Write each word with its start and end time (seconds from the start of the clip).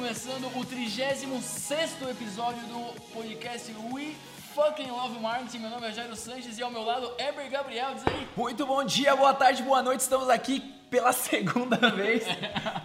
começando 0.00 0.46
o 0.56 0.64
36 0.64 1.24
episódio 2.10 2.62
do 2.68 2.98
podcast 3.12 3.70
We 3.92 4.14
Fucking 4.54 4.90
Love 4.90 5.20
Marketing. 5.20 5.58
Meu 5.58 5.68
nome 5.68 5.88
é 5.88 5.92
Jairo 5.92 6.16
Sanches 6.16 6.56
e 6.56 6.62
ao 6.62 6.70
meu 6.70 6.82
lado, 6.82 7.12
Eber 7.18 7.50
Gabriel. 7.50 7.94
Diz 7.94 8.06
aí. 8.06 8.26
Muito 8.34 8.64
bom 8.64 8.82
dia, 8.82 9.14
boa 9.14 9.34
tarde, 9.34 9.62
boa 9.62 9.82
noite. 9.82 10.00
Estamos 10.00 10.30
aqui 10.30 10.79
pela 10.90 11.12
segunda 11.14 11.76
vez, 11.90 12.24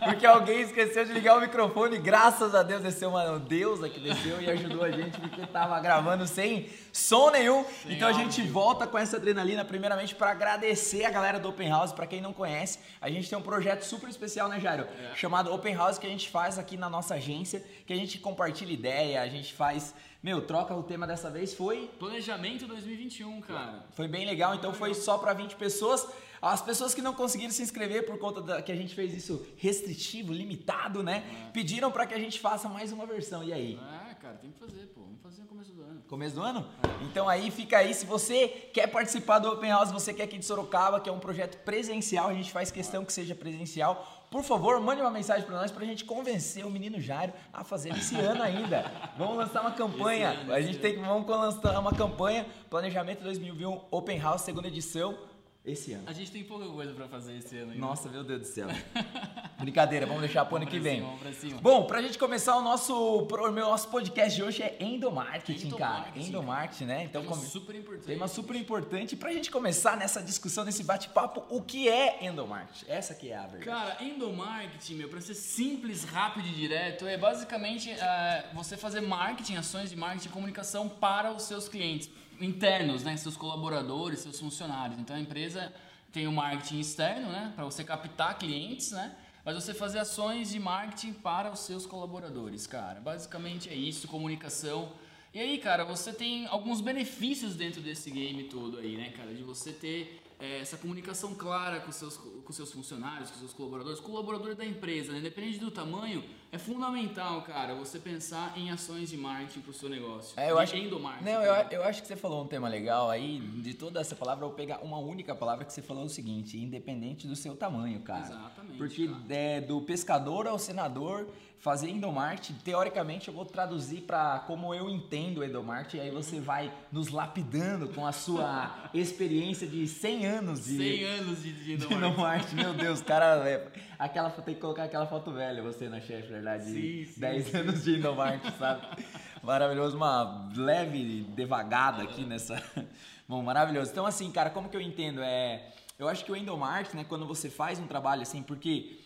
porque 0.03 0.25
alguém 0.25 0.61
esqueceu 0.61 1.03
de 1.05 1.11
ligar 1.11 1.38
o 1.38 1.41
microfone. 1.41 1.97
Graças 1.97 2.53
a 2.53 2.61
Deus 2.61 2.83
desceu 2.83 3.09
uma 3.09 3.39
deusa 3.39 3.89
que 3.89 3.99
desceu 3.99 4.41
e 4.41 4.49
ajudou 4.49 4.84
a 4.84 4.91
gente, 4.91 5.20
porque 5.20 5.45
tava 5.47 5.80
gravando 5.80 6.27
sem 6.27 6.70
som 6.94 7.31
nenhum. 7.31 7.66
Sem 7.83 7.94
então 7.94 8.07
a 8.07 8.11
áudio. 8.11 8.23
gente 8.31 8.47
volta 8.47 8.85
com 8.85 8.97
essa 8.97 9.17
adrenalina, 9.17 9.66
primeiramente 9.66 10.13
para 10.13 10.31
agradecer 10.31 11.03
a 11.05 11.09
galera 11.09 11.39
do 11.39 11.49
Open 11.49 11.70
House. 11.70 11.91
Para 11.91 12.05
quem 12.05 12.21
não 12.21 12.31
conhece, 12.31 12.80
a 13.02 13.09
gente 13.09 13.30
tem 13.30 13.38
um 13.38 13.41
projeto 13.41 13.81
super 13.83 14.09
especial, 14.09 14.47
né, 14.47 14.59
Jairo? 14.59 14.88
É. 15.11 15.16
Chamado 15.16 15.52
Open 15.52 15.75
House, 15.75 15.97
que 15.97 16.05
a 16.05 16.09
gente 16.09 16.30
faz 16.30 16.59
aqui 16.59 16.77
na 16.77 16.89
nossa 16.89 17.16
agência, 17.16 17.63
que 17.85 17.91
a 17.94 17.95
gente 17.95 18.19
compartilha 18.19 18.72
ideia, 18.72 19.22
a 19.22 19.27
gente 19.27 19.53
faz. 19.53 19.94
Meu, 20.22 20.41
troca 20.41 20.73
o 20.73 20.81
tema 20.81 21.05
dessa 21.05 21.30
vez 21.30 21.53
foi 21.53 21.88
Planejamento 21.99 22.66
2021, 22.66 23.41
cara. 23.41 23.85
foi 23.91 24.08
bem 24.08 24.25
legal, 24.25 24.55
então 24.55 24.73
foi 24.73 24.95
só 24.95 25.19
para 25.19 25.33
20 25.33 25.55
pessoas. 25.55 26.08
As 26.41 26.62
pessoas 26.62 26.94
que 26.94 27.02
não 27.02 27.13
conseguiram 27.13 27.52
se 27.52 27.62
inscrever 27.62 28.05
por 28.05 28.17
conta 28.17 28.41
da, 28.41 28.62
que 28.62 28.71
a 28.71 28.75
gente 28.75 28.94
fez 28.94 29.13
isso 29.13 29.45
restritivo, 29.57 30.34
limitado, 30.34 31.02
né? 31.02 31.23
Pediram 31.53 31.91
para 31.91 32.05
que 32.05 32.13
a 32.13 32.20
gente 32.20 32.39
faça 32.39 32.67
mais 32.70 32.91
uma 32.91 33.05
versão. 33.05 33.44
E 33.44 33.53
aí? 33.53 33.80
Ah, 33.81 34.13
cara, 34.16 34.35
tem 34.35 34.52
que 34.52 34.59
fazer, 34.59 34.88
pô. 34.88 35.02
Vamos 35.02 35.21
fazer 35.21 35.41
no 35.41 35.48
começo 35.48 35.71
do 35.71 35.81
ano. 35.81 36.02
Começo 36.08 36.36
do 36.36 36.41
ano? 36.41 36.67
Então 37.02 37.28
aí 37.28 37.50
fica 37.50 37.78
aí, 37.78 37.94
se 37.94 38.06
você 38.06 38.47
quer 38.73 38.88
participar 38.88 39.39
do 39.39 39.50
Open 39.50 39.69
House, 39.69 39.91
você 39.91 40.13
quer 40.13 40.23
aqui 40.23 40.38
de 40.38 40.45
Sorocaba, 40.45 41.00
que 41.00 41.09
é 41.09 41.11
um 41.11 41.19
projeto 41.19 41.58
presencial, 41.63 42.28
a 42.28 42.33
gente 42.33 42.52
faz 42.52 42.69
questão 42.72 43.06
que 43.06 43.13
seja 43.13 43.33
presencial. 43.33 44.25
Por 44.30 44.44
favor, 44.44 44.80
mande 44.81 45.02
uma 45.02 45.11
mensagem 45.11 45.45
para 45.45 45.56
nós 45.56 45.72
pra 45.72 45.86
gente 45.86 46.03
convencer 46.03 46.66
o 46.66 46.69
menino 46.69 47.00
Jairo 47.00 47.33
a 47.53 47.63
fazer 47.63 47.95
esse 47.95 48.16
ano 48.19 48.44
ainda. 48.44 48.91
Vamos 49.17 49.38
lançar 49.38 49.61
uma 49.61 49.72
campanha. 49.72 50.31
Ano, 50.31 50.53
a 50.53 50.61
gente 50.61 50.80
tem 50.80 50.94
que 50.94 51.00
vamos 51.00 51.28
lançar 51.28 51.80
uma 51.80 51.94
campanha 51.94 52.45
Planejamento 52.69 53.23
2021 53.23 53.81
Open 53.89 54.19
House 54.19 54.41
segunda 54.41 54.67
edição 54.67 55.17
esse 55.66 55.94
ano. 55.94 56.03
A 56.08 56.13
gente 56.13 56.31
tem 56.31 56.44
pouca 56.44 56.66
coisa 56.67 56.94
pra 56.94 57.08
fazer 57.08 57.38
esse 57.38 57.58
ano 57.58 57.71
ainda. 57.71 57.85
Nossa, 57.85 58.08
meu 58.09 58.23
Deus 58.23 58.41
do 58.41 58.47
céu. 58.47 58.67
Brincadeira, 59.59 60.05
vamos 60.05 60.22
deixar 60.22 60.45
pro 60.45 60.57
ano 60.57 60.67
que 60.67 60.80
vem. 60.80 60.99
cima, 60.99 61.17
pra 61.17 61.33
cima. 61.33 61.61
Bom, 61.61 61.85
pra 61.85 62.02
gente 62.02 62.17
começar 62.19 62.55
o 62.57 62.61
nosso, 62.61 63.25
pro- 63.27 63.52
nosso 63.52 63.88
podcast 63.89 64.35
de 64.35 64.44
hoje 64.44 64.61
é 64.61 64.77
endomarketing, 64.80 65.72
cara. 65.72 66.07
Endomarketing, 66.16 66.85
né? 66.85 67.03
Então, 67.05 67.22
Tema 67.23 67.35
super 67.38 67.75
importante. 67.75 68.05
tema 68.05 68.27
super 68.27 68.55
importante 68.55 69.16
pra 69.16 69.31
gente 69.31 69.49
começar 69.49 69.95
nessa 69.97 70.22
discussão, 70.22 70.66
nesse 70.66 70.83
bate-papo, 70.83 71.44
o 71.49 71.61
que 71.61 71.88
é 71.89 72.25
endomarketing? 72.25 72.85
Essa 72.89 73.13
que 73.16 73.31
é 73.31 73.38
a 73.38 73.47
verdade. 73.47 73.66
Cara, 73.66 74.03
endomarketing, 74.03 74.95
meu, 74.95 75.09
pra 75.09 75.22
ser 75.22 75.33
simples, 75.35 76.03
rápido 76.03 76.47
e 76.47 76.52
direto, 76.52 77.07
é 77.07 77.17
basicamente 77.17 77.89
é, 77.91 78.50
você 78.53 78.75
fazer 78.77 79.02
marketing, 79.02 79.55
ações 79.55 79.89
de 79.89 79.95
marketing 79.95 80.27
e 80.27 80.31
comunicação 80.31 80.89
para 80.89 81.31
os 81.31 81.44
seus 81.44 81.67
clientes 81.69 82.09
internos, 82.39 83.03
né? 83.03 83.16
Seus 83.17 83.38
colaboradores, 83.38 84.19
seus 84.19 84.39
funcionários. 84.39 85.00
Então 85.00 85.16
a 85.16 85.19
empresa 85.19 85.73
tem 86.11 86.28
o 86.28 86.31
marketing 86.31 86.80
externo, 86.80 87.30
né? 87.30 87.53
Para 87.55 87.66
você 87.66 87.83
captar 87.83 88.38
clientes, 88.38 88.91
né? 88.91 89.16
Mas 89.44 89.55
você 89.55 89.73
fazer 89.73 90.00
ações 90.00 90.50
de 90.50 90.59
marketing 90.59 91.13
para 91.13 91.52
os 91.52 91.59
seus 91.59 91.86
colaboradores, 91.86 92.66
cara. 92.66 93.00
Basicamente 93.00 93.69
é 93.69 93.75
isso, 93.75 94.08
comunicação. 94.08 94.91
E 95.33 95.39
aí, 95.39 95.58
cara, 95.58 95.83
você 95.83 96.13
tem 96.13 96.47
alguns 96.47 96.81
benefícios 96.81 97.56
dentro 97.56 97.81
desse 97.81 98.09
game 98.09 98.45
todo 98.45 98.80
aí, 98.80 98.97
né, 98.97 99.09
cara? 99.09 99.33
De 99.33 99.44
você 99.44 99.72
ter 99.72 100.25
é, 100.40 100.59
essa 100.59 100.78
comunicação 100.78 101.34
clara 101.34 101.79
com 101.79 101.91
seus, 101.91 102.18
com 102.18 102.51
seus 102.53 102.72
funcionários, 102.72 103.31
com 103.31 103.40
seus 103.40 103.53
colaboradores, 103.53 104.00
colaborador 104.00 104.56
da 104.56 104.66
empresa, 104.66 105.12
né? 105.13 105.19
Independente 105.19 105.59
do 105.59 105.72
tamanho, 105.72 106.23
é 106.51 106.57
fundamental, 106.57 107.41
cara, 107.41 107.73
você 107.75 108.00
pensar 108.00 108.57
em 108.57 108.69
ações 108.69 109.09
de 109.09 109.18
marketing 109.18 109.62
pro 109.62 109.73
seu 109.73 109.90
negócio. 109.90 110.40
É, 110.40 110.51
eu 110.51 110.59
acho, 110.59 110.75
endomarketing. 110.75 111.25
não, 111.29 111.41
eu, 111.41 111.53
eu 111.72 111.84
acho 111.84 112.01
que 112.01 112.07
você 112.07 112.16
falou 112.16 112.44
um 112.44 112.47
tema 112.47 112.68
legal 112.68 113.09
aí. 113.09 113.40
De 113.40 113.73
toda 113.73 114.00
essa 114.00 114.16
palavra, 114.16 114.44
eu 114.46 114.50
vou 114.50 114.57
pegar 114.57 114.79
uma 114.79 114.97
única 114.97 115.34
palavra 115.34 115.66
que 115.66 115.73
você 115.73 115.81
falou 115.81 116.06
o 116.06 116.09
seguinte: 116.09 116.57
independente 116.57 117.28
do 117.28 117.35
seu 117.35 117.56
tamanho, 117.56 118.02
cara. 118.02 118.25
Exatamente, 118.25 118.78
Porque 118.78 119.07
cara. 119.07 119.23
é, 119.29 119.62
do 119.62 119.81
pescador 119.81 120.47
ao 120.47 120.59
senador, 120.59 121.28
fazer 121.59 121.89
endomarketing, 121.89 122.53
teoricamente 122.63 123.27
eu 123.27 123.33
vou 123.33 123.45
traduzir 123.45 124.01
para 124.01 124.39
como 124.39 124.73
eu 124.73 124.89
entendo 124.89 125.39
o 125.39 125.43
endomarketing, 125.43 125.99
aí 125.99 126.11
você 126.11 126.39
vai 126.39 126.71
nos 126.91 127.09
lapidando 127.09 127.89
com 127.89 128.05
a 128.05 128.11
sua 128.11 128.89
experiência 128.93 129.67
de 129.67 129.88
100 129.88 130.25
anos 130.25 130.66
de. 130.66 130.77
100 130.77 131.03
anos 131.05 131.43
de, 131.43 131.75
de 131.77 131.93
endomarketing, 131.93 132.55
meu 132.55 132.73
Deus, 132.73 133.01
cara, 133.01 133.49
é, 133.49 133.67
aquela, 133.97 134.29
tem 134.29 134.53
que 134.53 134.61
colocar 134.61 134.83
aquela 134.83 135.07
foto 135.07 135.31
velha, 135.31 135.63
você 135.63 135.89
na 135.89 135.99
chefe, 135.99 136.27
verdade? 136.27 136.66
Sim, 136.66 137.05
sim, 137.05 137.19
10 137.19 137.45
sim. 137.47 137.57
anos 137.57 137.83
de 137.83 137.97
endomarketing, 137.97 138.57
sabe? 138.57 139.05
Maravilhoso, 139.41 139.95
uma 139.95 140.49
leve 140.55 141.22
devagada 141.35 142.03
aqui 142.03 142.23
nessa. 142.25 142.61
Bom, 143.27 143.41
maravilhoso. 143.41 143.91
Então, 143.91 144.05
assim, 144.05 144.31
cara, 144.31 144.49
como 144.49 144.69
que 144.69 144.77
eu 144.77 144.81
entendo? 144.81 145.22
É, 145.22 145.72
eu 145.97 146.07
acho 146.07 146.25
que 146.25 146.31
o 146.31 146.35
endomarketing, 146.35 146.97
né, 146.97 147.05
quando 147.07 147.25
você 147.25 147.49
faz 147.49 147.79
um 147.79 147.87
trabalho 147.87 148.22
assim, 148.22 148.43
porque. 148.43 148.99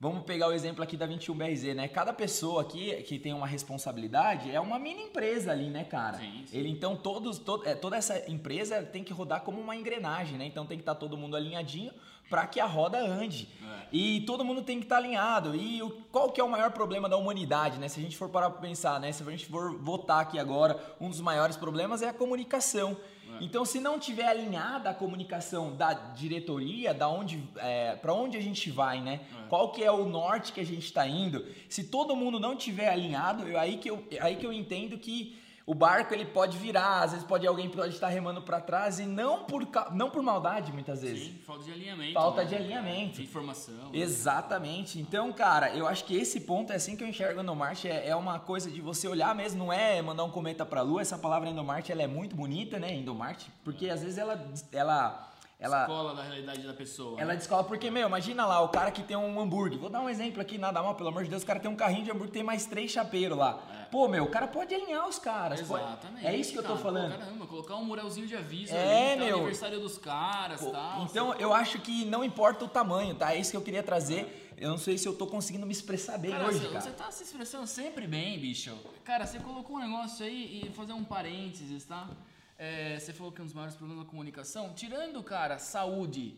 Vamos 0.00 0.22
pegar 0.22 0.46
o 0.46 0.52
exemplo 0.52 0.80
aqui 0.80 0.96
da 0.96 1.08
21BRZ, 1.08 1.74
né? 1.74 1.88
Cada 1.88 2.12
pessoa 2.12 2.62
aqui 2.62 2.94
que 3.02 3.18
tem 3.18 3.32
uma 3.34 3.48
responsabilidade 3.48 4.48
é 4.48 4.60
uma 4.60 4.78
mini 4.78 5.02
empresa 5.02 5.50
ali, 5.50 5.68
né, 5.70 5.82
cara? 5.82 6.18
Sim, 6.18 6.44
sim. 6.46 6.56
Ele 6.56 6.68
então 6.68 6.94
todos, 6.94 7.38
to- 7.40 7.62
é, 7.66 7.74
toda 7.74 7.96
essa 7.96 8.30
empresa 8.30 8.80
tem 8.84 9.02
que 9.02 9.12
rodar 9.12 9.40
como 9.42 9.60
uma 9.60 9.74
engrenagem, 9.74 10.38
né? 10.38 10.46
Então 10.46 10.64
tem 10.64 10.78
que 10.78 10.82
estar 10.82 10.94
todo 10.94 11.16
mundo 11.16 11.34
alinhadinho 11.36 11.92
para 12.28 12.46
que 12.46 12.60
a 12.60 12.66
roda 12.66 12.98
ande. 12.98 13.48
É. 13.62 13.86
E 13.90 14.20
todo 14.22 14.44
mundo 14.44 14.62
tem 14.62 14.78
que 14.78 14.84
estar 14.84 14.98
alinhado. 14.98 15.54
E 15.54 15.82
o, 15.82 15.90
qual 16.12 16.30
que 16.30 16.40
é 16.40 16.44
o 16.44 16.48
maior 16.48 16.70
problema 16.72 17.08
da 17.08 17.16
humanidade, 17.16 17.78
né? 17.78 17.88
Se 17.88 17.98
a 17.98 18.02
gente 18.02 18.16
for 18.16 18.28
parar 18.28 18.50
para 18.50 18.60
pensar, 18.60 19.00
né? 19.00 19.10
Se 19.12 19.22
a 19.22 19.30
gente 19.30 19.46
for 19.46 19.76
votar 19.78 20.20
aqui 20.20 20.38
agora, 20.38 20.78
um 21.00 21.08
dos 21.08 21.20
maiores 21.20 21.56
problemas 21.56 22.02
é 22.02 22.08
a 22.08 22.12
comunicação. 22.12 22.96
Então, 23.40 23.64
se 23.64 23.78
não 23.78 23.98
tiver 23.98 24.26
alinhada 24.26 24.90
a 24.90 24.94
comunicação 24.94 25.76
da 25.76 25.92
diretoria, 25.92 26.92
da 26.92 27.08
onde, 27.08 27.42
é, 27.56 27.94
para 27.94 28.12
onde 28.12 28.36
a 28.36 28.40
gente 28.40 28.70
vai, 28.70 29.00
né? 29.00 29.20
Qual 29.48 29.70
que 29.70 29.84
é 29.84 29.92
o 29.92 30.04
norte 30.04 30.52
que 30.52 30.60
a 30.60 30.66
gente 30.66 30.84
está 30.84 31.06
indo? 31.06 31.46
Se 31.68 31.84
todo 31.84 32.16
mundo 32.16 32.40
não 32.40 32.56
tiver 32.56 32.88
alinhado, 32.88 33.46
eu, 33.46 33.58
aí 33.58 33.76
que 33.76 33.90
eu, 33.90 34.04
aí 34.20 34.36
que 34.36 34.46
eu 34.46 34.52
entendo 34.52 34.98
que 34.98 35.38
o 35.68 35.74
barco 35.74 36.14
ele 36.14 36.24
pode 36.24 36.56
virar, 36.56 37.02
às 37.02 37.10
vezes 37.10 37.26
pode 37.26 37.46
alguém 37.46 37.68
pode 37.68 37.92
estar 37.92 38.08
remando 38.08 38.40
para 38.40 38.58
trás 38.58 38.98
e 38.98 39.04
não 39.04 39.44
por 39.44 39.68
não 39.92 40.08
por 40.08 40.22
maldade 40.22 40.72
muitas 40.72 41.02
vezes. 41.02 41.24
Sim, 41.24 41.38
falta 41.44 41.64
de 41.64 41.72
alinhamento. 41.72 42.14
Falta 42.14 42.40
né? 42.40 42.48
de 42.48 42.54
alinhamento. 42.54 43.16
De 43.16 43.24
informação. 43.24 43.90
Exatamente. 43.92 44.98
Então, 44.98 45.30
cara, 45.30 45.76
eu 45.76 45.86
acho 45.86 46.06
que 46.06 46.16
esse 46.16 46.40
ponto 46.40 46.72
é 46.72 46.76
assim 46.76 46.96
que 46.96 47.04
eu 47.04 47.06
enxergo 47.06 47.42
endomarte, 47.42 47.86
é, 47.86 48.08
é 48.08 48.16
uma 48.16 48.40
coisa 48.40 48.70
de 48.70 48.80
você 48.80 49.06
olhar 49.06 49.34
mesmo, 49.34 49.58
não 49.58 49.70
é 49.70 50.00
mandar 50.00 50.24
um 50.24 50.30
cometa 50.30 50.64
pra 50.64 50.80
lua. 50.80 51.02
Essa 51.02 51.18
palavra 51.18 51.50
endomarte, 51.50 51.92
ela 51.92 52.02
é 52.02 52.06
muito 52.06 52.34
bonita, 52.34 52.78
né, 52.78 52.94
endomarte, 52.94 53.52
porque 53.62 53.90
às 53.90 54.00
vezes 54.00 54.16
ela 54.16 54.42
ela 54.72 55.27
ela 55.60 55.80
Escola 55.82 56.14
da 56.14 56.22
realidade 56.22 56.62
da 56.64 56.72
pessoa. 56.72 57.20
ela 57.20 57.32
né? 57.32 57.36
descola 57.36 57.64
porque, 57.64 57.90
meu, 57.90 58.06
imagina 58.06 58.46
lá, 58.46 58.60
o 58.60 58.68
cara 58.68 58.92
que 58.92 59.02
tem 59.02 59.16
um 59.16 59.40
hambúrguer. 59.40 59.76
Vou 59.76 59.90
dar 59.90 60.00
um 60.00 60.08
exemplo 60.08 60.40
aqui, 60.40 60.56
nada 60.56 60.80
mal, 60.80 60.94
pelo 60.94 61.08
amor 61.08 61.24
de 61.24 61.30
Deus. 61.30 61.42
O 61.42 61.46
cara 61.46 61.58
tem 61.58 61.68
um 61.68 61.74
carrinho 61.74 62.04
de 62.04 62.10
hambúrguer, 62.12 62.32
tem 62.32 62.42
mais 62.44 62.64
três 62.64 62.92
chapeiros 62.92 63.36
lá. 63.36 63.54
Pô, 63.90 64.06
meu, 64.06 64.24
o 64.24 64.30
cara 64.30 64.46
pode 64.46 64.72
alinhar 64.72 65.08
os 65.08 65.18
caras. 65.18 65.60
pode- 65.62 65.82
Exatamente. 65.82 66.26
É 66.26 66.36
isso 66.36 66.52
que 66.52 66.58
eu 66.58 66.62
tô 66.62 66.68
cara. 66.68 66.80
falando. 66.80 67.12
Pô, 67.12 67.18
caramba, 67.18 67.46
colocar 67.46 67.74
um 67.74 67.84
muralzinho 67.84 68.26
de 68.28 68.36
aviso 68.36 68.72
É, 68.72 69.12
ali, 69.14 69.18
tá, 69.20 69.24
meu. 69.26 69.36
aniversário 69.38 69.80
dos 69.80 69.98
caras, 69.98 70.60
Pô, 70.60 70.70
tal. 70.70 71.02
Então, 71.02 71.34
eu 71.34 71.52
acho 71.52 71.80
que 71.80 72.04
não 72.04 72.22
importa 72.22 72.64
o 72.64 72.68
tamanho, 72.68 73.14
tá? 73.16 73.34
É 73.34 73.38
isso 73.40 73.50
que 73.50 73.56
eu 73.56 73.62
queria 73.62 73.82
trazer. 73.82 74.44
Eu 74.56 74.70
não 74.70 74.78
sei 74.78 74.96
se 74.98 75.06
eu 75.08 75.14
tô 75.14 75.26
conseguindo 75.26 75.64
me 75.66 75.72
expressar 75.72 76.18
bem 76.18 76.32
Cara, 76.32 76.46
hoje, 76.46 76.58
você, 76.58 76.68
cara. 76.68 76.80
você 76.80 76.90
tá 76.90 77.10
se 77.10 77.22
expressando 77.24 77.66
sempre 77.66 78.06
bem, 78.06 78.38
bicho. 78.38 78.76
Cara, 79.04 79.24
você 79.26 79.38
colocou 79.38 79.76
um 79.76 79.80
negócio 79.80 80.24
aí 80.26 80.62
e 80.64 80.70
fazer 80.70 80.92
um 80.92 81.04
parênteses, 81.04 81.84
tá? 81.84 82.08
É, 82.58 82.98
você 82.98 83.12
falou 83.12 83.30
que 83.32 83.40
um 83.40 83.44
dos 83.44 83.54
maiores 83.54 83.76
problemas 83.76 84.04
da 84.04 84.10
comunicação, 84.10 84.72
tirando, 84.74 85.22
cara, 85.22 85.58
saúde, 85.58 86.34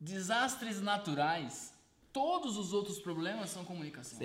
desastres 0.00 0.80
naturais, 0.80 1.72
todos 2.12 2.56
os 2.56 2.72
outros 2.72 2.98
problemas 2.98 3.50
são 3.50 3.64
comunicação. 3.64 4.18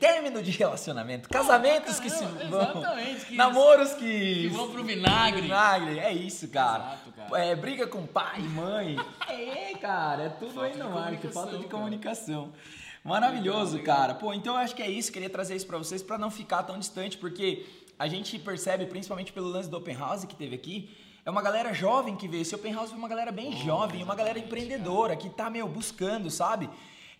Término 0.00 0.42
de 0.42 0.50
relacionamento, 0.50 1.28
casamentos 1.28 2.00
que 2.00 2.08
se 2.08 2.24
vão, 2.24 2.40
exatamente, 2.42 3.26
que- 3.26 3.36
namoros 3.36 3.92
que, 3.92 4.00
Que 4.42 4.48
vão 4.48 4.70
pro 4.72 4.82
vinagre. 4.82 5.42
vinagre, 5.42 5.98
é 5.98 6.10
isso, 6.12 6.48
cara. 6.48 6.94
Exato, 6.94 7.12
cara. 7.12 7.44
É, 7.44 7.54
briga 7.54 7.86
com 7.86 8.06
pai, 8.06 8.40
mãe, 8.40 8.96
é, 9.28 9.74
cara, 9.78 10.22
é 10.24 10.28
tudo 10.30 10.54
Falta 10.54 10.68
aí 10.70 10.76
no 10.78 10.90
marketing, 10.90 11.32
falta 11.32 11.58
de 11.58 11.66
comunicação, 11.66 12.34
comunicação. 12.44 12.78
Maravilhoso, 13.04 13.78
cara. 13.82 14.14
Pô, 14.14 14.34
então 14.34 14.54
eu 14.54 14.60
acho 14.60 14.74
que 14.74 14.82
é 14.82 14.90
isso, 14.90 15.12
queria 15.12 15.30
trazer 15.30 15.54
isso 15.54 15.66
pra 15.66 15.78
vocês 15.78 16.02
pra 16.02 16.18
não 16.18 16.30
ficar 16.30 16.62
tão 16.64 16.78
distante, 16.78 17.16
porque 17.16 17.64
a 17.98 18.06
gente 18.06 18.38
percebe, 18.38 18.86
principalmente 18.86 19.32
pelo 19.32 19.48
lance 19.48 19.68
do 19.68 19.76
Open 19.76 19.96
House 19.96 20.24
que 20.24 20.36
teve 20.36 20.54
aqui, 20.54 20.90
é 21.24 21.30
uma 21.30 21.42
galera 21.42 21.74
jovem 21.74 22.16
que 22.16 22.28
veio. 22.28 22.42
Esse 22.42 22.54
Open 22.54 22.72
House 22.72 22.90
foi 22.90 22.98
uma 22.98 23.08
galera 23.08 23.32
bem 23.32 23.56
jovem, 23.56 24.02
uma 24.02 24.14
galera 24.14 24.38
empreendedora 24.38 25.16
que 25.16 25.28
tá, 25.28 25.50
meu, 25.50 25.68
buscando, 25.68 26.30
sabe? 26.30 26.70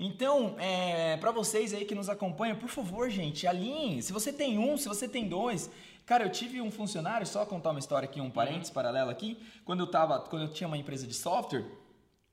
Então, 0.00 0.54
é, 0.58 1.16
para 1.16 1.32
vocês 1.32 1.74
aí 1.74 1.84
que 1.84 1.94
nos 1.94 2.08
acompanham, 2.08 2.56
por 2.56 2.68
favor, 2.68 3.10
gente, 3.10 3.46
alinhe. 3.46 4.00
Se 4.00 4.12
você 4.12 4.32
tem 4.32 4.56
um, 4.56 4.76
se 4.76 4.88
você 4.88 5.08
tem 5.08 5.28
dois. 5.28 5.68
Cara, 6.06 6.24
eu 6.24 6.30
tive 6.30 6.60
um 6.60 6.70
funcionário, 6.70 7.26
só 7.26 7.44
contar 7.44 7.70
uma 7.70 7.80
história 7.80 8.08
aqui, 8.08 8.20
um 8.20 8.30
parênteses 8.30 8.70
paralelo 8.70 9.10
aqui. 9.10 9.36
Quando 9.64 9.80
eu 9.80 9.86
tava, 9.86 10.20
quando 10.20 10.42
eu 10.42 10.48
tinha 10.48 10.68
uma 10.68 10.78
empresa 10.78 11.06
de 11.06 11.14
software, 11.14 11.64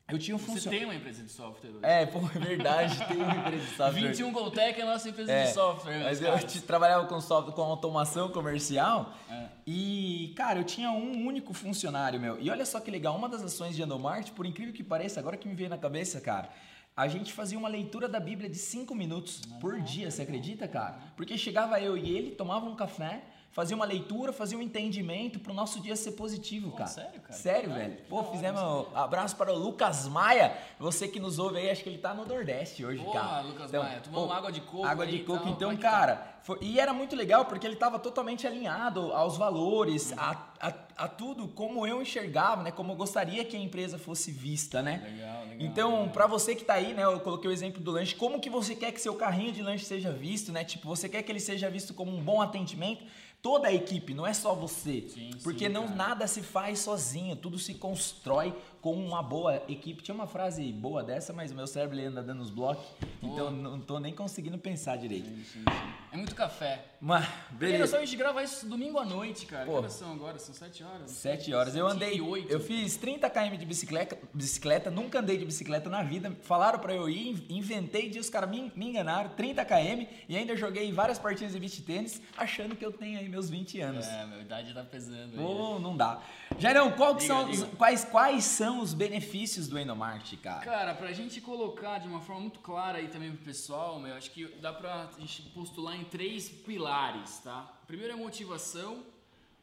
Eu 0.08 0.20
tinha 0.20 0.36
um 0.36 0.40
Você 0.40 0.46
funcionário. 0.46 0.80
tem 0.80 0.88
uma 0.88 0.94
empresa 0.96 1.24
de 1.24 1.32
software 1.32 1.70
hoje. 1.72 1.80
É, 1.82 2.06
pô, 2.06 2.20
é 2.20 2.40
verdade, 2.40 2.96
tem 3.08 3.18
uma 3.18 3.36
empresa 3.36 3.66
de 3.66 3.72
software. 3.76 4.02
21 4.10 4.32
Goltec 4.32 4.80
é 4.80 4.84
a 4.84 4.86
nossa 4.86 5.10
empresa 5.10 5.32
É, 5.32 5.46
de 5.46 5.54
software. 5.54 6.04
Mas 6.04 6.22
eu 6.22 6.32
caras. 6.32 6.62
trabalhava 6.62 7.08
com 7.08 7.20
software, 7.20 7.54
com 7.54 7.62
automação 7.64 8.30
comercial 8.30 9.12
É. 9.32 9.48
e, 9.66 10.32
cara, 10.38 10.60
eu 10.60 10.64
tinha 10.64 10.92
um 10.92 11.26
único 11.26 11.54
funcionário, 11.54 12.20
meu. 12.20 12.40
E 12.40 12.52
olha 12.52 12.66
só 12.68 12.80
que 12.80 12.92
legal, 12.92 13.16
uma 13.18 13.28
das 13.28 13.42
ações 13.42 13.76
de 13.76 13.82
Endomart, 13.82 14.30
por 14.34 14.46
incrível 14.46 14.74
que 14.76 14.84
pareça, 14.84 15.20
agora 15.20 15.38
que 15.38 15.48
me 15.48 15.56
veio 15.56 15.72
na 15.72 15.78
cabeça, 15.78 16.22
cara, 16.22 16.50
a 16.96 17.08
gente 17.08 17.34
fazia 17.34 17.58
uma 17.58 17.68
leitura 17.68 18.08
da 18.08 18.20
Bíblia 18.20 18.48
de 18.48 18.58
cinco 18.60 18.94
minutos 18.94 19.42
por 19.60 19.82
dia, 19.82 20.12
você 20.12 20.22
acredita, 20.22 20.68
cara? 20.68 21.00
Porque 21.18 21.36
chegava 21.36 21.82
eu 21.82 21.98
e 21.98 22.16
ele, 22.16 22.30
tomava 22.32 22.68
um 22.68 22.76
café, 22.76 23.24
fazia 23.56 23.74
uma 23.74 23.86
leitura, 23.86 24.34
fazia 24.34 24.58
um 24.58 24.62
entendimento 24.62 25.40
pro 25.40 25.54
nosso 25.54 25.80
dia 25.80 25.96
ser 25.96 26.12
positivo, 26.12 26.72
Pô, 26.72 26.76
cara. 26.76 26.90
sério, 26.90 27.22
cara? 27.22 27.34
Sério, 27.34 27.74
velho. 27.74 27.98
Pô, 28.10 28.22
fizemos 28.26 28.60
um 28.62 28.86
abraço 28.94 29.34
para 29.38 29.54
o 29.54 29.58
Lucas 29.58 30.10
Maia, 30.10 30.54
você 30.78 31.08
que 31.08 31.22
nos 31.22 31.40
ouve 31.40 31.58
aí, 31.60 31.70
acho 31.70 31.82
que 31.82 31.88
ele 31.88 31.98
tá 31.98 32.14
no 32.14 32.26
Nordeste 32.26 32.84
hoje, 32.86 33.02
Porra, 33.02 33.18
cara. 33.22 33.42
Lucas 33.44 33.72
Maia, 33.72 34.02
tomando 34.02 34.34
água 34.34 34.52
de 34.52 34.60
coco 34.60 34.84
Água 34.86 35.08
de 35.08 35.20
coco, 35.20 35.48
então, 35.48 35.70
como 35.70 35.80
é 35.80 35.82
tá? 35.82 35.90
cara, 35.90 36.36
foi- 36.44 36.58
e 36.62 36.78
era 36.82 36.92
muito 36.94 37.16
legal 37.16 37.46
porque 37.46 37.66
ele 37.66 37.76
estava 37.76 37.98
totalmente 37.98 38.46
alinhado 38.46 39.14
aos 39.14 39.38
valores, 39.38 40.12
Uhum. 40.12 40.18
a, 40.20 40.38
a, 40.66 41.06
a 41.06 41.08
tudo 41.08 41.48
como 41.48 41.86
eu 41.86 42.02
enxergava, 42.02 42.64
né? 42.64 42.72
Como 42.72 42.92
eu 42.92 42.96
gostaria 42.96 43.46
que 43.46 43.56
a 43.56 43.60
empresa 43.60 44.00
fosse 44.00 44.32
vista, 44.32 44.82
né? 44.82 45.02
Legal, 45.04 45.44
legal. 45.44 45.58
Então, 45.60 46.10
pra 46.10 46.26
você 46.26 46.56
que 46.56 46.66
tá 46.66 46.74
aí, 46.74 46.94
né, 46.94 47.04
eu 47.04 47.20
coloquei 47.20 47.50
o 47.50 47.54
exemplo 47.54 47.82
do 47.82 47.92
lanche, 47.92 48.16
como 48.16 48.40
que 48.40 48.50
você 48.50 48.76
quer 48.76 48.92
que 48.92 49.00
seu 49.00 49.14
carrinho 49.14 49.52
de 49.52 49.62
lanche 49.62 49.86
seja 49.86 50.12
visto, 50.12 50.52
né? 50.52 50.64
Tipo, 50.64 50.88
você 50.88 51.08
quer 51.08 51.22
que 51.22 51.32
ele 51.32 51.40
seja 51.40 51.70
visto 51.70 51.94
como 51.94 52.12
um 52.12 52.20
bom 52.22 52.42
atendimento? 52.42 53.06
Toda 53.44 53.68
a 53.68 53.74
equipe, 53.74 54.16
não 54.16 54.26
é 54.26 54.34
só 54.34 54.56
você. 54.56 55.06
Sim, 55.08 55.30
porque 55.44 55.68
sim, 55.68 55.72
não 55.72 55.84
cara. 55.84 55.96
nada 55.96 56.28
se 56.28 56.42
faz 56.42 56.80
sozinho, 56.80 57.36
tudo 57.36 57.60
se 57.60 57.76
constrói 57.76 58.52
com 58.86 58.94
uma 58.94 59.24
boa 59.24 59.64
equipe. 59.68 60.04
Tinha 60.04 60.14
uma 60.14 60.28
frase 60.28 60.72
boa 60.72 61.02
dessa, 61.02 61.34
mas 61.34 61.52
o 61.52 61.56
meu 61.56 61.66
cérebro 61.66 62.00
anda 62.00 62.22
dando 62.22 62.44
os 62.44 62.52
blocos, 62.52 62.86
então 63.20 63.50
não 63.50 63.82
tô 63.82 64.00
nem 64.00 64.14
conseguindo 64.14 64.60
pensar 64.60 64.96
direito. 64.96 65.28
Sim, 65.28 65.44
sim, 65.44 65.60
sim. 65.62 65.96
É 66.12 66.18
muito 66.18 66.36
café. 66.36 66.86
Mas, 67.02 67.28
Beleza. 67.50 67.78
beleza. 67.78 67.98
a 67.98 68.00
gente 68.02 68.16
grava 68.16 68.44
isso 68.44 68.70
domingo 68.70 69.00
à 69.00 69.06
noite, 69.06 69.48
cara. 69.48 69.66
Pô. 69.66 69.82
Que 69.82 69.92
são 69.92 70.14
agora? 70.14 70.38
São 70.38 70.54
7 70.54 70.84
horas? 70.84 71.12
Sete 71.12 71.52
horas. 71.52 71.76
Eu 71.76 71.88
andei. 71.88 72.18
e 72.18 72.22
oito. 72.22 72.52
Eu 72.52 72.60
fiz 72.60 72.96
30 72.96 73.28
km 73.28 73.58
de 73.58 73.66
bicicleta, 73.66 74.18
bicicleta, 74.32 74.92
nunca 74.92 75.20
andei 75.20 75.38
de 75.38 75.46
bicicleta 75.46 75.90
na 75.90 76.04
vida. 76.04 76.32
Falaram 76.44 76.78
pra 76.78 76.94
eu 76.94 77.10
ir, 77.10 77.44
inventei 77.50 78.08
disso, 78.08 78.22
os 78.22 78.30
caras 78.30 78.50
me, 78.52 78.72
me 78.76 78.90
enganaram, 78.90 79.32
30 79.32 79.66
km 79.66 80.06
e 80.30 80.38
ainda 80.38 80.56
joguei 80.56 80.92
várias 80.92 81.18
partidas 81.18 81.54
de 81.54 81.60
beach 81.60 81.82
tênis, 81.82 82.22
achando 82.38 82.76
que 82.76 82.86
eu 82.86 82.92
tenho 82.92 83.18
aí 83.18 83.28
meus 83.28 83.50
20 83.50 83.82
anos. 83.82 84.06
É, 84.08 84.26
minha 84.28 84.42
idade 84.42 84.74
tá 84.76 84.84
pesando. 84.84 85.36
Pô, 85.36 85.80
não 85.80 85.98
dá. 85.98 86.22
Jairão, 86.60 86.92
qual 86.92 87.20
são 87.20 87.50
quais, 87.78 88.06
quais 88.06 88.44
são 88.46 88.75
os 88.80 88.94
benefícios 88.94 89.68
do 89.68 89.80
Endomart, 89.80 90.36
cara? 90.38 90.64
Cara, 90.64 90.94
pra 90.94 91.12
gente 91.14 91.42
colocar 91.42 92.00
de 92.00 92.08
uma 92.08 92.22
forma 92.22 92.42
muito 92.42 92.60
clara 92.60 92.98
aí 92.98 93.08
também 93.08 93.32
pro 93.32 93.46
pessoal, 93.46 94.00
meu, 94.00 94.16
acho 94.16 94.32
que 94.32 94.46
dá 94.62 94.74
pra 94.74 95.10
gente 95.18 95.42
postular 95.54 95.96
em 95.96 96.04
três 96.04 96.50
pilares, 96.50 97.40
tá? 97.40 97.72
O 97.84 97.86
primeiro 97.86 98.14
é 98.14 98.16
motivação, 98.16 99.04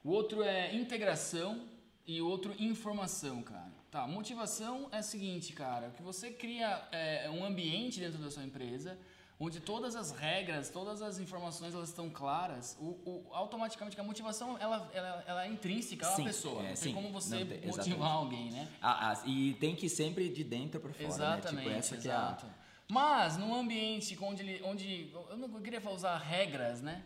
o 0.04 0.10
outro 0.10 0.42
é 0.42 0.74
integração 0.74 1.62
e 2.06 2.20
o 2.20 2.26
outro 2.26 2.54
informação, 2.58 3.42
cara. 3.42 3.72
Tá, 3.90 4.06
motivação 4.06 4.88
é 4.90 5.00
o 5.00 5.02
seguinte, 5.02 5.52
cara, 5.52 5.90
que 5.90 6.02
você 6.02 6.30
cria 6.30 6.82
é, 6.90 7.28
um 7.30 7.44
ambiente 7.44 8.00
dentro 8.00 8.18
da 8.18 8.30
sua 8.30 8.42
empresa 8.42 8.98
onde 9.44 9.58
todas 9.60 9.96
as 9.96 10.12
regras, 10.12 10.70
todas 10.70 11.02
as 11.02 11.18
informações 11.18 11.74
elas 11.74 11.88
estão 11.88 12.08
claras, 12.08 12.76
o, 12.80 12.90
o- 13.04 13.26
automaticamente 13.32 13.98
a 14.00 14.04
motivação 14.04 14.56
ela, 14.60 14.88
ela, 14.94 15.24
ela 15.26 15.44
é 15.44 15.48
intrínseca 15.48 16.06
à 16.06 16.14
Sim, 16.14 16.24
pessoa, 16.24 16.62
é, 16.62 16.68
não 16.68 16.76
tem 16.76 16.94
como 16.94 17.10
você 17.10 17.44
tem- 17.44 17.66
motivar 17.66 18.12
alguém, 18.12 18.50
né? 18.52 18.68
Ah, 18.80 19.10
ah, 19.10 19.22
e 19.26 19.54
tem 19.54 19.74
que 19.74 19.86
ir 19.86 19.90
sempre 19.90 20.28
de 20.28 20.44
dentro 20.44 20.80
pra 20.80 20.92
fora, 20.92 21.06
Exatamente, 21.08 21.54
né? 21.54 21.62
Tipo, 21.62 21.70
essa 21.78 21.96
que 21.96 22.08
é 22.08 22.12
a... 22.12 22.14
exato. 22.14 22.46
Mas 22.88 23.36
num 23.36 23.54
ambiente 23.54 24.16
onde, 24.20 24.60
onde 24.64 25.10
eu 25.30 25.36
não 25.36 25.48
queria 25.60 25.82
usar 25.90 26.18
regras, 26.18 26.80
né? 26.80 27.02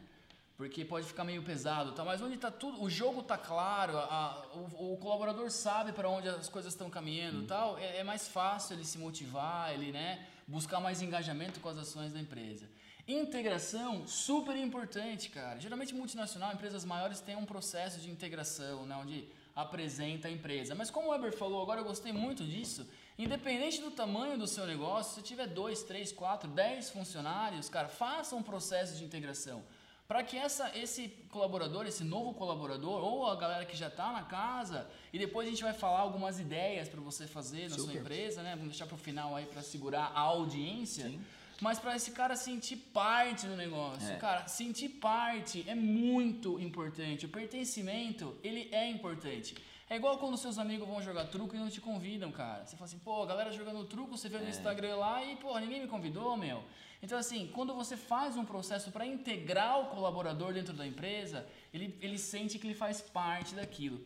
Porque 0.56 0.84
pode 0.86 1.06
ficar 1.06 1.22
meio 1.22 1.42
pesado, 1.42 1.92
tá? 1.92 2.02
Mas 2.04 2.20
onde 2.22 2.36
tá 2.38 2.50
tudo, 2.50 2.82
o 2.82 2.88
jogo 2.90 3.22
tá 3.22 3.36
claro, 3.38 3.96
a- 3.96 4.42
o, 4.54 4.92
o 4.94 4.96
colaborador 4.98 5.50
sabe 5.50 5.92
para 5.92 6.08
onde 6.08 6.28
as 6.28 6.48
coisas 6.48 6.72
estão 6.72 6.90
caminhando, 6.90 7.44
e 7.44 7.46
tal. 7.46 7.78
É, 7.78 7.98
é 7.98 8.04
mais 8.04 8.26
fácil 8.28 8.74
ele 8.74 8.84
se 8.84 8.98
motivar, 8.98 9.72
ele, 9.72 9.92
né, 9.92 10.26
buscar 10.46 10.80
mais 10.80 11.02
engajamento 11.02 11.60
com 11.60 11.68
as 11.68 11.78
ações 11.78 12.12
da 12.12 12.20
empresa. 12.20 12.68
Integração, 13.08 14.06
super 14.06 14.56
importante, 14.56 15.30
cara. 15.30 15.60
Geralmente 15.60 15.94
multinacional, 15.94 16.52
empresas 16.52 16.84
maiores 16.84 17.20
têm 17.20 17.36
um 17.36 17.44
processo 17.44 18.00
de 18.00 18.10
integração, 18.10 18.84
né, 18.84 18.96
onde 18.96 19.28
apresenta 19.54 20.28
a 20.28 20.30
empresa. 20.30 20.74
Mas 20.74 20.90
como 20.90 21.08
o 21.08 21.10
Weber 21.12 21.32
falou, 21.32 21.62
agora 21.62 21.80
eu 21.80 21.84
gostei 21.84 22.12
muito 22.12 22.44
disso. 22.44 22.86
Independente 23.18 23.80
do 23.80 23.90
tamanho 23.90 24.36
do 24.36 24.46
seu 24.46 24.66
negócio, 24.66 25.14
se 25.14 25.22
tiver 25.22 25.46
dois, 25.46 25.82
três, 25.82 26.12
quatro, 26.12 26.50
dez 26.50 26.90
funcionários, 26.90 27.68
cara, 27.68 27.88
faça 27.88 28.36
um 28.36 28.42
processo 28.42 28.96
de 28.98 29.04
integração. 29.04 29.62
Para 30.08 30.22
que 30.22 30.36
essa, 30.36 30.70
esse 30.76 31.08
colaborador, 31.30 31.86
esse 31.86 32.04
novo 32.04 32.32
colaborador, 32.32 33.02
ou 33.02 33.26
a 33.26 33.34
galera 33.34 33.64
que 33.64 33.76
já 33.76 33.88
está 33.88 34.12
na 34.12 34.22
casa, 34.22 34.88
e 35.12 35.18
depois 35.18 35.48
a 35.48 35.50
gente 35.50 35.62
vai 35.64 35.72
falar 35.72 36.00
algumas 36.00 36.38
ideias 36.38 36.88
para 36.88 37.00
você 37.00 37.26
fazer 37.26 37.68
na 37.68 37.76
sua 37.76 37.86
Super. 37.86 38.00
empresa, 38.00 38.42
né? 38.42 38.50
Vamos 38.50 38.68
deixar 38.68 38.86
para 38.86 38.94
o 38.94 38.98
final 38.98 39.34
aí 39.34 39.46
para 39.46 39.62
segurar 39.62 40.12
a 40.14 40.20
audiência. 40.20 41.12
Mas 41.60 41.78
para 41.78 41.96
esse 41.96 42.10
cara 42.10 42.36
sentir 42.36 42.76
parte 42.76 43.46
do 43.46 43.56
negócio, 43.56 44.10
É. 44.12 44.16
cara, 44.16 44.46
sentir 44.46 44.90
parte 44.90 45.64
é 45.66 45.74
muito 45.74 46.60
importante. 46.60 47.24
O 47.26 47.28
pertencimento, 47.30 48.36
ele 48.44 48.68
é 48.72 48.88
importante. 48.88 49.56
É 49.88 49.96
igual 49.96 50.18
quando 50.18 50.36
seus 50.36 50.58
amigos 50.58 50.86
vão 50.88 51.00
jogar 51.00 51.26
truco 51.26 51.54
e 51.54 51.58
não 51.58 51.68
te 51.70 51.80
convidam, 51.80 52.32
cara. 52.32 52.66
Você 52.66 52.76
fala 52.76 52.86
assim, 52.86 52.98
pô, 52.98 53.22
a 53.22 53.26
galera 53.26 53.52
jogando 53.52 53.84
truco, 53.84 54.16
você 54.16 54.28
vê 54.28 54.38
É. 54.38 54.40
no 54.40 54.48
Instagram 54.48 54.96
lá 54.96 55.22
e, 55.24 55.36
pô, 55.36 55.56
ninguém 55.58 55.80
me 55.82 55.86
convidou, 55.86 56.36
meu. 56.36 56.64
Então, 57.00 57.16
assim, 57.16 57.48
quando 57.54 57.72
você 57.72 57.96
faz 57.96 58.36
um 58.36 58.44
processo 58.44 58.90
para 58.90 59.06
integrar 59.06 59.78
o 59.80 59.86
colaborador 59.86 60.52
dentro 60.52 60.72
da 60.74 60.84
empresa, 60.84 61.46
ele, 61.72 61.96
ele 62.00 62.18
sente 62.18 62.58
que 62.58 62.66
ele 62.66 62.74
faz 62.74 63.00
parte 63.00 63.54
daquilo. 63.54 64.04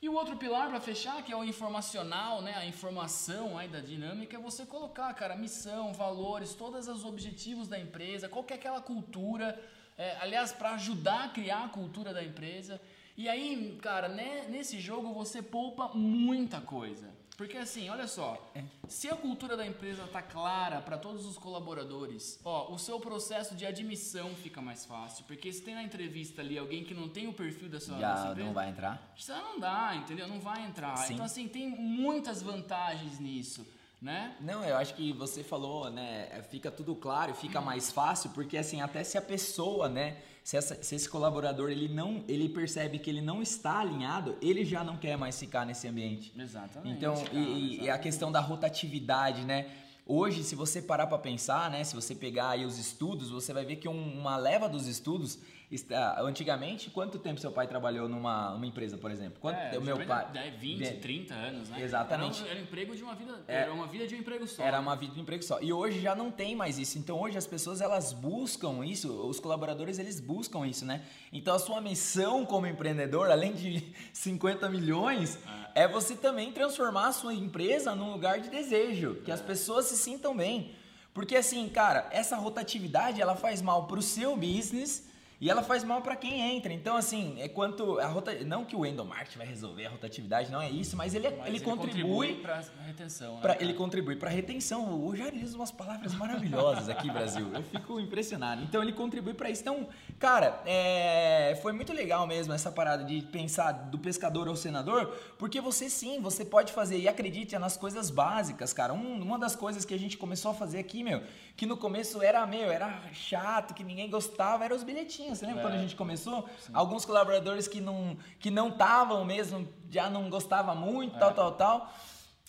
E 0.00 0.08
o 0.08 0.14
outro 0.14 0.36
pilar 0.36 0.68
para 0.68 0.80
fechar, 0.80 1.22
que 1.22 1.30
é 1.32 1.36
o 1.36 1.44
informacional, 1.44 2.42
né, 2.42 2.54
a 2.56 2.66
informação 2.66 3.56
aí 3.56 3.68
da 3.68 3.78
dinâmica, 3.78 4.36
é 4.36 4.40
você 4.40 4.66
colocar, 4.66 5.14
cara, 5.14 5.36
missão, 5.36 5.92
valores, 5.92 6.54
todos 6.54 6.88
os 6.88 7.04
objetivos 7.04 7.68
da 7.68 7.78
empresa, 7.78 8.28
qual 8.28 8.42
que 8.42 8.52
é 8.52 8.56
aquela 8.56 8.80
cultura, 8.80 9.56
é, 9.96 10.16
aliás, 10.20 10.50
para 10.50 10.72
ajudar 10.72 11.26
a 11.26 11.28
criar 11.28 11.64
a 11.66 11.68
cultura 11.68 12.12
da 12.12 12.24
empresa. 12.24 12.80
E 13.16 13.28
aí, 13.28 13.78
cara, 13.82 14.08
né, 14.08 14.46
nesse 14.48 14.80
jogo 14.80 15.12
você 15.12 15.42
poupa 15.42 15.88
muita 15.94 16.60
coisa. 16.60 17.10
Porque 17.36 17.56
assim, 17.56 17.88
olha 17.88 18.06
só, 18.06 18.38
se 18.86 19.08
a 19.08 19.16
cultura 19.16 19.56
da 19.56 19.66
empresa 19.66 20.06
tá 20.06 20.20
clara 20.20 20.80
para 20.80 20.98
todos 20.98 21.24
os 21.26 21.38
colaboradores, 21.38 22.38
ó, 22.44 22.72
o 22.72 22.78
seu 22.78 23.00
processo 23.00 23.54
de 23.54 23.64
admissão 23.66 24.34
fica 24.36 24.60
mais 24.60 24.84
fácil, 24.84 25.24
porque 25.26 25.50
se 25.50 25.62
tem 25.62 25.74
na 25.74 25.82
entrevista 25.82 26.42
ali 26.42 26.58
alguém 26.58 26.84
que 26.84 26.94
não 26.94 27.08
tem 27.08 27.26
o 27.26 27.32
perfil 27.32 27.68
da 27.68 27.80
sua, 27.80 27.98
Já 27.98 28.28
empresa, 28.30 28.46
não 28.46 28.52
vai 28.52 28.68
entrar? 28.68 29.12
isso 29.16 29.32
não 29.32 29.58
dá, 29.58 29.94
entendeu? 29.96 30.28
Não 30.28 30.40
vai 30.40 30.64
entrar. 30.64 30.96
Sim. 30.98 31.14
Então, 31.14 31.24
assim, 31.24 31.48
tem 31.48 31.68
muitas 31.70 32.42
vantagens 32.42 33.18
nisso, 33.18 33.66
né? 34.00 34.36
Não, 34.40 34.62
eu 34.62 34.76
acho 34.76 34.94
que 34.94 35.12
você 35.12 35.42
falou, 35.42 35.90
né? 35.90 36.42
Fica 36.50 36.70
tudo 36.70 36.94
claro, 36.94 37.34
fica 37.34 37.60
mais 37.60 37.90
fácil, 37.90 38.30
porque 38.30 38.58
assim, 38.58 38.82
até 38.82 39.02
se 39.02 39.16
a 39.16 39.22
pessoa, 39.22 39.88
né? 39.88 40.18
Se, 40.42 40.56
essa- 40.56 40.82
se 40.82 40.94
esse 40.96 41.08
colaborador 41.08 41.70
ele 41.70 41.88
não, 41.88 42.24
ele 42.26 42.48
percebe 42.48 42.98
que 42.98 43.08
ele 43.08 43.20
não 43.20 43.40
está 43.40 43.78
alinhado, 43.80 44.36
ele 44.42 44.64
já 44.64 44.82
não 44.82 44.96
quer 44.96 45.16
mais 45.16 45.38
ficar 45.38 45.64
nesse 45.64 45.86
ambiente. 45.86 46.32
Exatamente. 46.36 46.96
Então, 46.96 47.14
cara, 47.14 47.28
e- 47.32 47.38
e, 47.38 47.42
e 47.44 47.48
a 47.48 47.74
exatamente. 47.84 48.02
questão 48.02 48.32
da 48.32 48.40
rotatividade, 48.40 49.42
né? 49.42 49.66
Hoje, 50.04 50.42
se 50.42 50.56
você 50.56 50.82
parar 50.82 51.06
para 51.06 51.16
pensar, 51.18 51.70
né? 51.70 51.84
Se 51.84 51.94
você 51.94 52.12
pegar 52.14 52.50
aí 52.50 52.64
os 52.64 52.76
estudos, 52.76 53.30
você 53.30 53.52
vai 53.52 53.64
ver 53.64 53.76
que 53.76 53.88
um- 53.88 54.18
uma 54.20 54.36
leva 54.36 54.68
dos 54.68 54.88
estudos 54.88 55.38
está. 55.74 56.20
Antigamente, 56.20 56.90
quanto 56.90 57.18
tempo 57.18 57.40
seu 57.40 57.50
pai 57.50 57.66
trabalhou 57.66 58.08
numa, 58.08 58.50
numa 58.52 58.66
empresa, 58.66 58.96
por 58.98 59.10
exemplo? 59.10 59.38
Quanto 59.40 59.56
É, 59.56 59.78
o 59.78 59.82
meu 59.82 59.98
pai? 60.06 60.26
é 60.34 60.50
20, 60.50 60.78
Ve- 60.78 60.92
30 60.98 61.34
anos, 61.34 61.68
né? 61.68 61.82
Exatamente. 61.82 62.40
Era 62.40 62.46
um, 62.46 62.50
era 62.50 62.60
um 62.60 62.62
emprego 62.62 62.96
de 62.96 63.02
uma 63.02 63.14
vida. 63.14 63.42
É. 63.48 63.54
Era 63.62 63.72
uma 63.72 63.86
vida 63.86 64.06
de 64.06 64.14
um 64.14 64.18
emprego 64.18 64.46
só. 64.46 64.62
Era 64.62 64.78
né? 64.78 64.82
uma 64.82 64.96
vida 64.96 65.14
de 65.14 65.20
emprego 65.20 65.42
só. 65.42 65.60
E 65.60 65.72
hoje 65.72 66.00
já 66.00 66.14
não 66.14 66.30
tem 66.30 66.54
mais 66.54 66.78
isso. 66.78 66.98
Então 66.98 67.20
hoje 67.20 67.38
as 67.38 67.46
pessoas 67.46 67.80
elas 67.80 68.12
buscam 68.12 68.84
isso, 68.84 69.10
os 69.26 69.40
colaboradores 69.40 69.98
eles 69.98 70.20
buscam 70.20 70.66
isso, 70.66 70.84
né? 70.84 71.02
Então 71.32 71.54
a 71.54 71.58
sua 71.58 71.80
missão 71.80 72.44
como 72.44 72.66
empreendedor, 72.66 73.30
além 73.30 73.52
de 73.52 73.92
50 74.12 74.68
milhões, 74.68 75.38
é 75.74 75.88
você 75.88 76.14
também 76.14 76.52
transformar 76.52 77.08
a 77.08 77.12
sua 77.12 77.34
empresa 77.34 77.94
num 77.94 78.12
lugar 78.12 78.40
de 78.40 78.48
desejo, 78.50 79.16
que 79.24 79.30
as 79.30 79.40
pessoas 79.40 79.86
se 79.86 79.96
sintam 79.96 80.36
bem. 80.36 80.74
Porque 81.14 81.36
assim, 81.36 81.68
cara, 81.68 82.08
essa 82.10 82.36
rotatividade 82.36 83.20
ela 83.20 83.36
faz 83.36 83.60
mal 83.60 83.86
pro 83.86 84.00
seu 84.00 84.34
business 84.36 85.10
E 85.42 85.50
ela 85.50 85.64
faz 85.64 85.82
mal 85.82 86.00
para 86.00 86.14
quem 86.14 86.40
entra. 86.56 86.72
Então, 86.72 86.96
assim, 86.96 87.34
é 87.40 87.48
quanto 87.48 87.98
a 87.98 88.06
rota, 88.06 88.32
não 88.44 88.64
que 88.64 88.76
o 88.76 88.86
endomarketing 88.86 89.38
vai 89.38 89.46
resolver 89.48 89.86
a 89.86 89.90
rotatividade, 89.90 90.52
não 90.52 90.62
é 90.62 90.70
isso, 90.70 90.96
mas 90.96 91.16
ele, 91.16 91.26
é, 91.26 91.36
Mas 91.36 91.48
ele, 91.48 91.58
contribui, 91.58 92.28
contribui 92.28 92.34
para 92.34 92.62
retenção, 92.86 93.34
né? 93.34 93.40
Pra, 93.40 93.56
ele 93.58 93.74
contribui 93.74 94.14
para 94.14 94.30
retenção. 94.30 95.04
O 95.04 95.16
Jair 95.16 95.34
usa 95.42 95.56
umas 95.56 95.72
palavras 95.72 96.14
maravilhosas 96.14 96.88
aqui, 96.88 97.10
Brasil. 97.10 97.50
Eu 97.52 97.64
fico 97.64 97.98
impressionado. 97.98 98.62
Então 98.62 98.80
ele 98.80 98.92
contribui 98.92 99.34
para 99.34 99.50
isso. 99.50 99.62
Então, 99.62 99.88
cara, 100.22 100.62
é, 100.64 101.58
foi 101.62 101.72
muito 101.72 101.92
legal 101.92 102.28
mesmo 102.28 102.52
essa 102.52 102.70
parada 102.70 103.02
de 103.02 103.22
pensar 103.22 103.72
do 103.72 103.98
pescador 103.98 104.46
ao 104.46 104.54
senador, 104.54 105.06
porque 105.36 105.60
você 105.60 105.90
sim, 105.90 106.20
você 106.20 106.44
pode 106.44 106.72
fazer 106.72 106.96
e 106.96 107.08
acredite 107.08 107.56
é 107.56 107.58
nas 107.58 107.76
coisas 107.76 108.08
básicas, 108.08 108.72
cara. 108.72 108.92
Um- 108.94 109.20
uma 109.20 109.36
das 109.36 109.56
coisas 109.56 109.84
que 109.84 109.92
a 109.92 109.98
gente 109.98 110.16
começou 110.16 110.52
a 110.52 110.54
fazer 110.54 110.78
aqui, 110.78 111.02
meu, 111.02 111.24
que 111.56 111.66
no 111.66 111.76
começo 111.76 112.22
era 112.22 112.46
meu, 112.46 112.70
era 112.70 113.02
chato, 113.12 113.74
que 113.74 113.82
ninguém 113.82 114.08
gostava, 114.08 114.64
eram 114.64 114.76
os 114.76 114.84
bilhetinhos. 114.84 115.38
Você 115.38 115.46
lembra 115.46 115.60
É. 115.62 115.64
quando 115.64 115.74
a 115.74 115.78
gente 115.78 115.96
começou? 115.96 116.48
Alguns 116.72 117.04
colaboradores 117.04 117.66
que 117.66 117.80
não 117.80 118.16
que 118.38 118.48
não 118.48 118.68
estavam 118.68 119.24
mesmo, 119.24 119.68
já 119.90 120.08
não 120.08 120.30
gostava 120.30 120.72
muito, 120.72 121.18
tal, 121.18 121.34
tal, 121.34 121.52
tal. 121.52 121.92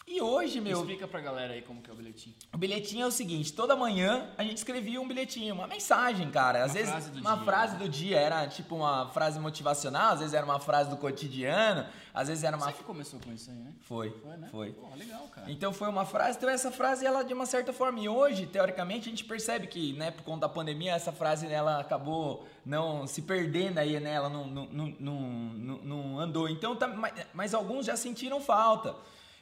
E 0.05 0.21
hoje, 0.21 0.59
meu, 0.59 0.79
Explica 0.79 1.07
pra 1.07 1.21
galera 1.21 1.53
aí 1.53 1.61
como 1.61 1.81
que 1.81 1.89
é 1.89 1.93
o 1.93 1.95
bilhetinho. 1.95 2.35
o 2.53 2.57
bilhetinho 2.57 3.03
é 3.05 3.07
o 3.07 3.11
seguinte, 3.11 3.53
toda 3.53 3.73
manhã 3.73 4.27
a 4.37 4.43
gente 4.43 4.57
escrevia 4.57 4.99
um 4.99 5.07
bilhetinho, 5.07 5.55
uma 5.55 5.65
mensagem, 5.65 6.29
cara. 6.29 6.59
Às 6.65 6.71
Uma 6.71 6.73
vezes 6.73 6.89
frase 6.91 7.09
do 7.11 7.19
uma 7.21 7.35
dia, 7.35 7.45
frase 7.45 7.73
né? 7.73 7.79
do 7.79 7.89
dia 7.89 8.19
era 8.19 8.47
tipo 8.47 8.75
uma 8.75 9.07
frase 9.09 9.39
motivacional, 9.39 10.11
às 10.13 10.19
vezes 10.19 10.33
era 10.33 10.45
uma 10.45 10.59
frase 10.59 10.89
do 10.89 10.97
cotidiano, 10.97 11.85
às 12.13 12.27
vezes 12.27 12.43
era 12.43 12.55
uma 12.57 12.65
Você 12.67 12.73
que 12.73 12.83
começou 12.83 13.17
com 13.21 13.31
isso 13.31 13.49
aí, 13.49 13.55
né? 13.55 13.71
foi, 13.79 14.11
Foi, 14.11 14.37
né? 14.37 14.47
foi. 14.51 14.71
Pô, 14.73 14.87
legal, 14.97 15.21
cara. 15.33 15.49
Então 15.49 15.71
foi 15.71 15.87
uma 15.87 16.05
frase, 16.05 16.37
então 16.37 16.49
essa 16.49 16.69
frase 16.69 17.05
ela 17.05 17.23
de 17.23 17.33
uma 17.33 17.45
certa 17.45 17.71
forma 17.71 17.99
e 18.01 18.09
hoje, 18.09 18.45
teoricamente, 18.45 19.07
a 19.07 19.09
gente 19.09 19.23
percebe 19.23 19.67
que, 19.67 19.93
né, 19.93 20.11
por 20.11 20.23
conta 20.23 20.41
da 20.41 20.49
pandemia, 20.49 20.91
essa 20.93 21.13
frase 21.13 21.47
ela 21.47 21.79
acabou 21.79 22.45
não 22.65 23.07
se 23.07 23.21
perdendo 23.21 23.77
aí, 23.79 23.97
né, 24.01 24.11
ela 24.15 24.29
não, 24.29 24.45
não, 24.45 24.65
não, 24.65 24.95
não, 24.99 25.21
não- 25.53 25.77
não 25.81 26.19
andou. 26.19 26.49
Então, 26.49 26.75
tá- 26.75 26.89
mas, 26.89 27.13
mas 27.33 27.53
alguns 27.53 27.85
já 27.85 27.95
sentiram 27.95 28.41
falta. 28.41 28.93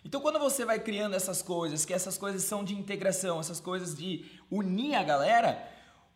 Então 0.03 0.19
quando 0.21 0.39
você 0.39 0.65
vai 0.65 0.79
criando 0.79 1.15
essas 1.15 1.41
coisas, 1.41 1.85
que 1.85 1.93
essas 1.93 2.17
coisas 2.17 2.43
são 2.43 2.63
de 2.63 2.73
integração, 2.75 3.39
essas 3.39 3.59
coisas 3.59 3.95
de 3.95 4.25
unir 4.49 4.95
a 4.95 5.03
galera, 5.03 5.67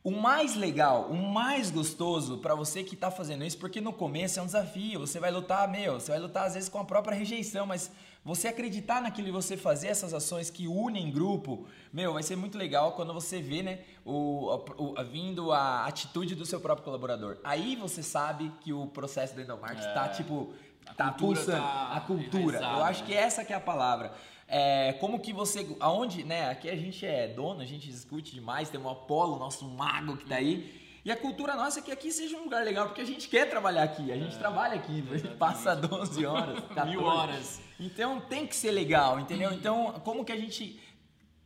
o 0.04 0.12
mais 0.12 0.56
legal, 0.56 1.08
o 1.10 1.16
mais 1.16 1.72
gostoso 1.72 2.38
pra 2.38 2.54
você 2.54 2.84
que 2.84 2.96
tá 2.96 3.10
fazendo 3.10 3.44
isso, 3.44 3.58
porque 3.58 3.82
no 3.82 3.92
começo 3.94 4.40
é 4.40 4.42
um 4.42 4.46
desafio, 4.46 5.00
você 5.00 5.20
vai 5.20 5.32
lutar, 5.32 5.68
meu, 5.68 6.00
você 6.00 6.12
vai 6.12 6.20
lutar 6.20 6.46
às 6.46 6.54
vezes 6.54 6.70
com 6.70 6.78
a 6.80 6.86
própria 6.86 7.16
rejeição, 7.18 7.66
mas 7.66 7.92
você 8.24 8.48
acreditar 8.48 9.02
naquilo 9.02 9.28
e 9.28 9.32
você 9.32 9.56
fazer 9.56 9.88
essas 9.88 10.12
ações 10.14 10.50
que 10.50 10.68
unem 10.68 11.12
grupo, 11.12 11.66
meu, 11.94 12.14
vai 12.14 12.24
ser 12.24 12.36
muito 12.36 12.58
legal 12.58 12.94
quando 12.94 13.14
você 13.14 13.40
vê, 13.42 13.62
né, 13.64 13.80
o, 14.04 14.60
o- 14.78 14.94
a- 14.98 15.04
vindo 15.04 15.52
a 15.52 15.86
atitude 15.86 16.34
do 16.36 16.46
seu 16.46 16.60
próprio 16.60 16.84
colaborador. 16.86 17.38
Aí 17.44 17.76
você 17.76 18.02
sabe 18.02 18.52
que 18.62 18.74
o 18.74 18.88
processo 18.88 19.36
do 19.36 19.42
Endomarket 19.42 19.94
tá, 19.94 20.10
tipo, 20.10 20.54
A 20.75 20.75
tá 20.94 21.12
pulsando. 21.12 21.58
tá 21.58 21.92
a 21.94 22.02
cultura. 22.02 22.60
Eu 22.60 22.84
acho 22.84 23.02
né? 23.02 23.08
que 23.08 23.14
essa 23.14 23.44
que 23.44 23.54
é 23.54 23.56
a 23.56 23.62
palavra. 23.62 24.14
É, 24.48 24.94
como 24.94 25.20
que 25.20 25.34
você. 25.34 25.76
Aonde, 25.80 26.24
né? 26.24 26.50
Aqui 26.50 26.70
a 26.70 26.76
gente 26.76 27.06
é 27.06 27.28
dono, 27.28 27.62
a 27.62 27.66
gente 27.66 27.88
discute 27.88 28.34
demais, 28.34 28.70
tem 28.70 28.80
o 28.80 28.90
Apolo, 28.90 29.38
nosso 29.38 29.66
mago 29.66 30.18
que 30.18 30.26
tá 30.26 30.36
aí. 30.36 30.84
E 31.04 31.12
a 31.12 31.16
cultura 31.16 31.56
nossa 31.56 31.80
é 31.80 31.82
que 31.84 31.92
aqui 31.92 32.12
seja 32.12 32.36
um 32.36 32.46
lugar 32.46 32.66
legal, 32.66 32.88
porque 32.88 33.02
a 33.02 33.06
gente 33.06 33.30
quer 33.30 33.48
trabalhar 33.48 33.84
aqui, 33.84 34.12
a 34.12 34.18
gente 34.18 34.36
trabalha 34.40 34.74
aqui, 34.74 35.08
a 35.12 35.18
gente 35.18 35.36
passa 35.36 35.76
12 35.76 36.26
horas, 36.26 36.60
14. 36.70 36.90
Mil 36.90 37.04
horas. 37.04 37.62
Então 37.80 38.20
tem 38.22 38.48
que 38.48 38.56
ser 38.56 38.72
legal, 38.72 39.20
entendeu? 39.20 39.54
Então, 39.54 40.02
como 40.04 40.26
que 40.26 40.32
a 40.32 40.38
gente 40.38 40.80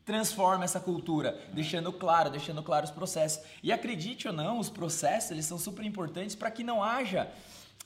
transforma 0.05 0.63
essa 0.63 0.79
cultura, 0.79 1.39
deixando 1.53 1.91
claro, 1.91 2.31
deixando 2.31 2.63
claro 2.63 2.85
os 2.85 2.89
processos. 2.89 3.43
E 3.61 3.71
acredite 3.71 4.27
ou 4.27 4.33
não, 4.33 4.57
os 4.57 4.69
processos 4.69 5.29
eles 5.29 5.45
são 5.45 5.59
super 5.59 5.85
importantes 5.85 6.35
para 6.35 6.49
que 6.49 6.63
não 6.63 6.81
haja 6.81 7.29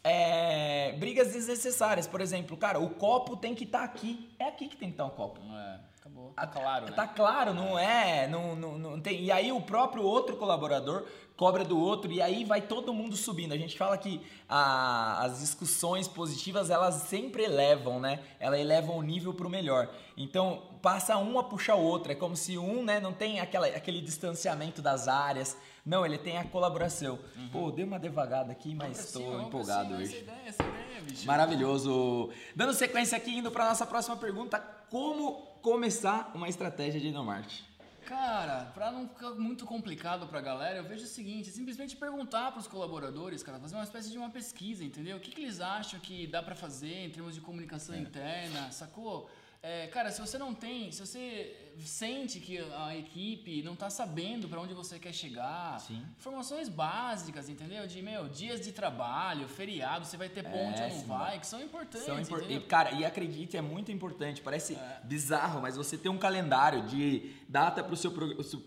é, 0.03 0.93
brigas 0.99 1.31
desnecessárias. 1.33 2.07
Por 2.07 2.21
exemplo, 2.21 2.57
cara, 2.57 2.79
o 2.79 2.89
copo 2.89 3.37
tem 3.37 3.55
que 3.55 3.63
estar 3.63 3.83
aqui. 3.83 4.29
É 4.39 4.47
aqui 4.47 4.67
que 4.67 4.75
tem 4.75 4.89
que 4.89 4.93
estar 4.95 5.05
o 5.05 5.11
copo. 5.11 5.39
É, 5.41 5.79
acabou. 5.99 6.33
Tá 6.35 6.47
claro, 6.47 6.85
né? 6.85 6.91
Tá 6.91 7.07
claro, 7.07 7.53
não 7.53 7.77
é, 7.79 8.27
não, 8.27 8.55
não, 8.55 8.77
não 8.77 8.99
tem. 9.01 9.21
E 9.23 9.31
aí 9.31 9.51
o 9.51 9.61
próprio 9.61 10.03
outro 10.03 10.35
colaborador 10.35 11.05
cobra 11.35 11.63
do 11.63 11.79
outro 11.79 12.11
e 12.11 12.21
aí 12.21 12.43
vai 12.45 12.61
todo 12.61 12.93
mundo 12.93 13.15
subindo. 13.15 13.53
A 13.53 13.57
gente 13.57 13.77
fala 13.77 13.97
que 13.97 14.21
a- 14.47 15.23
as 15.23 15.39
discussões 15.39 16.07
positivas 16.07 16.69
elas 16.69 16.95
sempre 16.95 17.43
elevam, 17.43 17.99
né? 17.99 18.19
Elas 18.39 18.59
elevam 18.59 18.97
o 18.97 19.01
nível 19.01 19.33
pro 19.33 19.49
melhor. 19.49 19.89
Então 20.15 20.63
passa 20.81 21.17
um 21.17 21.39
a 21.39 21.43
puxar 21.43 21.75
o 21.75 21.81
outro. 21.81 22.11
É 22.11 22.15
como 22.15 22.35
se 22.35 22.57
um, 22.57 22.83
né, 22.83 22.99
não 22.99 23.13
tem 23.13 23.39
aquela, 23.39 23.65
aquele 23.67 24.01
distanciamento 24.01 24.81
das 24.81 25.07
áreas. 25.07 25.57
Não, 25.85 26.05
ele 26.05 26.17
tem 26.17 26.37
a 26.37 26.45
colaboração. 26.45 27.19
Pô, 27.51 27.69
dei 27.69 27.83
uma 27.83 27.99
devagada 27.99 28.51
aqui, 28.51 28.73
mas 28.73 28.99
estou 28.99 29.41
empolgado 29.41 29.95
hoje. 29.95 30.15
Essa 30.15 30.23
ideia, 30.23 30.47
essa 30.47 30.63
ideia, 30.63 31.01
bicho. 31.01 31.27
Maravilhoso. 31.27 32.29
Dando 32.55 32.73
sequência 32.73 33.17
aqui, 33.17 33.37
indo 33.37 33.51
para 33.51 33.67
nossa 33.67 33.85
próxima 33.85 34.15
pergunta: 34.15 34.59
como 34.89 35.33
começar 35.61 36.31
uma 36.33 36.47
estratégia 36.47 37.01
de 37.01 37.09
endomarketing? 37.09 37.63
Cara, 38.05 38.65
pra 38.73 38.91
não 38.91 39.07
ficar 39.07 39.31
muito 39.31 39.65
complicado 39.65 40.27
pra 40.27 40.41
galera, 40.41 40.77
eu 40.77 40.83
vejo 40.83 41.05
o 41.05 41.07
seguinte, 41.07 41.49
simplesmente 41.49 41.95
perguntar 41.95 42.51
pros 42.51 42.67
colaboradores, 42.67 43.41
cara, 43.41 43.57
fazer 43.59 43.75
uma 43.75 43.83
espécie 43.83 44.11
de 44.11 44.17
uma 44.17 44.29
pesquisa, 44.29 44.83
entendeu? 44.83 45.17
O 45.17 45.19
que, 45.21 45.31
que 45.31 45.41
eles 45.41 45.61
acham 45.61 45.99
que 46.01 46.27
dá 46.27 46.43
pra 46.43 46.53
fazer 46.53 47.05
em 47.05 47.09
termos 47.09 47.33
de 47.33 47.39
comunicação 47.41 47.95
interna, 47.95 48.71
sacou? 48.71 49.29
É, 49.65 49.87
cara, 49.87 50.11
se 50.11 50.19
você 50.19 50.37
não 50.37 50.53
tem, 50.53 50.91
se 50.91 50.99
você 50.99 51.55
sente 51.79 52.37
que 52.41 52.57
a 52.59 52.97
equipe 52.97 53.63
não 53.63 53.77
tá 53.77 53.89
sabendo 53.89 54.49
pra 54.49 54.59
onde 54.59 54.73
você 54.73 54.99
quer 54.99 55.13
chegar, 55.13 55.79
Sim. 55.79 56.03
informações 56.19 56.67
básicas, 56.67 57.47
entendeu? 57.47 57.87
De, 57.87 58.01
meu, 58.01 58.27
dias 58.27 58.59
de 58.59 58.73
trabalho, 58.73 59.47
feriado, 59.47 60.03
você 60.05 60.17
vai 60.17 60.27
ter 60.27 60.43
ponte 60.43 60.81
É, 60.81 60.83
ou 60.83 60.89
não 60.89 60.99
sim, 60.99 61.07
vai, 61.07 61.39
que 61.39 61.47
são 61.47 61.61
importantes, 61.61 62.05
São 62.05 62.19
impor- 62.19 62.43
e, 62.51 62.59
Cara, 62.59 62.91
e 62.91 63.05
acredite, 63.05 63.55
é 63.55 63.61
muito 63.61 63.89
importante. 63.89 64.41
Parece 64.41 64.73
É. 64.75 64.99
bizarro, 65.05 65.61
mas 65.61 65.77
você 65.77 65.97
ter 65.97 66.09
um 66.09 66.17
calendário 66.17 66.85
de 66.85 67.31
data 67.47 67.81
para 67.81 67.93
o 67.93 67.97
seu, 67.97 68.11
pro- 68.11 68.37
o 68.37 68.43
seu- 68.43 68.61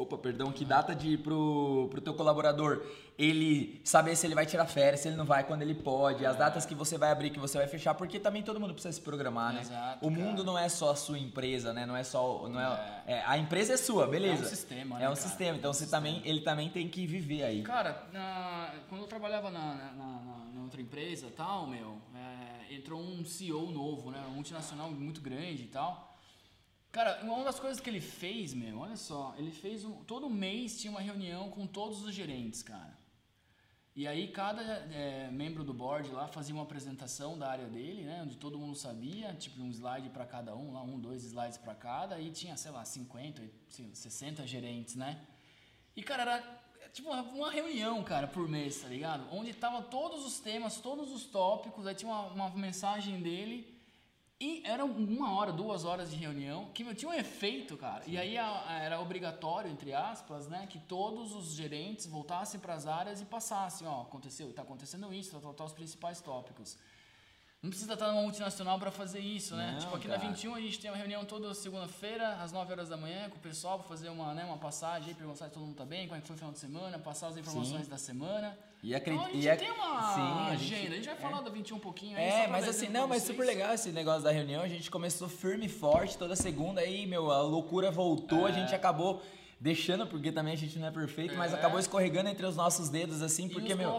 Opa, 0.00 0.16
perdão, 0.16 0.50
que 0.50 0.64
data 0.64 0.94
de 0.94 1.18
pro, 1.18 1.88
pro 1.90 2.00
teu 2.00 2.14
colaborador 2.14 2.82
ele 3.18 3.78
saber 3.84 4.16
se 4.16 4.26
ele 4.26 4.34
vai 4.34 4.46
tirar 4.46 4.64
férias, 4.64 5.00
se 5.00 5.08
ele 5.08 5.16
não 5.16 5.26
vai, 5.26 5.44
quando 5.44 5.60
ele 5.60 5.74
pode, 5.74 6.24
as 6.24 6.36
datas 6.36 6.64
que 6.64 6.74
você 6.74 6.96
vai 6.96 7.10
abrir, 7.10 7.28
que 7.28 7.38
você 7.38 7.58
vai 7.58 7.66
fechar, 7.68 7.92
porque 7.94 8.18
também 8.18 8.42
todo 8.42 8.58
mundo 8.58 8.72
precisa 8.72 8.92
se 8.94 9.00
programar, 9.02 9.52
né? 9.52 9.60
Exato, 9.60 10.06
o 10.06 10.10
mundo 10.10 10.36
cara. 10.38 10.44
não 10.44 10.58
é 10.58 10.70
só 10.70 10.92
a 10.92 10.96
sua 10.96 11.18
empresa, 11.18 11.74
né? 11.74 11.84
Não 11.84 11.94
é 11.94 12.02
só. 12.02 12.48
Não 12.48 12.58
é, 12.58 13.02
é, 13.06 13.22
a 13.26 13.36
empresa 13.36 13.74
é 13.74 13.76
sua, 13.76 14.06
beleza. 14.06 14.42
É 14.42 14.46
um 14.46 14.48
sistema, 14.48 14.96
É 14.96 15.00
né, 15.00 15.04
um 15.10 15.12
cara? 15.12 15.16
sistema, 15.16 15.58
então 15.58 15.68
É 15.68 15.70
um 15.70 15.74
você 15.74 15.80
sistema. 15.80 16.02
também, 16.02 16.22
ele 16.24 16.40
também 16.40 16.70
tem 16.70 16.88
que 16.88 17.06
viver 17.06 17.42
aí. 17.42 17.62
Cara, 17.62 18.06
na- 18.10 18.72
quando 18.88 19.02
eu 19.02 19.06
trabalhava 19.06 19.50
na, 19.50 19.74
na- 19.74 19.92
na- 19.92 20.44
na 20.54 20.62
outra 20.62 20.80
empresa 20.80 21.26
e 21.26 21.30
tal, 21.32 21.66
meu, 21.66 21.98
é, 22.14 22.74
entrou 22.74 22.98
um 23.02 23.22
CEO 23.22 23.70
novo, 23.70 24.10
né? 24.10 24.24
Um 24.30 24.34
multinacional 24.34 24.90
muito 24.90 25.20
grande 25.20 25.64
e 25.64 25.66
tal. 25.66 26.09
Cara, 26.92 27.20
uma 27.22 27.44
das 27.44 27.60
coisas 27.60 27.80
que 27.80 27.88
ele 27.88 28.00
fez, 28.00 28.52
meu, 28.52 28.78
olha 28.80 28.96
só, 28.96 29.34
ele 29.38 29.52
fez 29.52 29.84
um, 29.84 30.02
todo 30.04 30.28
mês 30.28 30.80
tinha 30.80 30.90
uma 30.90 31.00
reunião 31.00 31.48
com 31.48 31.66
todos 31.66 32.02
os 32.02 32.12
gerentes, 32.12 32.62
cara. 32.62 32.98
E 33.94 34.06
aí 34.08 34.28
cada 34.28 34.62
é, 34.62 35.30
membro 35.30 35.62
do 35.62 35.74
board 35.74 36.10
lá 36.10 36.26
fazia 36.26 36.54
uma 36.54 36.62
apresentação 36.64 37.38
da 37.38 37.48
área 37.50 37.66
dele, 37.66 38.02
né? 38.02 38.22
Onde 38.22 38.36
todo 38.36 38.58
mundo 38.58 38.74
sabia, 38.76 39.34
tipo 39.34 39.60
um 39.62 39.70
slide 39.70 40.08
para 40.10 40.24
cada 40.24 40.56
um, 40.56 40.72
lá 40.72 40.82
um, 40.82 40.98
dois 40.98 41.22
slides 41.24 41.58
para 41.58 41.74
cada, 41.74 42.20
e 42.20 42.30
tinha, 42.30 42.56
sei 42.56 42.70
lá, 42.72 42.84
50, 42.84 43.42
assim, 43.68 43.94
60 43.94 44.46
gerentes, 44.46 44.96
né? 44.96 45.20
E, 45.94 46.02
cara, 46.02 46.22
era 46.22 46.60
tipo 46.92 47.08
uma- 47.10 47.22
uma 47.22 47.50
reunião, 47.52 48.02
cara, 48.02 48.26
por 48.26 48.48
mês, 48.48 48.80
tá 48.80 48.88
ligado? 48.88 49.28
Onde 49.32 49.52
tava 49.54 49.82
todos 49.82 50.24
os 50.24 50.40
temas, 50.40 50.80
todos 50.80 51.10
os 51.12 51.24
tópicos, 51.26 51.86
aí 51.86 51.94
tinha 51.94 52.10
uma, 52.10 52.26
uma 52.32 52.50
mensagem 52.50 53.20
dele. 53.20 53.79
E 54.42 54.62
era 54.64 54.86
uma 54.86 55.34
hora, 55.34 55.52
duas 55.52 55.84
horas 55.84 56.10
de 56.10 56.16
reunião, 56.16 56.70
que 56.72 56.82
tinha 56.94 57.10
um 57.10 57.14
efeito, 57.14 57.76
cara. 57.76 58.02
E 58.06 58.16
aí 58.16 58.36
era 58.36 58.98
obrigatório, 58.98 59.70
entre 59.70 59.92
aspas, 59.92 60.48
né, 60.48 60.66
que 60.66 60.78
todos 60.78 61.34
os 61.34 61.52
gerentes 61.52 62.06
voltassem 62.06 62.58
para 62.58 62.72
as 62.72 62.86
áreas 62.86 63.20
e 63.20 63.26
passassem, 63.26 63.86
ó, 63.86 64.00
aconteceu, 64.00 64.50
tá 64.54 64.62
acontecendo 64.62 65.12
isso, 65.12 65.32
tal, 65.32 65.42
tal, 65.42 65.52
tal, 65.52 65.66
os 65.66 65.74
principais 65.74 66.22
tópicos. 66.22 66.78
Não 67.62 67.68
precisa 67.68 67.92
estar 67.92 68.08
numa 68.08 68.22
multinacional 68.22 68.78
para 68.78 68.90
fazer 68.90 69.18
isso, 69.20 69.54
né? 69.54 69.72
Não, 69.72 69.78
tipo, 69.80 69.94
aqui 69.94 70.08
cara. 70.08 70.18
na 70.18 70.28
21 70.28 70.54
a 70.54 70.60
gente 70.62 70.80
tem 70.80 70.90
uma 70.90 70.96
reunião 70.96 71.26
toda 71.26 71.52
segunda-feira, 71.52 72.36
às 72.42 72.52
9 72.52 72.72
horas 72.72 72.88
da 72.88 72.96
manhã, 72.96 73.28
com 73.28 73.36
o 73.36 73.40
pessoal 73.40 73.78
para 73.78 73.86
fazer 73.86 74.08
uma, 74.08 74.32
né, 74.32 74.44
uma 74.44 74.56
passagem 74.56 75.10
aí, 75.10 75.14
perguntar 75.14 75.44
se 75.44 75.50
todo 75.52 75.66
mundo 75.66 75.76
tá 75.76 75.84
bem, 75.84 76.06
como 76.08 76.16
é 76.16 76.22
que 76.22 76.26
foi 76.26 76.36
o 76.36 76.38
final 76.38 76.52
de 76.52 76.58
semana, 76.58 76.98
passar 76.98 77.26
as 77.28 77.36
informações 77.36 77.86
da 77.86 77.98
semana. 77.98 78.58
E 78.82 78.94
acredi- 78.94 79.18
Então 79.18 79.28
a 79.28 79.32
gente 79.34 79.46
e 79.46 79.56
tem 79.56 79.70
uma 79.72 80.14
Sim, 80.14 80.20
a 80.22 80.56
gente- 80.56 80.74
agenda, 80.74 80.92
a 80.92 80.96
gente 80.96 81.06
vai 81.06 81.16
falar 81.16 81.40
da 81.42 81.50
21 81.50 81.76
um 81.76 81.80
pouquinho 81.80 82.16
aí. 82.16 82.24
É, 82.24 82.46
mas 82.48 82.66
assim, 82.66 82.88
não, 82.88 83.06
mas 83.06 83.24
vocês. 83.24 83.36
super 83.36 83.46
legal 83.46 83.74
esse 83.74 83.92
negócio 83.92 84.22
da 84.22 84.30
reunião. 84.30 84.62
A 84.62 84.68
gente 84.68 84.90
começou 84.90 85.28
firme 85.28 85.66
e 85.66 85.68
forte 85.68 86.16
toda 86.16 86.34
segunda, 86.34 86.80
aí, 86.80 87.04
meu, 87.06 87.30
a 87.30 87.42
loucura 87.42 87.90
voltou, 87.90 88.46
a 88.46 88.52
gente 88.52 88.74
acabou 88.74 89.22
deixando, 89.60 90.06
porque 90.06 90.32
também 90.32 90.54
a 90.54 90.56
gente 90.56 90.78
não 90.78 90.88
é 90.88 90.90
perfeito, 90.90 91.34
mas 91.36 91.52
É. 91.52 91.56
acabou 91.56 91.78
escorregando 91.78 92.30
entre 92.30 92.46
os 92.46 92.56
nossos 92.56 92.88
dedos, 92.88 93.20
assim, 93.20 93.46
porque, 93.48 93.74
meu. 93.74 93.90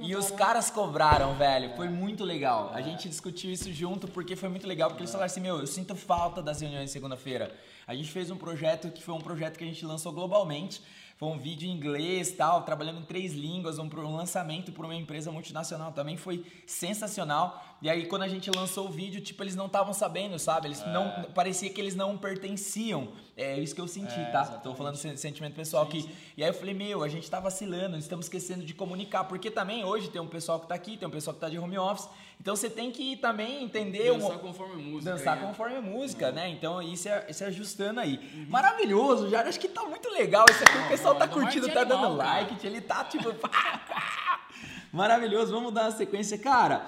E 0.00 0.14
os 0.14 0.30
caras 0.30 0.70
cobraram, 0.70 1.34
velho. 1.34 1.74
Foi 1.76 1.88
muito 1.88 2.24
legal. 2.24 2.70
A 2.74 2.82
gente 2.82 3.08
discutiu 3.08 3.50
isso 3.50 3.72
junto 3.72 4.06
porque 4.06 4.36
foi 4.36 4.50
muito 4.50 4.66
legal. 4.66 4.90
Porque 4.90 5.02
eles 5.02 5.10
falaram 5.10 5.26
assim: 5.26 5.40
meu, 5.40 5.58
eu 5.58 5.66
sinto 5.66 5.96
falta 5.96 6.42
das 6.42 6.60
reuniões 6.60 6.86
de 6.86 6.90
segunda-feira. 6.90 7.54
A 7.86 7.94
gente 7.94 8.10
fez 8.10 8.30
um 8.30 8.36
projeto 8.36 8.90
que 8.90 9.02
foi 9.02 9.14
um 9.14 9.20
projeto 9.20 9.56
que 9.56 9.64
a 9.64 9.66
gente 9.66 9.84
lançou 9.86 10.12
globalmente. 10.12 10.82
Foi 11.18 11.28
um 11.28 11.36
vídeo 11.38 11.68
em 11.68 11.72
inglês, 11.72 12.30
tal, 12.30 12.62
trabalhando 12.62 13.00
em 13.00 13.04
três 13.04 13.32
línguas, 13.34 13.76
um, 13.80 13.86
um 13.92 14.16
lançamento 14.16 14.70
para 14.70 14.84
uma 14.84 14.94
empresa 14.94 15.32
multinacional 15.32 15.90
também 15.90 16.16
foi 16.16 16.44
sensacional. 16.64 17.64
E 17.82 17.88
aí 17.90 18.06
quando 18.06 18.22
a 18.22 18.28
gente 18.28 18.48
lançou 18.50 18.86
o 18.86 18.90
vídeo, 18.90 19.20
tipo, 19.20 19.42
eles 19.42 19.54
não 19.56 19.66
estavam 19.66 19.92
sabendo, 19.92 20.38
sabe? 20.38 20.68
Eles 20.68 20.80
É. 20.82 20.92
não 20.92 21.24
parecia 21.34 21.70
que 21.70 21.80
eles 21.80 21.94
não 21.96 22.16
pertenciam. 22.16 23.08
É 23.36 23.58
isso 23.58 23.72
que 23.74 23.80
eu 23.80 23.86
senti, 23.88 24.14
É, 24.18 24.24
tá? 24.26 24.40
exatamente. 24.42 24.62
Tô 24.64 24.74
falando 24.74 24.96
sen- 24.96 25.16
sentimento 25.16 25.54
pessoal 25.54 25.84
Sim, 25.84 25.88
aqui. 25.88 26.02
sim. 26.02 26.10
E 26.36 26.42
aí 26.42 26.50
eu 26.50 26.54
falei, 26.54 26.74
meu, 26.74 27.02
a 27.04 27.08
gente 27.08 27.28
tá 27.30 27.38
vacilando, 27.38 27.96
estamos 27.96 28.26
esquecendo 28.26 28.64
de 28.64 28.74
comunicar, 28.74 29.24
porque 29.24 29.48
também 29.50 29.84
hoje 29.84 30.08
tem 30.08 30.20
um 30.20 30.26
pessoal 30.26 30.58
que 30.60 30.66
tá 30.68 30.74
aqui, 30.74 30.96
tem 30.96 31.06
um 31.06 31.10
pessoal 31.10 31.34
que 31.34 31.40
tá 31.40 31.48
de 31.48 31.56
home 31.56 31.78
office, 31.78 32.08
então 32.40 32.56
você 32.56 32.68
tem 32.68 32.90
que 32.90 33.16
também 33.16 33.62
entender 33.62 34.12
Dançar 34.12 34.30
uma- 34.30 34.38
conforme 34.40 34.74
a 34.74 34.78
música. 34.84 35.12
dançar 35.12 35.36
né? 35.36 35.46
conforme 35.46 35.76
a 35.76 35.80
música, 35.80 36.32
né? 36.32 36.48
Então 36.48 36.82
isso 36.82 37.08
é, 37.08 37.26
isso 37.28 37.44
é 37.44 37.46
ajustando 37.46 38.00
aí. 38.00 38.18
Maravilhoso, 38.48 39.28
já 39.30 39.42
acho 39.42 39.60
que 39.60 39.68
tá 39.68 39.84
muito 39.84 40.08
legal 40.10 40.44
isso 40.50 40.62
aqui. 40.64 40.78
O 40.78 40.88
pessoal 40.88 41.07
tá 41.14 41.26
do 41.26 41.32
curtindo, 41.32 41.68
tá 41.68 41.84
dando 41.84 42.16
cara. 42.16 42.38
like, 42.38 42.66
ele 42.66 42.80
tá 42.80 43.04
tipo. 43.04 43.28
Maravilhoso, 44.92 45.52
vamos 45.52 45.72
dar 45.72 45.82
uma 45.84 45.90
sequência, 45.90 46.38
cara. 46.38 46.86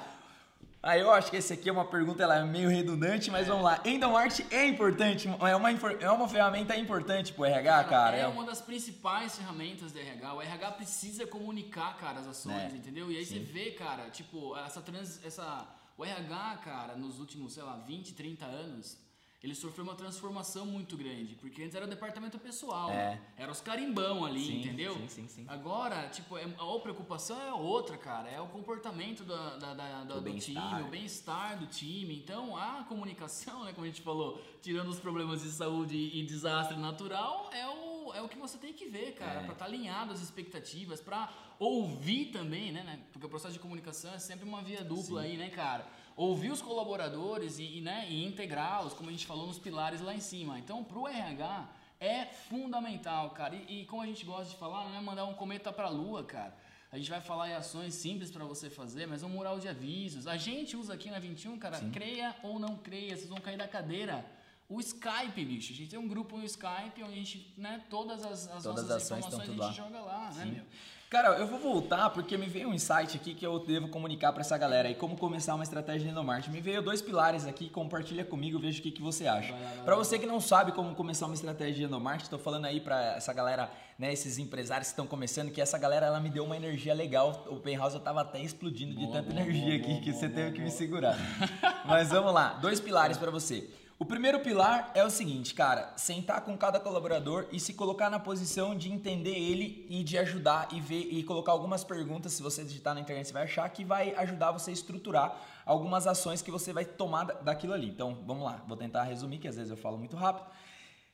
Aí 0.83 1.01
eu 1.03 1.13
acho 1.13 1.31
que 1.31 1.37
esse 1.37 1.53
aqui 1.53 1.69
é 1.69 1.73
uma 1.73 1.85
pergunta, 1.85 2.23
ela 2.23 2.39
é 2.39 2.43
meio 2.45 2.71
redundante, 2.71 3.31
mas 3.31 3.47
vamos 3.49 3.63
lá. 3.65 3.81
Endomarketing 3.85 4.47
é 4.51 4.65
importante, 4.67 5.29
é 5.29 5.55
uma, 5.55 5.71
é 5.71 6.11
uma 6.11 6.27
ferramenta 6.27 6.75
importante 6.75 7.35
pro 7.35 7.45
RH, 7.45 7.85
cara. 7.85 8.17
é 8.17 8.21
É, 8.23 8.27
uma 8.27 8.45
das 8.45 8.63
principais 8.63 9.37
ferramentas 9.37 9.93
do 9.93 9.99
RH. 9.99 10.35
O 10.35 10.41
RH 10.41 10.71
precisa 10.73 11.27
comunicar, 11.27 11.99
cara, 11.99 12.21
as 12.21 12.27
ações, 12.27 12.73
É, 12.73 12.77
entendeu? 12.77 13.13
E 13.13 13.19
aí 13.19 13.27
sim. 13.27 13.35
você 13.35 13.41
vê, 13.41 13.73
cara, 13.73 14.09
tipo, 14.09 14.57
essa 14.57 14.81
trans, 14.81 15.23
essa 15.23 15.67
o 15.99 16.05
RH, 16.05 16.61
cara, 16.65 16.97
nos 16.97 17.19
últimos, 17.21 17.53
sei 17.53 17.63
lá, 17.63 17.77
20, 17.87 18.15
30 18.15 18.47
anos, 18.47 18.97
ele 19.43 19.55
sofreu 19.55 19.85
uma 19.85 19.95
transformação 19.95 20.67
muito 20.67 20.97
grande, 20.99 21.35
porque 21.37 21.63
antes 21.63 21.75
era 21.75 21.87
o 21.87 21.89
departamento 21.89 22.39
pessoal, 22.39 22.91
É. 22.91 23.19
era 23.39 23.51
os 23.51 23.61
carimbão 23.61 24.25
ali, 24.25 24.45
Sim, 24.45 24.61
entendeu? 24.61 24.95
sim, 24.95 25.09
sim, 25.09 25.29
sim. 25.29 25.45
Agora, 25.49 26.09
tipo, 26.09 26.37
é, 26.37 26.45
a 26.45 26.79
preocupação 26.81 27.41
é 27.41 27.53
outra, 27.53 27.97
cara, 27.97 28.29
é 28.29 28.39
o 28.41 28.47
comportamento 28.49 29.25
da, 29.25 29.57
da- 29.57 29.75
da- 29.75 30.05
Do 30.21 30.39
time, 30.39 30.83
o 30.83 30.89
bem-estar 30.91 31.59
do 31.59 31.67
time. 31.67 32.15
Então, 32.19 32.55
a 32.57 32.85
comunicação, 32.85 33.65
né, 33.65 33.73
como 33.73 33.85
a 33.85 33.89
gente 33.89 34.03
falou, 34.03 34.41
tirando 34.61 34.89
os 34.89 34.99
problemas 35.01 35.43
de 35.43 35.51
saúde 35.51 35.97
e 35.97 36.23
desastre 36.25 36.77
natural, 36.77 37.49
é 37.53 37.67
o, 37.67 38.13
é 38.15 38.21
o 38.21 38.29
que 38.29 38.39
você 38.39 38.59
tem 38.59 38.73
que 38.75 38.87
ver, 38.89 39.15
cara, 39.15 39.41
É. 39.41 39.45
pra 39.45 39.53
estar 39.55 39.65
alinhado 39.65 40.13
às 40.13 40.21
expectativas, 40.21 41.01
pra 41.01 41.33
ouvir 41.59 42.27
também, 42.27 42.73
né, 42.73 42.83
né? 42.83 43.01
Porque 43.13 43.27
o 43.27 43.29
processo 43.31 43.55
de 43.55 43.61
comunicação 43.61 44.13
é 44.13 44.19
sempre 44.19 44.47
uma 44.47 44.61
via 44.63 44.85
dupla 44.85 45.23
aí, 45.23 45.37
né, 45.37 45.49
cara? 45.51 45.87
Ouvir 46.21 46.51
os 46.51 46.61
colaboradores 46.61 47.59
e, 47.59 47.79
e, 47.79 47.81
né, 47.81 48.07
e 48.11 48.27
integrá-los, 48.27 48.93
como 48.93 49.09
a 49.09 49.13
gente 49.13 49.27
falou 49.27 49.47
nos 49.47 49.59
pilares 49.59 50.03
lá 50.03 50.15
em 50.15 50.21
cima. 50.21 50.59
Então, 50.59 50.85
pro 50.85 51.09
RH 51.09 51.67
é 51.99 52.27
fundamental, 52.27 53.31
cara. 53.31 53.55
E, 53.55 53.81
e 53.81 53.85
como 53.87 54.03
a 54.03 54.07
gente 54.07 54.23
gosta 54.27 54.51
de 54.51 54.57
falar, 54.57 54.87
não 54.91 54.99
é 54.99 55.01
mandar 55.01 55.25
um 55.25 55.33
cometa 55.33 55.73
pra 55.73 55.89
lua, 55.89 56.23
cara. 56.23 56.55
A 56.93 56.99
gente 56.99 57.09
vai 57.09 57.23
falar 57.23 57.49
em 57.49 57.55
ações 57.55 57.95
simples 57.95 58.31
pra 58.31 58.45
você 58.45 58.69
fazer, 58.69 59.07
mas 59.07 59.23
um 59.23 59.31
mural 59.31 59.59
de 59.59 59.67
avisos. 59.67 60.27
A 60.27 60.37
gente 60.37 60.77
usa 60.77 60.93
aqui 60.93 61.11
na 61.11 61.19
21, 61.19 61.59
cara, 61.59 61.81
creia 61.91 62.37
ou 62.43 62.59
não 62.59 62.77
creia, 62.77 63.17
vocês 63.17 63.31
vão 63.31 63.39
cair 63.39 63.57
da 63.57 63.67
cadeira. 63.67 64.23
O 64.69 64.79
Skype, 64.79 65.43
bicho. 65.43 65.73
A 65.73 65.77
gente 65.77 65.89
tem 65.89 65.99
um 65.99 66.07
grupo 66.07 66.37
no 66.37 66.45
Skype 66.45 67.03
onde 67.03 67.15
a 67.15 67.17
gente, 67.17 67.55
né, 67.57 67.83
todas 67.89 68.23
as, 68.27 68.47
as 68.47 68.63
Todas 68.63 68.87
nossas 68.87 68.91
as 68.91 69.03
ações 69.05 69.25
informações 69.25 69.59
a 69.59 69.67
gente 69.69 69.77
joga 69.77 70.01
lá, 70.03 70.31
né, 70.33 70.45
meu? 70.45 70.65
Cara, 71.11 71.31
eu 71.41 71.47
vou 71.49 71.59
voltar 71.59 72.09
porque 72.11 72.37
me 72.37 72.47
veio 72.47 72.69
um 72.69 72.73
insight 72.73 73.17
aqui 73.17 73.35
que 73.35 73.45
eu 73.45 73.59
devo 73.59 73.89
comunicar 73.89 74.33
pra 74.33 74.43
essa 74.43 74.57
galera 74.57 74.87
aí, 74.87 74.95
como 74.95 75.17
começar 75.17 75.57
uma 75.57 75.65
estratégia 75.65 76.03
de 76.03 76.13
endomarketing. 76.13 76.53
Me 76.53 76.61
veio 76.61 76.81
dois 76.81 77.03
pilares 77.03 77.49
aqui, 77.49 77.69
compartilha 77.69 78.25
comigo, 78.25 78.61
veja 78.61 78.79
o 78.79 78.83
que, 78.83 78.93
que 78.93 79.03
você 79.03 79.27
acha. 79.27 79.53
Lá. 79.53 79.97
você 79.97 80.21
que 80.21 80.25
não 80.25 80.41
sabe 80.41 80.71
como 80.71 80.95
começar 80.95 81.27
uma 81.27 81.35
estratégia 81.35 81.75
de 81.75 81.83
endomarketing, 81.83 82.31
tô 82.31 82.39
falando 82.39 82.67
aí 82.67 82.79
pra 82.79 83.17
essa 83.17 83.33
galera, 83.33 83.69
né, 83.99 84.13
esses 84.13 84.39
empresários 84.39 84.87
que 84.87 84.93
estão 84.93 85.05
começando, 85.05 85.51
que 85.51 85.61
essa 85.61 85.77
galera 85.77 86.07
ela 86.07 86.21
me 86.21 86.31
deu 86.31 86.45
uma 86.45 86.57
energia 86.57 86.95
legal. 86.95 87.45
O 87.49 87.55
Open 87.57 87.77
House 87.77 87.95
eu 87.95 88.01
tava 88.01 88.21
até 88.21 88.41
explodindo 88.41 88.95
de 88.95 89.05
Boa, 89.05 89.17
tanta 89.17 89.35
boa, 89.35 89.41
energia 89.41 89.81
boa, 89.81 89.93
aqui 89.93 90.05
que 90.05 90.13
você 90.13 90.29
teve 90.29 90.53
que 90.53 90.61
me 90.61 90.71
segurar. 90.71 91.19
Mas 91.87 92.11
vamos 92.11 92.33
lá, 92.33 92.51
dois 92.63 92.79
pilares 92.79 93.17
pra 93.17 93.33
você. 93.33 93.69
O 94.03 94.05
primeiro 94.07 94.41
pilar 94.41 94.91
é 94.95 95.05
o 95.05 95.11
seguinte, 95.11 95.53
cara, 95.53 95.93
sentar 95.95 96.41
com 96.41 96.57
cada 96.57 96.81
colaborador 96.81 97.47
e 97.53 97.61
se 97.61 97.75
colocar 97.75 98.09
na 98.09 98.19
posição 98.19 98.75
de 98.75 98.91
entender 98.91 99.35
ele 99.37 99.85
e 99.91 100.03
de 100.03 100.17
ajudar 100.17 100.69
e 100.73 100.81
ver 100.81 101.07
e 101.13 101.23
colocar 101.23 101.53
algumas 101.53 101.85
perguntas, 101.85 102.33
se 102.33 102.43
você 102.43 102.65
digitar 102.65 102.95
na 102.95 103.03
internet, 103.03 103.27
você 103.27 103.33
vai 103.35 103.43
achar 103.43 103.69
que 103.69 103.85
vai 103.85 104.15
ajudar 104.17 104.53
você 104.53 104.71
a 104.71 104.73
estruturar 104.73 105.37
algumas 105.67 106.07
ações 106.07 106.41
que 106.41 106.51
você 106.51 106.73
vai 106.73 106.87
tomar 106.87 107.25
da- 107.25 107.35
daquilo 107.35 107.75
ali. 107.75 107.91
Então, 107.91 108.17
vamos 108.27 108.43
lá, 108.43 108.65
vou 108.67 108.75
tentar 108.75 109.03
resumir, 109.03 109.37
que 109.37 109.47
às 109.47 109.57
vezes 109.57 109.71
eu 109.71 109.77
falo 109.77 109.99
muito 109.99 110.17
rápido. 110.17 110.47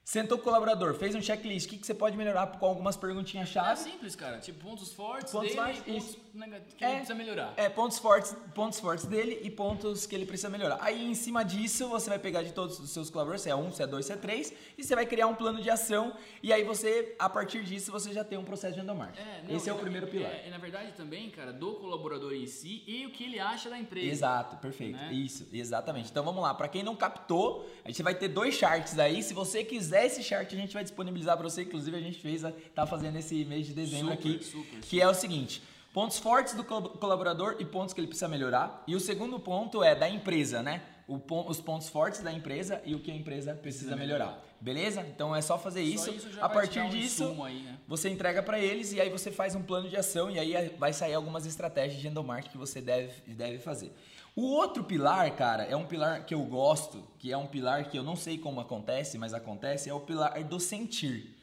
Sentou 0.08 0.38
com 0.38 0.42
o 0.42 0.44
colaborador, 0.44 0.94
fez 0.94 1.16
um 1.16 1.20
checklist, 1.20 1.66
o 1.66 1.70
que, 1.70 1.78
que 1.78 1.84
você 1.84 1.92
pode 1.92 2.16
melhorar 2.16 2.46
com 2.46 2.64
algumas 2.66 2.96
perguntinhas 2.96 3.48
É 3.48 3.52
chave. 3.54 3.80
simples, 3.80 4.14
cara. 4.14 4.38
Tipo, 4.38 4.60
pontos 4.64 4.92
fortes 4.92 5.32
Pontos 5.32 5.48
dele 5.50 5.60
fortes, 5.60 5.82
e 5.84 5.90
pontos 5.94 6.16
negativos 6.32 6.74
que 6.74 6.84
É. 6.84 6.86
ele 6.86 6.96
precisa 6.98 7.14
melhorar. 7.18 7.54
É, 7.56 7.68
pontos 7.68 7.98
fortes, 7.98 8.36
pontos 8.54 8.78
fortes 8.78 9.04
dele 9.04 9.40
e 9.42 9.50
pontos 9.50 10.06
que 10.06 10.14
ele 10.14 10.24
precisa 10.24 10.48
melhorar. 10.48 10.78
Aí 10.80 11.04
em 11.10 11.14
cima 11.16 11.44
disso, 11.44 11.88
você 11.88 12.08
vai 12.08 12.20
pegar 12.20 12.44
de 12.44 12.52
todos 12.52 12.78
os 12.78 12.88
seus 12.90 13.10
colaboradores, 13.10 13.42
se 13.42 13.50
é 13.50 13.56
um, 13.56 13.72
se 13.72 13.82
é 13.82 13.86
dois, 13.88 14.06
se 14.06 14.12
é 14.12 14.16
três, 14.16 14.52
e 14.78 14.84
você 14.84 14.94
vai 14.94 15.04
criar 15.06 15.26
um 15.26 15.34
plano 15.34 15.60
de 15.60 15.68
ação. 15.68 16.16
E 16.40 16.52
aí 16.52 16.62
você, 16.62 17.16
a 17.18 17.28
partir 17.28 17.64
disso, 17.64 17.90
você 17.90 18.12
já 18.12 18.22
tem 18.22 18.38
um 18.38 18.44
processo 18.44 18.74
de 18.76 18.82
endomarketing. 18.82 19.28
É, 19.28 19.42
não, 19.42 19.56
Esse 19.56 19.68
é 19.68 19.72
o 19.72 19.76
primeiro 19.78 20.06
pilar. 20.06 20.30
É, 20.30 20.44
e 20.46 20.50
na 20.50 20.58
verdade 20.58 20.92
também, 20.92 21.30
cara, 21.30 21.52
do 21.52 21.74
colaborador 21.74 22.32
em 22.32 22.46
si 22.46 22.84
e 22.86 23.04
o 23.06 23.10
que 23.10 23.24
ele 23.24 23.40
acha 23.40 23.68
da 23.68 23.76
empresa. 23.76 24.06
Exato, 24.06 24.56
perfeito. 24.58 24.96
Né? 24.96 25.12
Isso, 25.12 25.48
exatamente. 25.52 26.12
Então 26.12 26.22
vamos 26.24 26.40
lá. 26.44 26.54
Pra 26.54 26.68
quem 26.68 26.84
não 26.84 26.94
captou, 26.94 27.68
a 27.84 27.88
gente 27.88 28.04
vai 28.04 28.14
ter 28.14 28.28
dois 28.28 28.54
charts 28.54 28.96
aí. 29.00 29.20
Se 29.20 29.34
você 29.34 29.64
quiser 29.64 29.95
esse 30.04 30.22
chart, 30.22 30.52
a 30.52 30.56
gente 30.56 30.74
vai 30.74 30.82
disponibilizar 30.82 31.36
pra 31.36 31.48
você. 31.48 31.62
Inclusive 31.62 31.96
a 31.96 32.00
gente 32.00 32.18
fez, 32.20 32.44
a- 32.44 32.52
tá 32.74 32.84
fazendo 32.86 33.16
esse 33.16 33.44
mês 33.44 33.66
de 33.66 33.72
dezembro 33.72 34.14
Super, 34.16 34.28
aqui, 34.34 34.44
super, 34.44 34.80
que 34.80 35.00
é 35.00 35.08
o 35.08 35.14
seguinte: 35.14 35.62
pontos 35.94 36.18
fortes 36.18 36.54
do 36.54 36.64
col- 36.64 36.90
colaborador 36.90 37.56
e 37.58 37.64
pontos 37.64 37.94
que 37.94 38.00
ele 38.00 38.08
precisa 38.08 38.28
melhorar. 38.28 38.82
E 38.86 38.94
o 38.94 39.00
segundo 39.00 39.38
ponto 39.40 39.82
é 39.82 39.94
da 39.94 40.08
empresa, 40.08 40.62
né? 40.62 40.82
Pon- 41.28 41.46
os 41.48 41.60
pontos 41.60 41.88
fortes 41.88 42.20
da 42.20 42.32
empresa 42.32 42.82
e 42.84 42.92
o 42.92 42.98
que 42.98 43.12
a 43.12 43.14
empresa 43.14 43.54
precisa 43.54 43.94
melhorar. 43.94 44.42
Beleza? 44.60 45.02
Então 45.02 45.36
é 45.36 45.40
só 45.40 45.56
fazer 45.56 45.80
isso. 45.82 46.06
Só 46.06 46.10
isso 46.10 46.28
a 46.40 46.48
partir 46.48 46.80
um 46.80 46.88
disso, 46.88 47.40
aí, 47.44 47.60
né? 47.62 47.78
você 47.86 48.08
entrega 48.08 48.42
pra 48.42 48.58
eles 48.58 48.92
e 48.92 49.00
aí 49.00 49.08
você 49.08 49.30
faz 49.30 49.54
um 49.54 49.62
plano 49.62 49.88
de 49.88 49.96
ação 49.96 50.28
e 50.30 50.38
aí 50.38 50.74
vai 50.78 50.92
sair 50.92 51.14
algumas 51.14 51.46
estratégias 51.46 52.00
de 52.00 52.08
endomarketing 52.08 52.50
que 52.50 52.58
você 52.58 52.80
deve, 52.80 53.12
deve 53.34 53.58
fazer. 53.58 53.92
O 54.36 54.42
outro 54.50 54.84
pilar, 54.84 55.34
cara, 55.34 55.62
é 55.62 55.74
um 55.74 55.86
pilar 55.86 56.26
que 56.26 56.34
eu 56.34 56.42
gosto, 56.44 57.02
que 57.18 57.32
é 57.32 57.36
um 57.38 57.46
pilar 57.46 57.88
que 57.88 57.98
eu 57.98 58.02
não 58.02 58.14
sei 58.14 58.36
como 58.36 58.60
acontece, 58.60 59.16
mas 59.16 59.32
acontece, 59.32 59.88
é 59.88 59.94
o 59.94 60.00
pilar 60.00 60.44
do 60.44 60.60
sentir. 60.60 61.34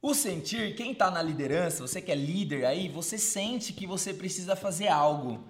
O 0.00 0.14
sentir, 0.14 0.76
quem 0.76 0.94
tá 0.94 1.10
na 1.10 1.20
liderança, 1.20 1.84
você 1.84 2.00
que 2.00 2.12
é 2.12 2.14
líder 2.14 2.64
aí, 2.66 2.88
você 2.88 3.18
sente 3.18 3.72
que 3.72 3.84
você 3.84 4.14
precisa 4.14 4.54
fazer 4.54 4.86
algo. 4.86 5.42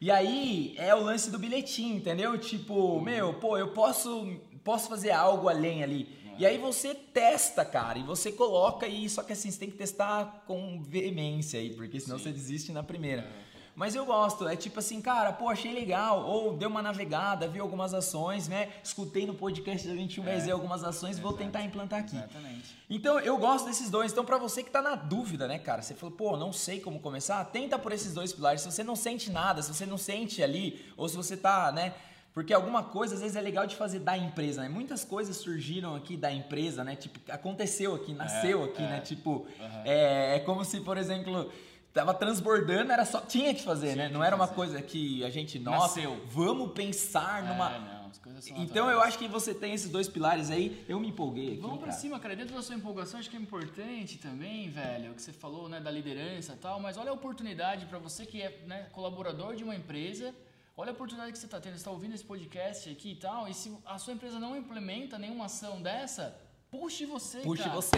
E 0.00 0.10
aí 0.10 0.74
é 0.78 0.92
o 0.96 1.00
lance 1.00 1.30
do 1.30 1.38
bilhetinho, 1.38 1.94
entendeu? 1.94 2.36
Tipo, 2.38 3.00
meu, 3.00 3.34
pô, 3.34 3.56
eu 3.56 3.68
posso, 3.68 4.36
posso 4.64 4.88
fazer 4.88 5.12
algo 5.12 5.48
além 5.48 5.84
ali. 5.84 6.08
E 6.36 6.44
aí 6.44 6.58
você 6.58 6.92
testa, 6.92 7.64
cara, 7.64 8.00
e 8.00 8.02
você 8.02 8.32
coloca 8.32 8.88
e 8.88 9.08
só 9.08 9.22
que 9.22 9.32
assim, 9.32 9.48
você 9.48 9.60
tem 9.60 9.70
que 9.70 9.76
testar 9.76 10.42
com 10.44 10.82
veemência 10.82 11.60
aí, 11.60 11.72
porque 11.72 12.00
senão 12.00 12.18
você 12.18 12.32
desiste 12.32 12.72
na 12.72 12.82
primeira. 12.82 13.43
Mas 13.74 13.94
eu 13.94 14.06
gosto, 14.06 14.46
é 14.46 14.54
tipo 14.54 14.78
assim, 14.78 15.00
cara, 15.00 15.32
pô, 15.32 15.48
achei 15.48 15.72
legal, 15.72 16.24
ou 16.24 16.56
deu 16.56 16.68
uma 16.68 16.80
navegada, 16.80 17.48
vi 17.48 17.58
algumas 17.58 17.92
ações, 17.92 18.46
né? 18.46 18.68
Escutei 18.84 19.26
no 19.26 19.34
podcast 19.34 19.86
da 19.88 19.94
21 19.94 20.28
é. 20.28 20.50
algumas 20.50 20.84
ações, 20.84 21.18
vou 21.18 21.32
tentar 21.32 21.62
implantar 21.62 22.00
aqui. 22.00 22.16
Exatamente. 22.16 22.76
Então 22.88 23.18
eu 23.18 23.36
gosto 23.36 23.66
desses 23.66 23.90
dois. 23.90 24.12
Então 24.12 24.24
pra 24.24 24.38
você 24.38 24.62
que 24.62 24.70
tá 24.70 24.80
na 24.80 24.94
dúvida, 24.94 25.48
né, 25.48 25.58
cara, 25.58 25.82
você 25.82 25.94
falou, 25.94 26.14
pô, 26.14 26.36
não 26.36 26.52
sei 26.52 26.78
como 26.78 27.00
começar, 27.00 27.44
tenta 27.46 27.76
por 27.76 27.92
esses 27.92 28.14
dois 28.14 28.32
pilares. 28.32 28.60
Se 28.60 28.70
você 28.70 28.84
não 28.84 28.94
sente 28.94 29.30
nada, 29.30 29.60
se 29.60 29.74
você 29.74 29.84
não 29.84 29.98
sente 29.98 30.42
ali, 30.42 30.84
ou 30.96 31.08
se 31.08 31.16
você 31.16 31.36
tá, 31.36 31.72
né, 31.72 31.94
porque 32.34 32.52
alguma 32.52 32.82
coisa 32.82 33.14
às 33.14 33.20
vezes 33.20 33.36
é 33.36 33.40
legal 33.40 33.64
de 33.64 33.76
fazer 33.76 34.00
da 34.00 34.18
empresa, 34.18 34.62
né? 34.62 34.68
Muitas 34.68 35.04
coisas 35.04 35.36
surgiram 35.36 35.94
aqui 35.94 36.16
da 36.16 36.32
empresa, 36.32 36.82
né? 36.82 36.96
Tipo, 36.96 37.20
aconteceu 37.30 37.94
aqui, 37.94 38.12
nasceu 38.12 38.64
aqui, 38.64 38.82
né? 38.82 39.00
Tipo, 39.00 39.46
é, 39.84 40.34
é 40.36 40.40
como 40.40 40.64
se, 40.64 40.80
por 40.80 40.98
exemplo, 40.98 41.52
tava 41.94 42.12
transbordando, 42.12 42.90
era 42.92 43.04
só 43.04 43.20
tinha 43.20 43.54
que 43.54 43.62
fazer, 43.62 43.94
né? 43.96 44.08
Não 44.08 44.22
era 44.22 44.34
uma 44.36 44.46
fazer. 44.48 44.56
coisa 44.56 44.82
que 44.82 45.24
a 45.24 45.30
gente, 45.30 45.58
nossa, 45.60 46.00
Nasceu. 46.00 46.20
vamos 46.26 46.72
pensar 46.72 47.42
numa 47.44 47.70
É, 47.72 47.78
não, 47.78 48.06
as 48.10 48.18
coisas 48.18 48.44
são 48.44 48.56
Então 48.56 48.86
naturais. 48.86 48.92
eu 48.96 49.00
acho 49.02 49.18
que 49.18 49.28
você 49.28 49.54
tem 49.54 49.72
esses 49.72 49.88
dois 49.88 50.08
pilares 50.08 50.50
aí. 50.50 50.84
Eu 50.88 50.98
me 50.98 51.08
empolguei 51.08 51.52
aqui, 51.52 51.60
Vamos 51.60 51.78
pra 51.78 51.88
cara. 51.88 51.98
cima, 52.00 52.18
cara. 52.18 52.34
Dentro 52.34 52.52
da 52.54 52.62
sua 52.62 52.74
empolgação, 52.74 53.20
acho 53.20 53.30
que 53.30 53.36
é 53.36 53.40
importante 53.40 54.18
também, 54.18 54.68
velho, 54.68 55.12
o 55.12 55.14
que 55.14 55.22
você 55.22 55.32
falou, 55.32 55.68
né, 55.68 55.78
da 55.80 55.90
liderança 55.90 56.52
e 56.54 56.56
tal, 56.56 56.80
mas 56.80 56.98
olha 56.98 57.10
a 57.10 57.14
oportunidade 57.14 57.86
pra 57.86 57.98
você 57.98 58.26
que 58.26 58.42
é 58.42 58.60
né, 58.66 58.88
colaborador 58.92 59.54
de 59.54 59.62
uma 59.62 59.74
empresa, 59.76 60.34
olha 60.76 60.90
a 60.90 60.92
oportunidade 60.92 61.30
que 61.32 61.38
você 61.38 61.46
tá 61.46 61.60
tendo, 61.60 61.78
você 61.78 61.84
tá 61.84 61.92
ouvindo 61.92 62.12
esse 62.14 62.24
podcast 62.24 62.90
aqui 62.90 63.12
e 63.12 63.16
tal, 63.16 63.46
e 63.48 63.54
se 63.54 63.72
a 63.86 63.98
sua 63.98 64.12
empresa 64.12 64.40
não 64.40 64.56
implementa 64.56 65.16
nenhuma 65.16 65.44
ação 65.44 65.80
dessa, 65.80 66.36
puxe 66.72 67.06
você, 67.06 67.38
Puxe 67.38 67.62
cara. 67.62 67.74
você. 67.76 67.96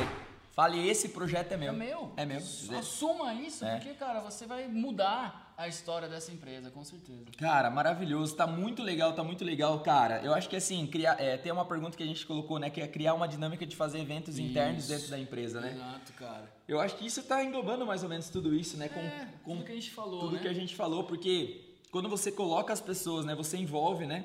Fale, 0.56 0.88
esse 0.88 1.10
projeto 1.10 1.52
é 1.52 1.56
meu. 1.58 1.74
É 1.74 1.76
meu. 1.76 2.12
É 2.16 2.24
meu. 2.24 2.38
Assuma 2.78 3.34
isso, 3.34 3.62
É. 3.62 3.76
porque, 3.76 3.92
cara, 3.92 4.20
você 4.20 4.46
vai 4.46 4.66
mudar 4.66 5.52
a 5.54 5.68
história 5.68 6.08
dessa 6.08 6.32
empresa, 6.32 6.70
com 6.70 6.82
certeza. 6.82 7.26
Cara, 7.36 7.68
maravilhoso, 7.68 8.34
tá 8.34 8.46
muito 8.46 8.82
legal, 8.82 9.12
tá 9.12 9.22
muito 9.22 9.44
legal, 9.44 9.78
cara. 9.80 10.22
Eu 10.24 10.32
acho 10.32 10.48
que 10.48 10.56
assim, 10.56 10.86
criar, 10.86 11.20
é, 11.20 11.36
tem 11.36 11.52
uma 11.52 11.66
pergunta 11.66 11.94
que 11.94 12.02
a 12.02 12.06
gente 12.06 12.24
colocou, 12.24 12.58
né, 12.58 12.70
que 12.70 12.80
é 12.80 12.88
criar 12.88 13.12
uma 13.12 13.28
dinâmica 13.28 13.66
de 13.66 13.76
fazer 13.76 14.00
eventos 14.00 14.38
internos 14.38 14.84
Isso. 14.84 14.88
dentro 14.94 15.10
da 15.10 15.18
empresa, 15.18 15.60
né? 15.60 15.72
Exato, 15.72 16.12
cara. 16.14 16.50
Eu 16.66 16.80
acho 16.80 16.96
que 16.96 17.04
isso 17.04 17.22
tá 17.22 17.44
englobando 17.44 17.84
mais 17.84 18.02
ou 18.02 18.08
menos 18.08 18.30
tudo 18.30 18.54
isso, 18.54 18.78
né, 18.78 18.88
com, 18.88 19.00
é, 19.00 19.28
com 19.44 19.56
tudo 19.56 19.64
que 19.66 19.72
a 19.72 19.74
gente 19.74 19.90
falou, 19.90 20.20
tudo 20.20 20.36
né? 20.36 20.40
que 20.40 20.48
a 20.48 20.54
gente 20.54 20.74
falou, 20.74 21.04
porque 21.04 21.76
quando 21.90 22.08
você 22.08 22.32
coloca 22.32 22.72
as 22.72 22.80
pessoas, 22.80 23.26
né, 23.26 23.34
você 23.34 23.58
envolve, 23.58 24.06
né? 24.06 24.24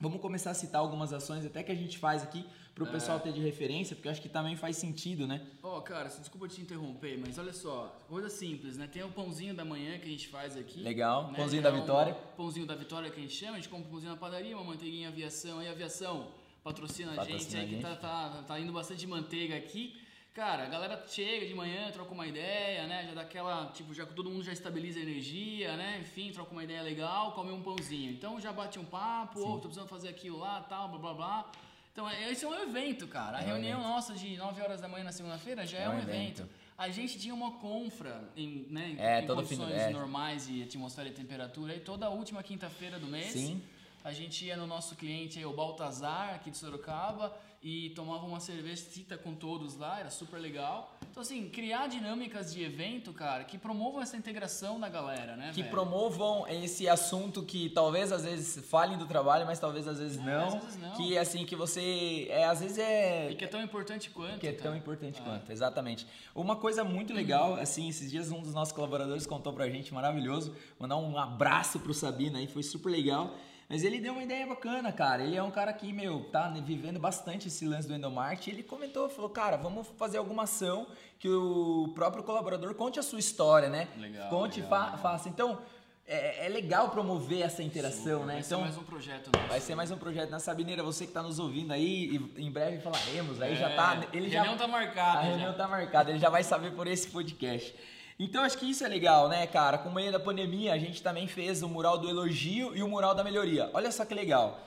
Vamos 0.00 0.20
começar 0.20 0.52
a 0.52 0.54
citar 0.54 0.80
algumas 0.80 1.12
ações 1.12 1.44
até 1.44 1.60
que 1.60 1.72
a 1.72 1.74
gente 1.74 1.98
faz 1.98 2.22
aqui 2.22 2.44
pro 2.72 2.86
É. 2.86 2.90
pessoal 2.92 3.18
ter 3.18 3.32
de 3.32 3.40
referência, 3.40 3.96
porque 3.96 4.08
acho 4.08 4.22
que 4.22 4.28
também 4.28 4.54
faz 4.54 4.76
sentido, 4.76 5.26
né? 5.26 5.44
Ó, 5.60 5.80
cara, 5.80 6.08
se- 6.08 6.20
desculpa 6.20 6.46
te 6.46 6.60
interromper, 6.60 7.18
mas 7.18 7.36
olha 7.36 7.52
só, 7.52 7.98
coisa 8.08 8.28
simples, 8.30 8.76
né? 8.76 8.86
Tem 8.86 9.02
o 9.02 9.08
pãozinho 9.10 9.52
da 9.54 9.64
manhã 9.64 9.98
que 9.98 10.06
a 10.06 10.08
gente 10.10 10.28
faz 10.28 10.56
aqui. 10.56 10.80
Legal, 10.80 11.32
né? 11.32 11.36
pãozinho 11.38 11.60
Que 11.62 11.68
da 11.68 11.74
é 11.74 11.76
um 11.76 11.80
Vitória. 11.80 12.14
Pãozinho 12.36 12.64
da 12.66 12.76
Vitória 12.76 13.10
que 13.10 13.18
a 13.18 13.22
gente 13.22 13.34
chama, 13.34 13.54
a 13.54 13.56
gente 13.56 13.68
compra 13.68 13.88
um 13.88 13.90
pãozinho 13.90 14.12
na 14.12 14.16
padaria, 14.18 14.56
uma 14.56 14.64
manteiguinha 14.64 15.08
aviação, 15.08 15.58
aí 15.58 15.68
aviação 15.68 16.28
patrocina, 16.62 17.10
a 17.10 17.24
gente 17.24 17.32
Patrocina 17.32 17.58
aí 17.58 17.64
a 17.64 17.68
que 17.68 17.74
gente. 17.74 17.82
tá, 17.82 17.96
tá, 17.96 18.44
tá 18.46 18.60
indo 18.60 18.72
bastante 18.72 19.04
manteiga 19.04 19.56
aqui. 19.56 20.00
Cara, 20.38 20.62
a 20.62 20.66
galera 20.68 21.04
chega 21.08 21.44
de 21.46 21.52
manhã, 21.52 21.90
troca 21.90 22.14
uma 22.14 22.24
ideia, 22.24 22.86
né? 22.86 23.04
Já 23.08 23.12
dá 23.12 23.22
aquela, 23.22 23.66
tipo, 23.72 23.92
já 23.92 24.06
todo 24.06 24.30
mundo 24.30 24.44
já 24.44 24.52
estabiliza 24.52 25.00
a 25.00 25.02
energia, 25.02 25.76
né? 25.76 25.98
Enfim, 26.00 26.30
troca 26.30 26.52
uma 26.52 26.62
ideia 26.62 26.80
legal, 26.80 27.32
come 27.32 27.50
um 27.50 27.60
pãozinho. 27.60 28.12
Então 28.12 28.40
já 28.40 28.52
bate 28.52 28.78
um 28.78 28.84
papo, 28.84 29.40
ô, 29.40 29.54
tô 29.54 29.62
precisando 29.62 29.88
fazer 29.88 30.08
aquilo 30.10 30.38
lá, 30.38 30.60
tal, 30.62 30.90
blá 30.90 30.98
blá 31.00 31.14
blá. 31.14 31.50
Então, 31.92 32.08
é- 32.08 32.30
esse 32.30 32.44
é 32.44 32.48
um 32.48 32.54
evento, 32.54 33.08
cara. 33.08 33.38
A 33.38 33.40
É 33.42 33.46
reunião 33.46 33.82
nossa 33.82 34.14
de 34.14 34.36
9 34.36 34.62
horas 34.62 34.80
da 34.80 34.86
manhã 34.86 35.02
na 35.02 35.10
segunda-feira 35.10 35.66
já 35.66 35.78
é, 35.78 35.82
É 35.82 35.88
um 35.88 35.98
evento. 35.98 36.42
evento. 36.42 36.48
A 36.78 36.88
gente 36.88 37.18
tinha 37.18 37.34
uma 37.34 37.50
confra 37.58 38.30
em, 38.36 38.64
né, 38.70 38.94
É, 38.96 39.20
em 39.22 39.26
todo 39.26 39.44
fim 39.44 39.56
condições 39.56 39.76
é. 39.76 39.90
normais 39.90 40.48
e 40.48 40.62
atmosfera 40.62 41.08
e 41.08 41.12
temperatura. 41.12 41.74
E 41.74 41.80
toda 41.80 42.06
a 42.06 42.10
última 42.10 42.44
quinta-feira 42.44 42.96
do 42.96 43.08
mês, 43.08 43.32
Sim. 43.32 43.60
a 44.04 44.12
gente 44.12 44.44
ia 44.44 44.56
no 44.56 44.68
nosso 44.68 44.94
cliente, 44.94 45.44
o 45.44 45.52
Baltazar, 45.52 46.32
aqui 46.36 46.48
de 46.52 46.58
Sorocaba, 46.58 47.36
e 47.60 47.90
tomava 47.90 48.24
uma 48.24 48.38
cervejita 48.38 49.18
com 49.18 49.34
todos 49.34 49.76
lá, 49.76 49.98
era 49.98 50.10
super 50.10 50.38
legal. 50.38 50.96
Então, 51.10 51.22
assim, 51.22 51.48
criar 51.48 51.88
dinâmicas 51.88 52.54
de 52.54 52.62
evento, 52.62 53.12
cara, 53.12 53.42
que 53.42 53.58
promovam 53.58 54.00
essa 54.00 54.16
integração 54.16 54.78
da 54.78 54.88
galera, 54.88 55.36
né, 55.36 55.50
Que 55.52 55.62
velho? 55.62 55.70
promovam 55.72 56.46
esse 56.46 56.88
assunto 56.88 57.42
que 57.42 57.68
talvez 57.70 58.12
às 58.12 58.24
vezes 58.24 58.64
falem 58.68 58.96
do 58.96 59.06
trabalho, 59.06 59.44
mas 59.44 59.58
talvez 59.58 59.88
às 59.88 59.98
vezes 59.98 60.18
não. 60.18 60.46
às 60.46 60.54
vezes 60.54 60.80
não. 60.80 60.92
Que 60.92 61.18
assim, 61.18 61.44
que 61.44 61.56
você. 61.56 62.28
É, 62.30 62.44
às 62.44 62.60
vezes 62.60 62.78
é. 62.78 63.32
E 63.32 63.34
que 63.34 63.44
é 63.44 63.48
tão 63.48 63.60
importante 63.60 64.10
quanto. 64.10 64.38
Que 64.38 64.46
é 64.48 64.52
tão 64.52 64.72
tá? 64.72 64.78
importante 64.78 65.20
É. 65.20 65.24
quanto, 65.24 65.50
exatamente. 65.50 66.06
Uma 66.34 66.54
coisa 66.54 66.84
muito 66.84 67.12
legal, 67.12 67.54
assim, 67.54 67.88
esses 67.88 68.08
dias 68.08 68.30
um 68.30 68.40
dos 68.40 68.54
nossos 68.54 68.72
colaboradores 68.72 69.26
contou 69.26 69.52
pra 69.52 69.68
gente, 69.68 69.92
maravilhoso, 69.92 70.54
mandar 70.78 70.96
um 70.96 71.18
abraço 71.18 71.80
pro 71.80 71.92
Sabino 71.92 72.36
aí, 72.38 72.46
foi 72.46 72.62
super 72.62 72.90
legal. 72.90 73.34
Mas 73.68 73.84
ele 73.84 74.00
deu 74.00 74.14
uma 74.14 74.22
ideia 74.22 74.46
bacana, 74.46 74.90
cara. 74.90 75.22
Ele 75.22 75.36
é 75.36 75.42
um 75.42 75.50
cara 75.50 75.72
que, 75.74 75.92
meu, 75.92 76.24
tá 76.32 76.48
vivendo 76.48 76.98
bastante 76.98 77.48
esse 77.48 77.66
lance 77.66 77.86
do 77.86 77.94
Endomart. 77.94 78.46
Ele 78.48 78.62
comentou, 78.62 79.10
falou, 79.10 79.28
cara, 79.28 79.58
vamos 79.58 79.86
fazer 79.98 80.16
alguma 80.16 80.44
ação 80.44 80.86
que 81.18 81.28
o 81.28 81.92
próprio 81.94 82.22
colaborador 82.22 82.74
conte 82.74 82.98
a 82.98 83.02
sua 83.02 83.18
história, 83.18 83.68
né? 83.68 83.88
Legal, 83.98 84.30
Conte, 84.30 84.62
legal, 84.62 84.92
fa- 84.92 84.96
faça. 84.96 85.28
Então, 85.28 85.58
é, 86.06 86.46
é 86.46 86.48
legal 86.48 86.88
promover 86.88 87.42
essa 87.42 87.62
interação, 87.62 88.20
né? 88.24 88.34
Vai 88.36 88.42
Então, 88.42 88.58
ser 88.60 88.64
mais 88.64 88.78
um 88.78 88.84
projeto 88.84 89.30
nosso. 89.36 89.48
Vai 89.48 89.60
ser 89.60 89.74
mais 89.74 89.90
um 89.90 89.98
projeto 89.98 90.30
na 90.30 90.38
Sabineira, 90.38 90.82
você 90.82 91.04
que 91.04 91.10
está 91.10 91.22
nos 91.22 91.38
ouvindo 91.38 91.70
aí, 91.70 92.16
e 92.36 92.42
em 92.46 92.50
breve 92.50 92.80
falaremos. 92.80 93.42
Aí 93.42 93.54
já 93.54 93.68
É, 93.68 93.76
tá. 93.76 94.00
Ele 94.14 94.28
a 94.28 94.30
já, 94.30 94.42
reunião 94.44 94.56
tá 94.56 94.66
marcada 94.66 95.18
A 95.18 95.22
já. 95.24 95.28
reunião 95.28 95.52
tá 95.54 95.68
marcada, 95.68 96.10
ele 96.10 96.18
já 96.18 96.30
vai 96.30 96.42
saber 96.42 96.70
por 96.72 96.86
esse 96.86 97.08
podcast. 97.10 97.74
Então 98.18 98.42
acho 98.42 98.58
que 98.58 98.68
isso 98.68 98.84
é 98.84 98.88
legal, 98.88 99.28
né, 99.28 99.46
cara? 99.46 99.78
Com 99.78 99.90
o 99.90 99.94
meio 99.94 100.10
da 100.10 100.18
pandemia, 100.18 100.72
a 100.72 100.78
gente 100.78 101.02
também 101.02 101.26
fez 101.28 101.62
o 101.62 101.68
mural 101.68 101.98
do 101.98 102.08
elogio 102.08 102.76
e 102.76 102.82
o 102.82 102.88
mural 102.88 103.14
da 103.14 103.22
melhoria. 103.22 103.70
Olha 103.72 103.92
só 103.92 104.04
que 104.04 104.14
legal. 104.14 104.60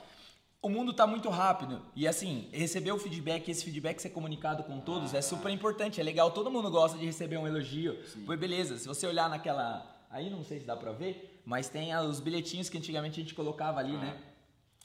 O 0.62 0.68
mundo 0.68 0.92
tá 0.92 1.06
muito 1.06 1.28
rápido 1.28 1.82
e 1.94 2.06
assim, 2.06 2.48
receber 2.52 2.92
o 2.92 2.98
feedback, 2.98 3.50
esse 3.50 3.64
feedback 3.64 4.00
ser 4.00 4.10
comunicado 4.10 4.62
com 4.62 4.80
todos 4.80 5.12
é 5.12 5.20
super 5.20 5.50
importante, 5.50 6.00
é 6.00 6.04
legal, 6.04 6.30
todo 6.30 6.50
mundo 6.50 6.70
gosta 6.70 6.96
de 6.96 7.04
receber 7.04 7.36
um 7.36 7.46
elogio. 7.46 7.98
Foi 8.24 8.36
beleza, 8.36 8.78
se 8.78 8.86
você 8.86 9.06
olhar 9.06 9.28
naquela, 9.28 9.84
aí 10.08 10.30
não 10.30 10.44
sei 10.44 10.60
se 10.60 10.64
dá 10.64 10.76
pra 10.76 10.92
ver, 10.92 11.42
mas 11.44 11.68
tem 11.68 11.94
os 11.96 12.20
bilhetinhos 12.20 12.68
que 12.68 12.78
antigamente 12.78 13.20
a 13.20 13.22
gente 13.22 13.34
colocava 13.34 13.80
ali, 13.80 13.96
né? 13.96 14.16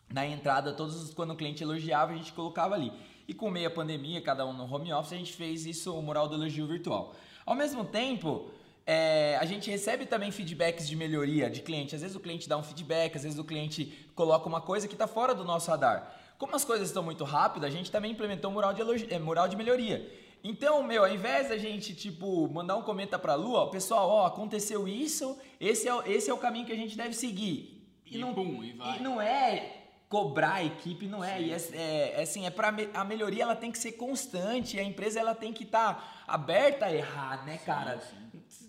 na 0.10 0.26
entrada, 0.26 0.74
todos 0.74 0.96
os, 0.96 1.14
quando 1.14 1.32
o 1.32 1.36
cliente 1.36 1.64
elogiava, 1.64 2.14
a 2.14 2.16
gente 2.16 2.32
colocava 2.34 2.76
ali. 2.76 2.92
E 3.28 3.34
com 3.34 3.50
meio 3.50 3.68
a 3.68 3.72
pandemia, 3.72 4.22
cada 4.22 4.46
um 4.46 4.54
no 4.54 4.64
home 4.74 4.92
office, 4.94 5.14
a 5.14 5.18
gente 5.18 5.34
fez 5.34 5.66
isso, 5.66 5.94
o 5.94 6.02
mural 6.02 6.28
do 6.28 6.36
elogio 6.36 6.66
virtual. 6.66 7.14
Ao 7.46 7.56
mesmo 7.56 7.84
tempo, 7.84 8.50
é, 8.88 9.38
a 9.39 9.45
gente 9.45 9.69
recebe 9.69 10.06
também 10.06 10.32
feedbacks 10.32 10.88
de 10.88 10.95
melhoria 10.95 11.50
de 11.50 11.62
cliente. 11.62 11.93
Às 11.93 12.02
vezes 12.02 12.15
o 12.15 12.19
cliente 12.21 12.47
dá 12.47 12.58
um 12.58 12.63
feedback, 12.63 13.15
às 13.17 13.23
vezes 13.23 13.38
o 13.38 13.43
cliente 13.43 14.08
coloca 14.15 14.47
uma 14.47 14.62
coisa 14.62 14.88
que 14.88 14.93
está 14.95 15.06
fora 15.06 15.36
do 15.36 15.43
nosso 15.43 15.69
radar. 15.69 16.15
Como 16.38 16.56
as 16.56 16.63
coisas 16.63 16.88
estão 16.88 17.04
muito 17.04 17.23
rápidas, 17.23 17.69
a 17.69 17.76
gente 17.76 17.91
também 17.91 18.12
implementou 18.12 18.50
um 18.50 18.54
mural 18.54 18.73
de, 18.73 19.13
é, 19.13 19.19
mural 19.19 19.47
de 19.50 19.58
melhoria. 19.58 20.10
Então, 20.43 20.82
meu, 20.84 21.04
ao 21.04 21.12
invés 21.13 21.50
da 21.50 21.58
gente, 21.58 21.93
tipo, 21.93 22.47
mandar 22.50 22.78
um 22.78 22.82
comenta 22.84 23.19
pra 23.19 23.36
Lua, 23.36 23.62
ó, 23.63 23.65
pessoal, 23.67 24.08
ó, 24.08 24.26
aconteceu 24.28 24.88
isso, 24.88 25.38
esse 25.60 25.88
é, 25.88 25.93
o- 25.93 26.04
esse 26.06 26.30
é 26.30 26.34
o 26.34 26.38
caminho 26.38 26.65
que 26.65 26.71
a 26.71 26.76
gente 26.76 26.95
deve 26.95 27.13
seguir. 27.13 27.86
E 28.10 28.23
pum, 28.23 28.63
e 28.63 28.71
vai. 28.71 29.00
não 29.00 29.19
é 29.19 29.87
cobrar 30.10 30.54
a 30.56 30.63
equipe, 30.63 31.06
não 31.08 31.24
é. 31.24 31.41
E 31.41 31.52
é, 31.52 31.58
é- 31.74 32.13
é 32.17 32.22
assim, 32.24 32.46
é 32.46 32.50
para 32.50 32.74
a 32.93 33.04
melhoria 33.04 33.43
ela 33.43 33.56
tem 33.56 33.72
que 33.72 33.78
ser 33.78 33.93
constante, 33.93 34.80
a 34.80 34.84
empresa 34.84 35.20
ela 35.20 35.36
tem 35.36 35.52
que 35.52 35.63
estar 35.63 36.24
aberta 36.28 36.86
a 36.86 36.93
errar, 36.93 37.46
né, 37.46 37.58
cara? 37.65 38.02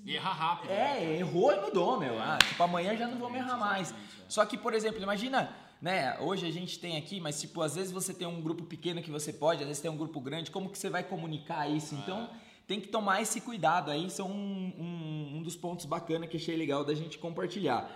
E 0.04 0.14
errar 0.14 0.32
rápido. 0.32 0.70
né? 0.70 1.04
É, 1.04 1.16
errou 1.18 1.52
e 1.52 1.60
mudou, 1.60 1.98
meu. 2.00 2.18
Ah, 2.18 2.38
tipo, 2.38 2.62
amanhã 2.62 2.96
já 2.96 3.06
não 3.06 3.18
vamos 3.18 3.38
errar 3.38 3.56
mais. 3.56 3.94
Só 4.28 4.44
que, 4.44 4.56
por 4.56 4.74
exemplo, 4.74 5.02
imagina, 5.02 5.54
né, 5.80 6.16
hoje 6.20 6.46
a 6.46 6.50
gente 6.50 6.78
tem 6.78 6.96
aqui, 6.96 7.20
mas 7.20 7.40
tipo, 7.40 7.62
às 7.62 7.76
vezes 7.76 7.92
você 7.92 8.12
tem 8.12 8.26
um 8.26 8.40
grupo 8.40 8.64
pequeno 8.64 9.00
que 9.02 9.10
você 9.10 9.32
pode, 9.32 9.60
às 9.62 9.66
vezes 9.68 9.80
tem 9.82 9.90
um 9.90 9.96
grupo 9.96 10.20
grande, 10.20 10.50
como 10.50 10.68
que 10.68 10.78
você 10.78 10.90
vai 10.90 11.02
comunicar 11.04 11.68
isso? 11.70 11.94
Então, 11.94 12.28
tem 12.66 12.80
que 12.80 12.88
tomar 12.88 13.22
esse 13.22 13.40
cuidado 13.40 13.90
aí, 13.90 14.10
são 14.10 14.28
um, 14.30 14.72
um, 14.78 15.36
um 15.38 15.42
dos 15.42 15.56
pontos 15.56 15.86
bacanas 15.86 16.28
que 16.28 16.36
achei 16.36 16.56
legal 16.56 16.84
da 16.84 16.94
gente 16.94 17.16
compartilhar. 17.18 17.90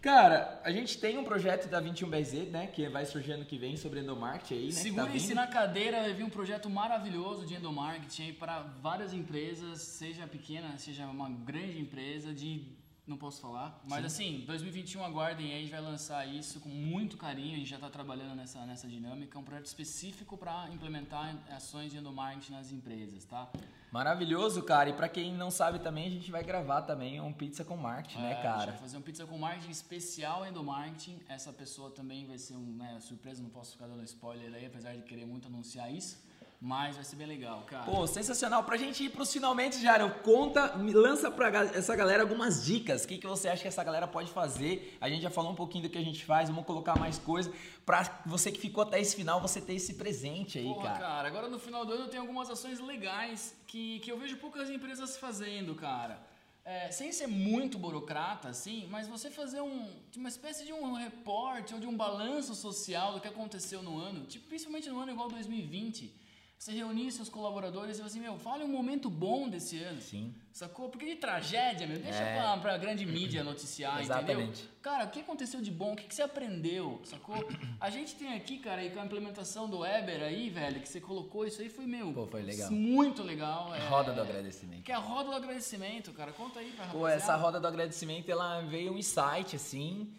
Cara, 0.00 0.60
a 0.64 0.70
gente 0.70 0.98
tem 0.98 1.18
um 1.18 1.24
projeto 1.24 1.68
da 1.68 1.82
21BZ, 1.82 2.50
né, 2.50 2.66
que 2.66 2.88
vai 2.88 3.04
surgir 3.04 3.32
ano 3.32 3.44
que 3.44 3.58
vem 3.58 3.76
sobre 3.76 4.00
endomarketing 4.00 4.54
aí, 4.54 4.66
né, 4.68 4.72
tá 4.74 4.80
Segure-se 4.80 5.28
vindo. 5.28 5.36
na 5.36 5.46
cadeira, 5.46 6.00
vai 6.02 6.12
vir 6.14 6.24
um 6.24 6.30
projeto 6.30 6.70
maravilhoso 6.70 7.44
de 7.46 7.54
endomarketing 7.54 8.32
para 8.34 8.60
várias 8.80 9.12
empresas, 9.12 9.80
seja 9.80 10.26
pequena, 10.26 10.76
seja 10.78 11.06
uma 11.06 11.28
grande 11.28 11.80
empresa 11.80 12.32
de 12.32 12.62
não 13.08 13.16
posso 13.16 13.40
falar, 13.40 13.80
mas 13.88 14.04
assim, 14.04 14.44
2021 14.46 15.02
aguardem 15.04 15.46
aí, 15.52 15.58
a 15.58 15.60
gente 15.62 15.70
vai 15.70 15.80
lançar 15.80 16.26
isso 16.26 16.60
com 16.60 16.68
muito 16.68 17.16
carinho, 17.16 17.54
a 17.54 17.58
gente 17.58 17.70
já 17.70 17.76
está 17.76 17.88
trabalhando 17.88 18.34
nessa, 18.34 18.64
nessa 18.66 18.86
dinâmica, 18.86 19.36
é 19.36 19.40
um 19.40 19.44
projeto 19.44 19.66
específico 19.66 20.36
para 20.36 20.68
implementar 20.70 21.36
ações 21.50 21.90
de 21.90 21.98
endomarketing 21.98 22.52
nas 22.52 22.70
empresas, 22.70 23.24
tá? 23.24 23.50
Maravilhoso, 23.90 24.62
cara. 24.62 24.90
E 24.90 24.92
pra 24.92 25.08
quem 25.08 25.32
não 25.32 25.50
sabe 25.50 25.78
também, 25.78 26.06
a 26.06 26.10
gente 26.10 26.30
vai 26.30 26.44
gravar 26.44 26.82
também 26.82 27.20
um 27.20 27.32
pizza 27.32 27.64
com 27.64 27.74
marketing, 27.76 28.18
É, 28.18 28.20
né, 28.20 28.32
A 28.32 28.34
gente 28.34 28.42
cara? 28.42 28.70
vai 28.72 28.80
fazer 28.80 28.96
um 28.98 29.02
pizza 29.02 29.26
com 29.26 29.38
marketing 29.38 29.70
especial 29.70 30.46
endomarketing. 30.46 31.18
Essa 31.28 31.52
pessoa 31.52 31.90
também 31.90 32.26
vai 32.26 32.36
ser 32.36 32.54
um, 32.56 32.76
né, 32.76 32.98
surpresa, 33.00 33.42
não 33.42 33.48
posso 33.48 33.72
ficar 33.72 33.86
dando 33.86 34.04
spoiler 34.04 34.52
aí, 34.52 34.66
apesar 34.66 34.94
de 34.94 35.02
querer 35.02 35.24
muito 35.26 35.48
anunciar 35.48 35.90
isso. 35.90 36.18
Mas 36.60 36.96
vai 36.96 37.04
ser 37.04 37.14
bem 37.14 37.26
legal, 37.28 37.62
cara. 37.68 37.84
Pô, 37.84 38.04
sensacional. 38.04 38.64
Pra 38.64 38.76
gente 38.76 39.04
ir 39.04 39.10
pros 39.10 39.32
finalmente, 39.32 39.80
Jário, 39.80 40.12
conta, 40.24 40.74
lança 40.76 41.30
pra 41.30 41.50
essa 41.66 41.94
galera 41.94 42.24
algumas 42.24 42.64
dicas. 42.64 43.04
O 43.04 43.08
que, 43.08 43.16
que 43.16 43.28
você 43.28 43.48
acha 43.48 43.62
que 43.62 43.68
essa 43.68 43.84
galera 43.84 44.08
pode 44.08 44.32
fazer? 44.32 44.98
A 45.00 45.08
gente 45.08 45.22
já 45.22 45.30
falou 45.30 45.52
um 45.52 45.54
pouquinho 45.54 45.84
do 45.84 45.90
que 45.90 45.96
a 45.96 46.02
gente 46.02 46.24
faz, 46.24 46.48
vamos 46.48 46.64
colocar 46.64 46.98
mais 46.98 47.16
coisa. 47.16 47.52
Pra 47.86 48.02
você 48.26 48.50
que 48.50 48.58
ficou 48.58 48.82
até 48.82 49.00
esse 49.00 49.14
final, 49.14 49.40
você 49.40 49.60
ter 49.60 49.74
esse 49.74 49.94
presente 49.94 50.58
aí, 50.58 50.64
Porra, 50.64 50.98
cara. 50.98 51.28
agora 51.28 51.48
no 51.48 51.60
final 51.60 51.86
do 51.86 51.92
ano 51.92 52.08
tem 52.08 52.18
algumas 52.18 52.50
ações 52.50 52.80
legais 52.80 53.54
que, 53.68 54.00
que 54.00 54.10
eu 54.10 54.18
vejo 54.18 54.36
poucas 54.38 54.68
empresas 54.68 55.16
fazendo, 55.16 55.76
cara. 55.76 56.20
É, 56.64 56.90
sem 56.90 57.12
ser 57.12 57.28
muito 57.28 57.78
burocrata, 57.78 58.48
assim, 58.48 58.88
mas 58.90 59.06
você 59.06 59.30
fazer 59.30 59.60
um, 59.60 59.88
uma 60.16 60.28
espécie 60.28 60.66
de 60.66 60.72
um 60.72 60.92
reporte 60.92 61.72
ou 61.72 61.78
de 61.78 61.86
um 61.86 61.96
balanço 61.96 62.52
social 62.54 63.14
do 63.14 63.20
que 63.20 63.28
aconteceu 63.28 63.80
no 63.80 63.96
ano, 63.96 64.26
tipo, 64.26 64.48
principalmente 64.48 64.90
no 64.90 65.00
ano 65.00 65.12
igual 65.12 65.28
2020. 65.28 66.26
Você 66.58 66.72
reunir 66.72 67.12
seus 67.12 67.28
colaboradores 67.28 67.94
e 67.94 67.98
falar 67.98 68.08
assim, 68.08 68.18
meu, 68.18 68.36
fale 68.36 68.64
um 68.64 68.68
momento 68.68 69.08
bom 69.08 69.48
desse 69.48 69.80
ano. 69.80 70.00
Sim. 70.00 70.34
Sacou? 70.52 70.88
Porque 70.88 71.06
de 71.06 71.14
tragédia, 71.14 71.86
meu, 71.86 72.00
deixa 72.00 72.18
É. 72.18 72.36
pra, 72.36 72.56
pra 72.56 72.76
grande 72.76 73.06
mídia 73.06 73.44
noticiar, 73.44 74.02
entendeu? 74.02 74.16
Exatamente. 74.16 74.68
Cara, 74.82 75.04
o 75.04 75.08
que 75.10 75.20
aconteceu 75.20 75.60
de 75.60 75.70
bom? 75.70 75.92
O 75.92 75.96
que, 75.96 76.02
que 76.08 76.14
você 76.16 76.22
aprendeu? 76.22 77.00
Sacou? 77.04 77.36
A 77.80 77.90
gente 77.90 78.16
tem 78.16 78.34
aqui, 78.34 78.58
cara, 78.58 78.80
aí 78.80 78.90
com 78.90 78.98
a 78.98 79.04
implementação 79.04 79.70
do 79.70 79.78
Weber 79.78 80.20
aí, 80.20 80.50
velho, 80.50 80.80
que 80.80 80.88
você 80.88 81.00
colocou, 81.00 81.46
isso 81.46 81.62
aí 81.62 81.68
foi, 81.68 81.86
meu, 81.86 82.12
Pô, 82.12 82.26
foi 82.26 82.42
legal. 82.42 82.72
muito 82.72 83.22
legal. 83.22 83.72
é- 83.72 83.86
Roda 83.86 84.12
do 84.12 84.20
agradecimento. 84.20 84.82
Que 84.82 84.90
é 84.90 84.96
a 84.96 84.98
roda 84.98 85.30
do 85.30 85.36
agradecimento, 85.36 86.12
cara. 86.12 86.32
Conta 86.32 86.58
aí 86.58 86.72
pra 86.72 86.86
Pô, 86.86 86.98
rapaziada. 87.04 87.14
essa 87.22 87.36
roda 87.36 87.60
do 87.60 87.68
agradecimento, 87.68 88.28
ela 88.28 88.62
veio 88.62 88.92
um 88.92 88.98
insight, 88.98 89.54
assim, 89.54 90.12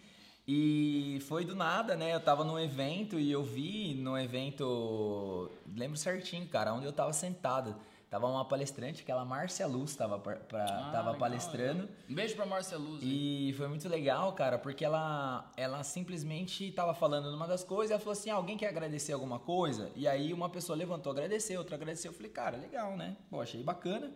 e 0.46 1.18
foi 1.28 1.44
do 1.44 1.54
nada, 1.54 1.94
né? 1.96 2.14
Eu 2.14 2.20
tava 2.20 2.44
num 2.44 2.58
evento 2.58 3.18
e 3.18 3.30
eu 3.30 3.42
vi 3.42 3.94
no 3.94 4.18
evento, 4.18 5.50
lembro 5.76 5.96
certinho, 5.96 6.46
cara, 6.48 6.72
onde 6.74 6.86
eu 6.86 6.92
tava 6.92 7.12
sentado. 7.12 7.76
Tava 8.08 8.26
uma 8.26 8.44
palestrante, 8.44 9.02
aquela 9.02 9.24
Márcia 9.24 9.64
Luz, 9.68 9.94
tava, 9.94 10.18
pra, 10.18 10.34
pra- 10.34 10.64
Ah, 10.64 10.90
tava 10.90 11.12
legal, 11.12 11.16
palestrando. 11.16 11.82
legal. 11.82 11.96
Um 12.08 12.14
beijo 12.16 12.34
pra 12.34 12.44
Márcia 12.44 12.76
Luz. 12.76 13.00
aí. 13.04 13.50
E 13.50 13.52
foi 13.52 13.68
muito 13.68 13.88
legal, 13.88 14.32
cara, 14.32 14.58
porque 14.58 14.84
ela, 14.84 15.48
ela 15.56 15.84
simplesmente 15.84 16.72
tava 16.72 16.92
falando 16.92 17.30
numa 17.30 17.46
das 17.46 17.62
coisas, 17.62 17.92
ela 17.92 18.00
falou 18.00 18.14
assim, 18.14 18.28
ah, 18.30 18.34
alguém 18.34 18.56
quer 18.56 18.66
agradecer 18.66 19.12
alguma 19.12 19.38
coisa? 19.38 19.92
E 19.94 20.08
aí 20.08 20.32
uma 20.32 20.48
pessoa 20.48 20.76
levantou, 20.76 21.12
agradeceu, 21.12 21.60
outra 21.60 21.76
agradeceu. 21.76 22.10
Eu 22.10 22.16
falei, 22.16 22.32
cara, 22.32 22.56
legal, 22.56 22.96
né? 22.96 23.16
Pô, 23.30 23.40
achei 23.40 23.62
bacana. 23.62 24.10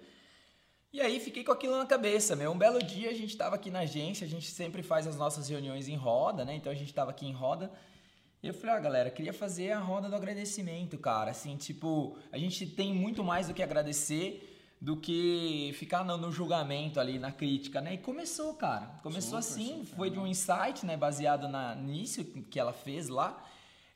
E 0.94 1.00
aí 1.00 1.18
fiquei 1.18 1.42
com 1.42 1.50
aquilo 1.50 1.76
na 1.76 1.86
cabeça, 1.86 2.36
meu. 2.36 2.52
Um 2.52 2.56
belo 2.56 2.80
dia 2.80 3.10
a 3.10 3.12
gente 3.12 3.36
tava 3.36 3.56
aqui 3.56 3.68
na 3.68 3.80
agência, 3.80 4.24
a 4.24 4.30
gente 4.30 4.48
sempre 4.48 4.80
faz 4.80 5.08
as 5.08 5.16
nossas 5.16 5.48
reuniões 5.48 5.88
em 5.88 5.96
roda, 5.96 6.44
né? 6.44 6.54
Então 6.54 6.70
a 6.70 6.74
gente 6.76 6.94
tava 6.94 7.10
aqui 7.10 7.26
em 7.26 7.32
roda. 7.32 7.68
E 8.40 8.46
eu 8.46 8.54
falei, 8.54 8.76
ah, 8.76 8.78
galera, 8.78 9.10
queria 9.10 9.32
fazer 9.32 9.72
a 9.72 9.80
roda 9.80 10.08
do 10.08 10.14
agradecimento, 10.14 10.96
cara. 10.96 11.32
Assim, 11.32 11.56
tipo, 11.56 12.16
a 12.30 12.38
gente 12.38 12.64
tem 12.64 12.94
muito 12.94 13.24
mais 13.24 13.48
do 13.48 13.54
que 13.54 13.60
agradecer 13.60 14.56
do 14.80 14.96
que 14.96 15.74
ficar 15.74 16.04
no, 16.04 16.16
no 16.16 16.30
julgamento 16.30 17.00
ali, 17.00 17.18
na 17.18 17.32
crítica, 17.32 17.80
né? 17.80 17.94
E 17.94 17.98
começou, 17.98 18.54
cara. 18.54 18.86
Começou 19.02 19.42
Super, 19.42 19.62
assim, 19.64 19.78
super, 19.80 19.96
foi 19.96 20.10
de 20.10 20.20
um 20.20 20.28
insight, 20.28 20.86
né? 20.86 20.96
Baseado 20.96 21.48
na, 21.48 21.74
nisso 21.74 22.24
que 22.24 22.60
ela 22.60 22.72
fez 22.72 23.08
lá. 23.08 23.42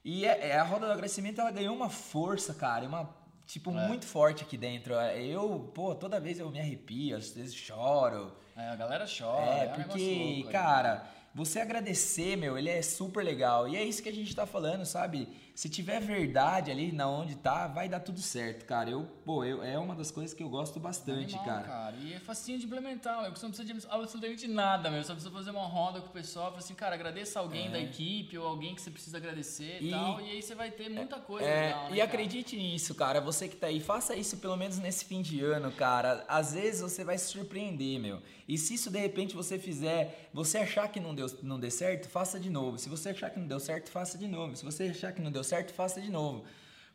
E 0.04 0.24
é- 0.24 0.48
é, 0.48 0.58
a 0.58 0.64
roda 0.64 0.86
do 0.86 0.92
agradecimento, 0.92 1.40
ela 1.40 1.52
ganhou 1.52 1.76
uma 1.76 1.90
força, 1.90 2.52
cara. 2.54 2.84
Uma, 2.88 3.08
tipo, 3.48 3.70
É. 3.70 3.88
muito 3.88 4.04
forte 4.06 4.44
aqui 4.44 4.56
dentro. 4.56 4.94
Eu, 4.94 5.72
pô, 5.74 5.94
toda 5.94 6.20
vez 6.20 6.38
eu 6.38 6.48
me 6.50 6.60
arrepio, 6.60 7.16
às 7.16 7.30
vezes 7.30 7.54
choro. 7.54 8.32
É, 8.54 8.68
a 8.68 8.76
galera 8.76 9.06
chora. 9.06 9.44
É, 9.44 9.54
um 9.54 9.70
negócio 9.70 9.84
porque, 9.84 10.34
louco 10.36 10.52
cara, 10.52 11.04
você 11.34 11.58
agradecer, 11.60 12.36
meu, 12.36 12.58
ele 12.58 12.68
é 12.68 12.82
super 12.82 13.24
legal. 13.24 13.66
E 13.68 13.76
é 13.76 13.82
isso 13.82 14.02
que 14.02 14.08
a 14.08 14.14
gente 14.14 14.36
tá 14.36 14.44
falando, 14.46 14.84
sabe? 14.84 15.28
Se 15.58 15.68
tiver 15.68 15.98
verdade 16.00 16.70
ali 16.70 16.92
na 16.92 17.08
onde 17.10 17.34
tá, 17.34 17.66
vai 17.66 17.88
dar 17.88 17.98
tudo 17.98 18.20
certo, 18.20 18.64
cara. 18.64 18.90
Eu, 18.90 19.04
pô, 19.24 19.44
eu, 19.44 19.60
é 19.60 19.76
uma 19.76 19.92
das 19.92 20.08
coisas 20.08 20.32
que 20.32 20.40
eu 20.40 20.48
gosto 20.48 20.78
bastante, 20.78 21.34
Animal, 21.34 21.64
cara. 21.64 21.96
E 21.96 22.12
é 22.14 22.20
facinho 22.20 22.60
de 22.60 22.66
implementar, 22.66 23.22
meu, 23.22 23.34
você 23.34 23.44
não 23.44 23.50
precisa 23.50 23.74
de 23.74 23.86
absolutamente 23.90 24.46
nada, 24.46 24.88
meu. 24.88 25.00
Você 25.02 25.08
só 25.08 25.14
precisa 25.14 25.34
fazer 25.34 25.50
uma 25.50 25.66
roda 25.66 26.00
com 26.00 26.10
o 26.10 26.12
pessoal, 26.12 26.50
falar 26.50 26.58
assim, 26.58 26.74
cara, 26.74 26.94
agradeça 26.94 27.40
alguém 27.40 27.72
da 27.72 27.80
equipe 27.80 28.38
ou 28.38 28.46
alguém 28.46 28.72
que 28.72 28.80
você 28.80 28.88
precisa 28.88 29.16
agradecer 29.16 29.78
e, 29.80 29.88
É. 29.88 29.90
Tal. 29.90 30.20
E 30.20 30.30
aí 30.30 30.40
você 30.40 30.54
vai 30.54 30.70
ter 30.70 30.88
muita 30.90 31.18
coisa 31.18 31.44
É, 31.44 31.66
legal, 31.66 31.82
né, 31.82 31.90
e 31.90 31.96
cara? 31.96 32.04
acredite 32.04 32.56
nisso, 32.56 32.94
cara. 32.94 33.20
Você 33.20 33.48
que 33.48 33.56
tá 33.56 33.66
aí, 33.66 33.80
faça 33.80 34.14
isso 34.14 34.36
pelo 34.36 34.56
menos 34.56 34.78
nesse 34.78 35.06
fim 35.06 35.20
de 35.20 35.42
ano, 35.42 35.72
cara. 35.72 36.24
Às 36.28 36.54
vezes 36.54 36.82
você 36.82 37.02
vai 37.02 37.18
se 37.18 37.32
surpreender, 37.32 37.98
meu. 37.98 38.22
E 38.48 38.56
se 38.56 38.74
isso 38.74 38.90
de 38.90 38.98
repente 38.98 39.36
você 39.36 39.58
fizer, 39.58 40.30
você 40.32 40.56
achar 40.58 40.88
que 40.88 40.98
não 40.98 41.14
deu, 41.14 41.26
não 41.42 41.60
deu 41.60 41.70
certo, 41.70 42.08
faça 42.08 42.40
de 42.40 42.48
novo. 42.48 42.78
Se 42.78 42.88
você 42.88 43.10
achar 43.10 43.28
que 43.28 43.38
não 43.38 43.46
deu 43.46 43.60
certo, 43.60 43.90
faça 43.90 44.16
de 44.16 44.26
novo. 44.26 44.56
Se 44.56 44.64
você 44.64 44.84
achar 44.84 45.12
que 45.12 45.20
não 45.20 45.30
deu 45.30 45.44
certo, 45.44 45.72
faça 45.74 46.00
de 46.00 46.10
novo. 46.10 46.44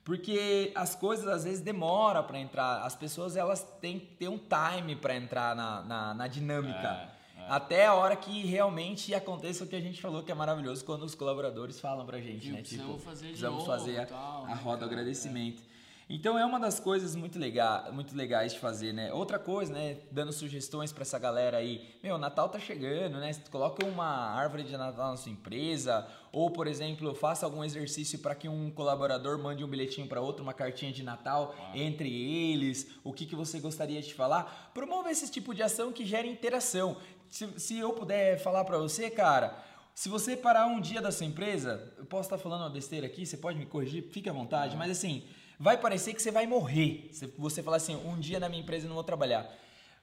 Porque 0.03 0.71
as 0.75 0.95
coisas 0.95 1.27
às 1.27 1.43
vezes 1.43 1.61
demoram 1.61 2.23
pra 2.23 2.39
entrar. 2.39 2.81
As 2.81 2.95
pessoas 2.95 3.37
elas 3.37 3.65
têm 3.79 3.99
que 3.99 4.07
ter 4.15 4.27
um 4.27 4.37
time 4.39 4.95
pra 4.95 5.15
entrar 5.15 5.55
na, 5.55 5.81
na, 5.83 6.13
na 6.15 6.27
dinâmica. 6.27 7.09
É, 7.37 7.45
Até 7.47 7.85
a 7.85 7.93
hora 7.93 8.15
que 8.15 8.45
realmente 8.45 9.13
aconteça 9.13 9.63
o 9.63 9.67
que 9.67 9.75
a 9.75 9.79
gente 9.81 10.01
falou 10.01 10.23
que 10.23 10.31
é 10.31 10.35
maravilhoso 10.35 10.83
quando 10.83 11.03
os 11.03 11.13
colaboradores 11.15 11.79
falam 11.79 12.05
pra 12.05 12.19
gente, 12.19 12.45
Viu, 12.47 12.53
né? 12.53 12.59
precisamos 12.61 13.03
fazer 13.03 13.19
de 13.21 13.27
precisamos 13.27 13.59
novo, 13.59 13.71
fazer 13.71 13.99
a, 13.99 14.05
tal, 14.07 14.43
a 14.43 14.47
né, 14.47 14.53
roda 14.55 14.77
do 14.77 14.79
cara? 14.89 14.91
agradecimento. 15.01 15.61
Então 16.09 16.37
é 16.37 16.45
uma 16.45 16.59
das 16.59 16.79
coisas 16.79 17.15
muito, 17.15 17.39
lega, 17.39 17.89
muito 17.91 18.15
legais 18.15 18.53
de 18.53 18.59
fazer, 18.59 18.93
né? 18.93 19.13
Outra 19.13 19.39
coisa, 19.39 19.73
né? 19.73 19.97
Dando 20.11 20.33
sugestões 20.33 20.91
pra 20.91 21.03
essa 21.03 21.17
galera 21.17 21.57
aí. 21.57 21.97
Meu, 22.03 22.17
Natal 22.17 22.49
tá 22.49 22.59
chegando, 22.59 23.17
né? 23.19 23.31
Coloca 23.49 23.85
uma 23.85 24.05
árvore 24.05 24.63
de 24.63 24.75
Natal 24.75 25.11
na 25.11 25.17
sua 25.17 25.31
empresa. 25.31 26.05
Ou, 26.31 26.51
por 26.51 26.67
exemplo, 26.67 27.15
faça 27.15 27.45
algum 27.45 27.63
exercício 27.63 28.19
para 28.19 28.35
que 28.35 28.49
um 28.49 28.69
colaborador 28.69 29.37
mande 29.39 29.63
um 29.63 29.67
bilhetinho 29.67 30.07
para 30.07 30.19
outro, 30.19 30.43
uma 30.43 30.53
cartinha 30.53 30.91
de 30.91 31.03
Natal 31.03 31.55
entre 31.73 32.09
eles. 32.11 32.87
O 33.03 33.13
que, 33.13 33.25
que 33.25 33.35
você 33.35 33.59
gostaria 33.59 34.01
de 34.01 34.13
falar? 34.13 34.71
Promova 34.73 35.09
esse 35.09 35.31
tipo 35.31 35.53
de 35.53 35.63
ação 35.63 35.93
que 35.93 36.05
gera 36.05 36.27
interação. 36.27 36.97
Se, 37.29 37.47
se 37.59 37.79
eu 37.79 37.93
puder 37.93 38.37
falar 38.39 38.65
para 38.65 38.77
você, 38.77 39.09
cara, 39.09 39.57
se 39.95 40.09
você 40.09 40.35
parar 40.35 40.65
um 40.65 40.81
dia 40.81 41.01
da 41.01 41.11
sua 41.11 41.25
empresa, 41.25 41.93
eu 41.97 42.05
posso 42.05 42.23
estar 42.23 42.37
falando 42.37 42.61
uma 42.61 42.69
besteira 42.69 43.05
aqui, 43.05 43.25
você 43.25 43.37
pode 43.37 43.57
me 43.57 43.65
corrigir, 43.65 44.03
fique 44.11 44.27
à 44.27 44.33
vontade, 44.33 44.75
mas 44.75 44.91
assim, 44.91 45.23
vai 45.59 45.77
parecer 45.77 46.13
que 46.13 46.21
você 46.21 46.31
vai 46.31 46.45
morrer. 46.47 47.09
Se 47.11 47.27
você 47.37 47.61
falar 47.63 47.77
assim, 47.77 47.95
um 47.95 48.19
dia 48.19 48.39
na 48.39 48.49
minha 48.49 48.61
empresa 48.61 48.85
eu 48.85 48.89
não 48.89 48.95
vou 48.95 49.03
trabalhar. 49.03 49.49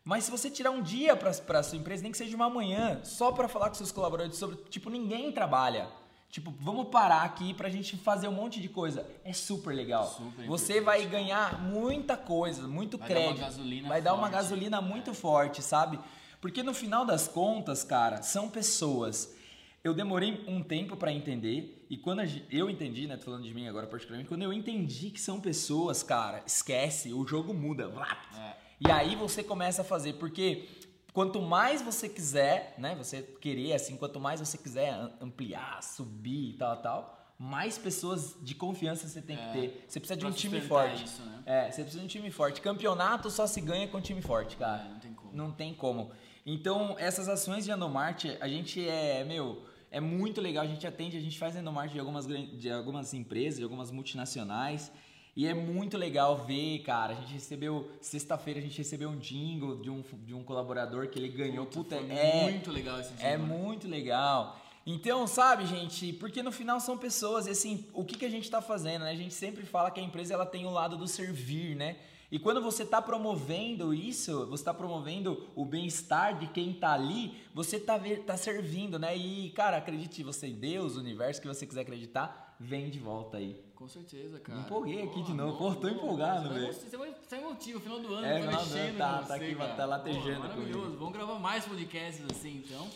Mas 0.05 0.25
se 0.25 0.31
você 0.31 0.51
tirar 0.51 0.71
um 0.71 0.83
dia 0.83 1.15
para 1.15 1.63
sua 1.63 1.77
empresa, 1.77 2.03
nem 2.03 2.11
que 2.11 2.19
seja 2.19 2.35
uma 2.35 2.49
manhã, 2.49 3.01
só 3.05 3.33
para 3.33 3.49
falar 3.49 3.69
com 3.69 3.75
seus 3.75 3.93
colaboradores 3.93 4.39
sobre, 4.39 4.57
tipo, 4.71 4.89
ninguém 4.89 5.31
trabalha. 5.31 5.89
Tipo, 6.31 6.55
vamos 6.61 6.89
parar 6.89 7.23
aqui 7.23 7.53
pra 7.53 7.69
gente 7.69 7.97
fazer 7.97 8.29
um 8.29 8.33
monte 8.33 8.61
de 8.61 8.69
coisa. 8.69 9.05
É 9.25 9.33
super 9.33 9.75
legal. 9.75 10.07
Super 10.07 10.47
você 10.47 10.81
vai 10.81 11.05
ganhar 11.07 11.61
muita 11.61 12.17
coisa, 12.17 12.69
muito 12.69 12.97
Vai 12.97 13.09
dar 13.09 13.15
uma 13.15 13.23
crédito. 13.25 13.41
gasolina 13.45 13.89
vai 13.89 14.01
dar 14.03 14.15
uma 14.15 14.29
gasolina 14.29 14.81
muito 14.81 15.13
forte, 15.13 15.61
sabe? 15.61 15.99
Porque 16.41 16.63
no 16.63 16.73
final 16.73 17.05
das 17.05 17.27
contas, 17.27 17.83
cara, 17.83 18.23
são 18.23 18.49
pessoas. 18.49 19.35
Eu 19.83 19.95
demorei 19.95 20.45
um 20.47 20.62
tempo 20.62 20.95
pra 20.97 21.11
entender 21.11 21.87
e 21.88 21.97
quando 21.97 22.21
eu 22.51 22.69
entendi, 22.69 23.07
né, 23.07 23.16
tô 23.16 23.25
falando 23.25 23.45
de 23.45 23.55
mim 23.55 23.66
agora 23.66 23.87
particularmente, 23.87 24.29
quando 24.29 24.43
eu 24.43 24.53
entendi 24.53 25.11
que 25.11 25.21
são 25.21 25.40
pessoas, 25.40 26.03
cara, 26.03 26.43
esquece, 26.47 27.14
o 27.14 27.27
jogo 27.27 27.55
muda. 27.55 27.90
É. 28.38 28.57
E 28.87 28.90
aí 28.90 29.16
você 29.16 29.43
começa 29.43 29.81
a 29.81 29.85
fazer, 29.85 30.14
porque 30.14 30.69
quanto 31.14 31.40
mais 31.40 31.81
você 31.81 32.11
quiser, 32.11 32.75
né, 32.77 32.95
você 32.95 33.23
querer 33.23 33.73
assim, 33.73 33.97
quanto 33.97 34.21
mais 34.21 34.38
você 34.40 34.59
quiser 34.59 34.90
am- 34.93 35.12
ampliar, 35.23 35.83
subir 35.83 36.51
e 36.51 36.59
tal, 36.59 36.77
tal, 36.83 37.16
mais 37.38 37.79
pessoas 37.79 38.37
de 38.43 38.55
confiança 38.55 39.09
você 39.09 39.23
tem 39.23 39.35
que 39.38 39.43
É. 39.43 39.53
ter. 39.53 39.85
Você 39.88 39.99
precisa 39.99 40.19
de 40.21 40.27
um 40.27 40.31
time 40.31 40.61
forte. 40.61 41.05
isso, 41.05 41.23
né? 41.23 41.43
É, 41.47 41.71
você 41.71 41.81
precisa 41.83 42.01
de 42.01 42.05
um 42.05 42.09
time 42.09 42.31
forte. 42.31 42.61
Campeonato 42.61 43.31
só 43.31 43.47
se 43.47 43.62
ganha 43.62 43.88
com 43.88 43.99
time 43.99 44.21
forte, 44.21 44.59
cara. 44.59 44.83
É, 44.83 44.88
não 44.90 44.99
tem 45.01 45.14
como. 45.14 45.33
Não 45.35 45.51
tem 45.53 45.75
como. 45.75 46.11
Então, 46.45 46.97
essas 46.99 47.29
ações 47.31 47.64
de 47.64 47.71
Endomarte, 47.71 48.37
a 48.43 48.47
gente 48.49 48.87
é, 48.87 49.25
meu, 49.25 49.62
é 49.90 50.00
muito 50.00 50.40
legal. 50.40 50.64
A 50.64 50.66
gente 50.66 50.87
atende, 50.87 51.16
a 51.16 51.20
gente 51.20 51.38
faz 51.38 51.57
Endomarte 51.57 51.94
de 51.94 52.00
algumas, 52.00 52.26
de 52.26 52.70
algumas 52.70 53.12
empresas, 53.12 53.59
de 53.59 53.64
algumas 53.64 53.90
multinacionais. 53.90 54.90
E 55.37 55.46
é 55.46 55.55
muito 55.55 55.96
legal 55.96 56.37
ver, 56.37 56.81
cara. 56.81 57.12
A 57.12 57.16
gente 57.16 57.33
recebeu, 57.33 57.90
sexta-feira, 58.00 58.59
a 58.61 58.62
gente 58.62 58.76
recebeu 58.79 59.09
um 59.09 59.18
jingle 59.18 59.81
de 59.81 59.88
um, 59.90 60.03
de 60.24 60.35
um 60.35 60.42
colaborador 60.42 61.09
que 61.09 61.18
ele 61.18 61.29
ganhou. 61.29 61.66
Puta, 61.66 61.96
Foi 61.96 62.11
é, 62.11 62.50
muito 62.50 62.70
legal 62.70 63.00
esse 63.00 63.12
é 63.20 63.37
mano. 63.37 63.55
muito 63.55 63.88
legal. 63.88 64.61
Então, 64.87 65.26
sabe, 65.26 65.66
gente, 65.66 66.12
porque 66.14 66.42
no 66.42 66.50
final 66.50 66.81
são 66.81 66.96
pessoas, 66.96 67.46
e 67.46 67.50
assim, 67.50 67.87
o 67.92 68.05
que, 68.05 68.16
que 68.16 68.24
a 68.24 68.31
gente 68.31 68.44
está 68.44 68.62
fazendo, 68.62 69.03
né? 69.05 69.11
A 69.11 69.16
gente 69.16 69.35
sempre 69.35 69.64
fala 69.64 69.90
que 69.90 70.00
a 70.00 70.03
empresa 70.03 70.35
ela 70.35 70.46
tem 70.46 70.66
o 70.66 70.70
lado 70.70 70.96
do 70.96 71.07
servir, 71.07 71.76
né? 71.76 71.96
E 72.31 72.38
quando 72.38 72.62
você 72.62 72.85
está 72.85 73.03
promovendo 73.03 73.93
isso, 73.93 74.47
você 74.47 74.61
está 74.62 74.73
promovendo 74.73 75.49
o 75.57 75.64
bem-estar 75.64 76.38
de 76.38 76.47
quem 76.47 76.71
está 76.71 76.93
ali, 76.93 77.35
você 77.53 77.77
está 77.77 77.99
tá 78.25 78.37
servindo, 78.37 78.99
né? 79.01 79.16
E, 79.16 79.51
cara, 79.51 79.79
acredite 79.79 80.23
você 80.23 80.47
em 80.47 80.55
Deus, 80.55 80.97
o 80.97 81.01
universo 81.01 81.40
que 81.40 81.49
você 81.49 81.66
quiser 81.66 81.81
acreditar, 81.81 82.55
vem 82.61 82.88
de 82.88 83.01
volta 83.01 83.38
aí. 83.38 83.61
Com 83.75 83.88
certeza, 83.88 84.38
cara. 84.38 84.59
Me 84.59 84.64
empolguei 84.64 85.03
aqui 85.03 85.23
de 85.23 85.33
novo. 85.33 85.57
Pô, 85.57 85.75
tô 85.75 85.88
empolgado, 85.88 86.51
vai 86.51 86.61
velho. 86.61 86.73
Você 86.73 86.97
vai 86.97 87.12
vai 87.29 87.40
emotivo, 87.40 87.81
final 87.81 87.99
do 87.99 88.14
ano, 88.14 88.27
É, 88.27 88.40
tá 88.43 88.47
mexendo 88.59 88.99
tá- 88.99 89.19
tá 89.19 89.23
você, 89.27 89.33
aqui, 89.33 89.55
cara. 89.57 89.75
tá 89.75 89.85
latejando 89.87 90.25
Pô, 90.35 90.38
Maravilhoso. 90.40 90.79
comigo. 90.81 90.99
Vamos 90.99 91.12
gravar 91.14 91.38
mais 91.38 91.64
podcasts 91.64 92.25
assim, 92.31 92.62
então. 92.64 92.87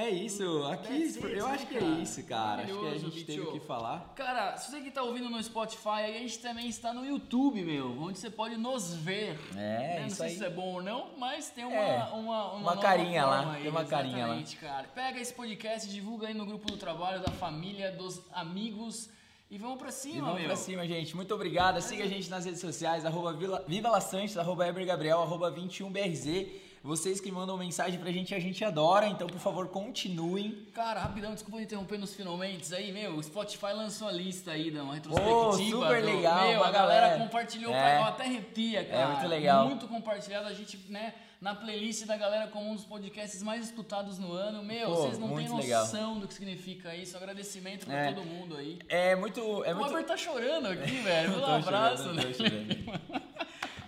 É 0.00 0.08
isso, 0.10 0.62
aqui, 0.64 0.88
That's 0.88 1.16
it, 1.24 1.36
eu 1.36 1.46
acho 1.46 1.66
que 1.66 1.76
é 1.76 1.80
cara? 1.80 1.92
isso, 2.00 2.22
cara. 2.24 2.62
Acho 2.62 2.78
que 2.78 2.86
a 2.86 2.98
gente 2.98 3.24
teve 3.24 3.40
o 3.40 3.52
que 3.52 3.58
falar. 3.58 4.12
Cara, 4.14 4.56
se 4.56 4.70
você 4.70 4.80
que 4.80 4.90
tá 4.92 5.02
ouvindo 5.02 5.28
no 5.28 5.42
Spotify, 5.42 5.88
a 6.04 6.12
gente 6.12 6.38
também 6.38 6.68
está 6.68 6.94
no 6.94 7.04
YouTube, 7.04 7.62
meu, 7.64 8.00
onde 8.00 8.16
você 8.18 8.30
pode 8.30 8.56
nos 8.56 8.94
ver. 8.94 9.36
É, 9.52 9.56
né? 9.56 9.96
Não 10.00 10.06
isso 10.06 10.16
sei 10.16 10.26
aí. 10.26 10.30
se 10.30 10.36
isso 10.36 10.44
é 10.44 10.50
bom 10.50 10.74
ou 10.74 10.82
não, 10.82 11.10
mas 11.18 11.50
tem 11.50 11.64
uma, 11.64 11.74
É, 11.74 11.98
uma, 12.12 12.52
uma, 12.52 12.72
uma 12.72 12.76
carinha 12.76 13.26
lá, 13.26 13.52
aí, 13.54 13.62
tem 13.62 13.70
uma 13.72 13.84
carinha 13.84 14.26
lá. 14.28 14.42
cara. 14.60 14.86
Pega 14.94 15.18
esse 15.18 15.34
podcast, 15.34 15.88
divulga 15.90 16.28
aí 16.28 16.34
no 16.34 16.46
grupo 16.46 16.70
do 16.70 16.76
trabalho, 16.76 17.20
da 17.20 17.32
família, 17.32 17.90
dos 17.90 18.20
amigos 18.32 19.10
e 19.50 19.58
vamos 19.58 19.78
pra 19.78 19.90
cima, 19.90 20.16
E 20.16 20.20
vamos 20.20 20.38
meu. 20.38 20.46
pra 20.46 20.56
cima, 20.56 20.86
gente. 20.86 21.16
Muito 21.16 21.34
obrigado. 21.34 21.80
Siga 21.80 22.04
a 22.04 22.06
gente 22.06 22.28
nas 22.30 22.44
redes 22.44 22.60
sociais, 22.60 23.04
arroba 23.04 23.32
Vila- 23.32 23.64
Viva 23.66 23.88
La 23.90 24.00
Sanches, 24.00 24.36
arroba 24.36 24.68
Eber 24.68 24.86
Gabriel, 24.86 25.22
arroba 25.22 25.50
21BRZ. 25.50 26.67
Vocês 26.82 27.20
que 27.20 27.30
mandam 27.32 27.56
mensagem 27.58 27.98
pra 27.98 28.10
gente, 28.12 28.34
a 28.34 28.38
gente 28.38 28.64
adora. 28.64 29.06
Então, 29.08 29.26
por 29.26 29.38
favor, 29.40 29.68
continuem. 29.68 30.66
Cara, 30.72 31.00
rapidão, 31.00 31.34
desculpa 31.34 31.60
interromper 31.60 31.98
nos 31.98 32.14
finalmente 32.14 32.72
aí, 32.74 32.92
meu, 32.92 33.16
o 33.16 33.22
Spotify 33.22 33.72
lançou 33.74 34.08
a 34.08 34.12
lista 34.12 34.52
aí 34.52 34.70
da 34.70 34.82
uma 34.82 34.94
retrospectiva. 34.94 35.56
super 35.86 36.00
do- 36.00 36.06
legal, 36.06 36.48
Meu, 36.48 36.62
a 36.64 36.70
galera, 36.70 37.00
galera. 37.08 37.18
compartilhou, 37.24 37.74
É. 37.74 37.78
pra- 37.80 37.96
eu 38.00 38.04
até 38.04 38.24
arrepia, 38.24 38.84
cara. 38.84 39.08
muito 39.08 39.26
legal. 39.28 39.66
Muito 39.66 39.88
compartilhado, 39.88 40.46
a 40.46 40.52
gente, 40.54 40.78
né, 40.88 41.14
na 41.40 41.54
playlist 41.54 42.04
da 42.06 42.16
galera 42.16 42.46
como 42.48 42.70
um 42.70 42.74
dos 42.74 42.84
podcasts 42.84 43.42
mais 43.42 43.64
escutados 43.66 44.18
no 44.18 44.32
ano. 44.32 44.62
Meu, 44.62 44.88
Pô, 44.88 44.94
vocês 44.96 45.18
não 45.18 45.28
têm 45.36 45.48
muito 45.48 45.56
legal. 45.62 45.82
noção 45.84 46.18
do 46.18 46.26
que 46.28 46.34
significa 46.34 46.94
isso. 46.94 47.16
Agradecimento 47.16 47.86
pra 47.86 47.94
É. 48.06 48.12
todo 48.12 48.24
mundo 48.24 48.56
aí. 48.56 48.78
É 48.88 49.14
muito. 49.16 49.40
É 49.64 49.72
o 49.72 49.76
muito... 49.76 49.88
Robert 49.90 50.04
tá 50.06 50.16
chorando 50.16 50.66
aqui, 50.66 50.96
velho. 51.00 51.38
Um 51.38 51.54
abraço, 51.54 52.04
chorando, 52.04 52.14
né? 52.16 53.20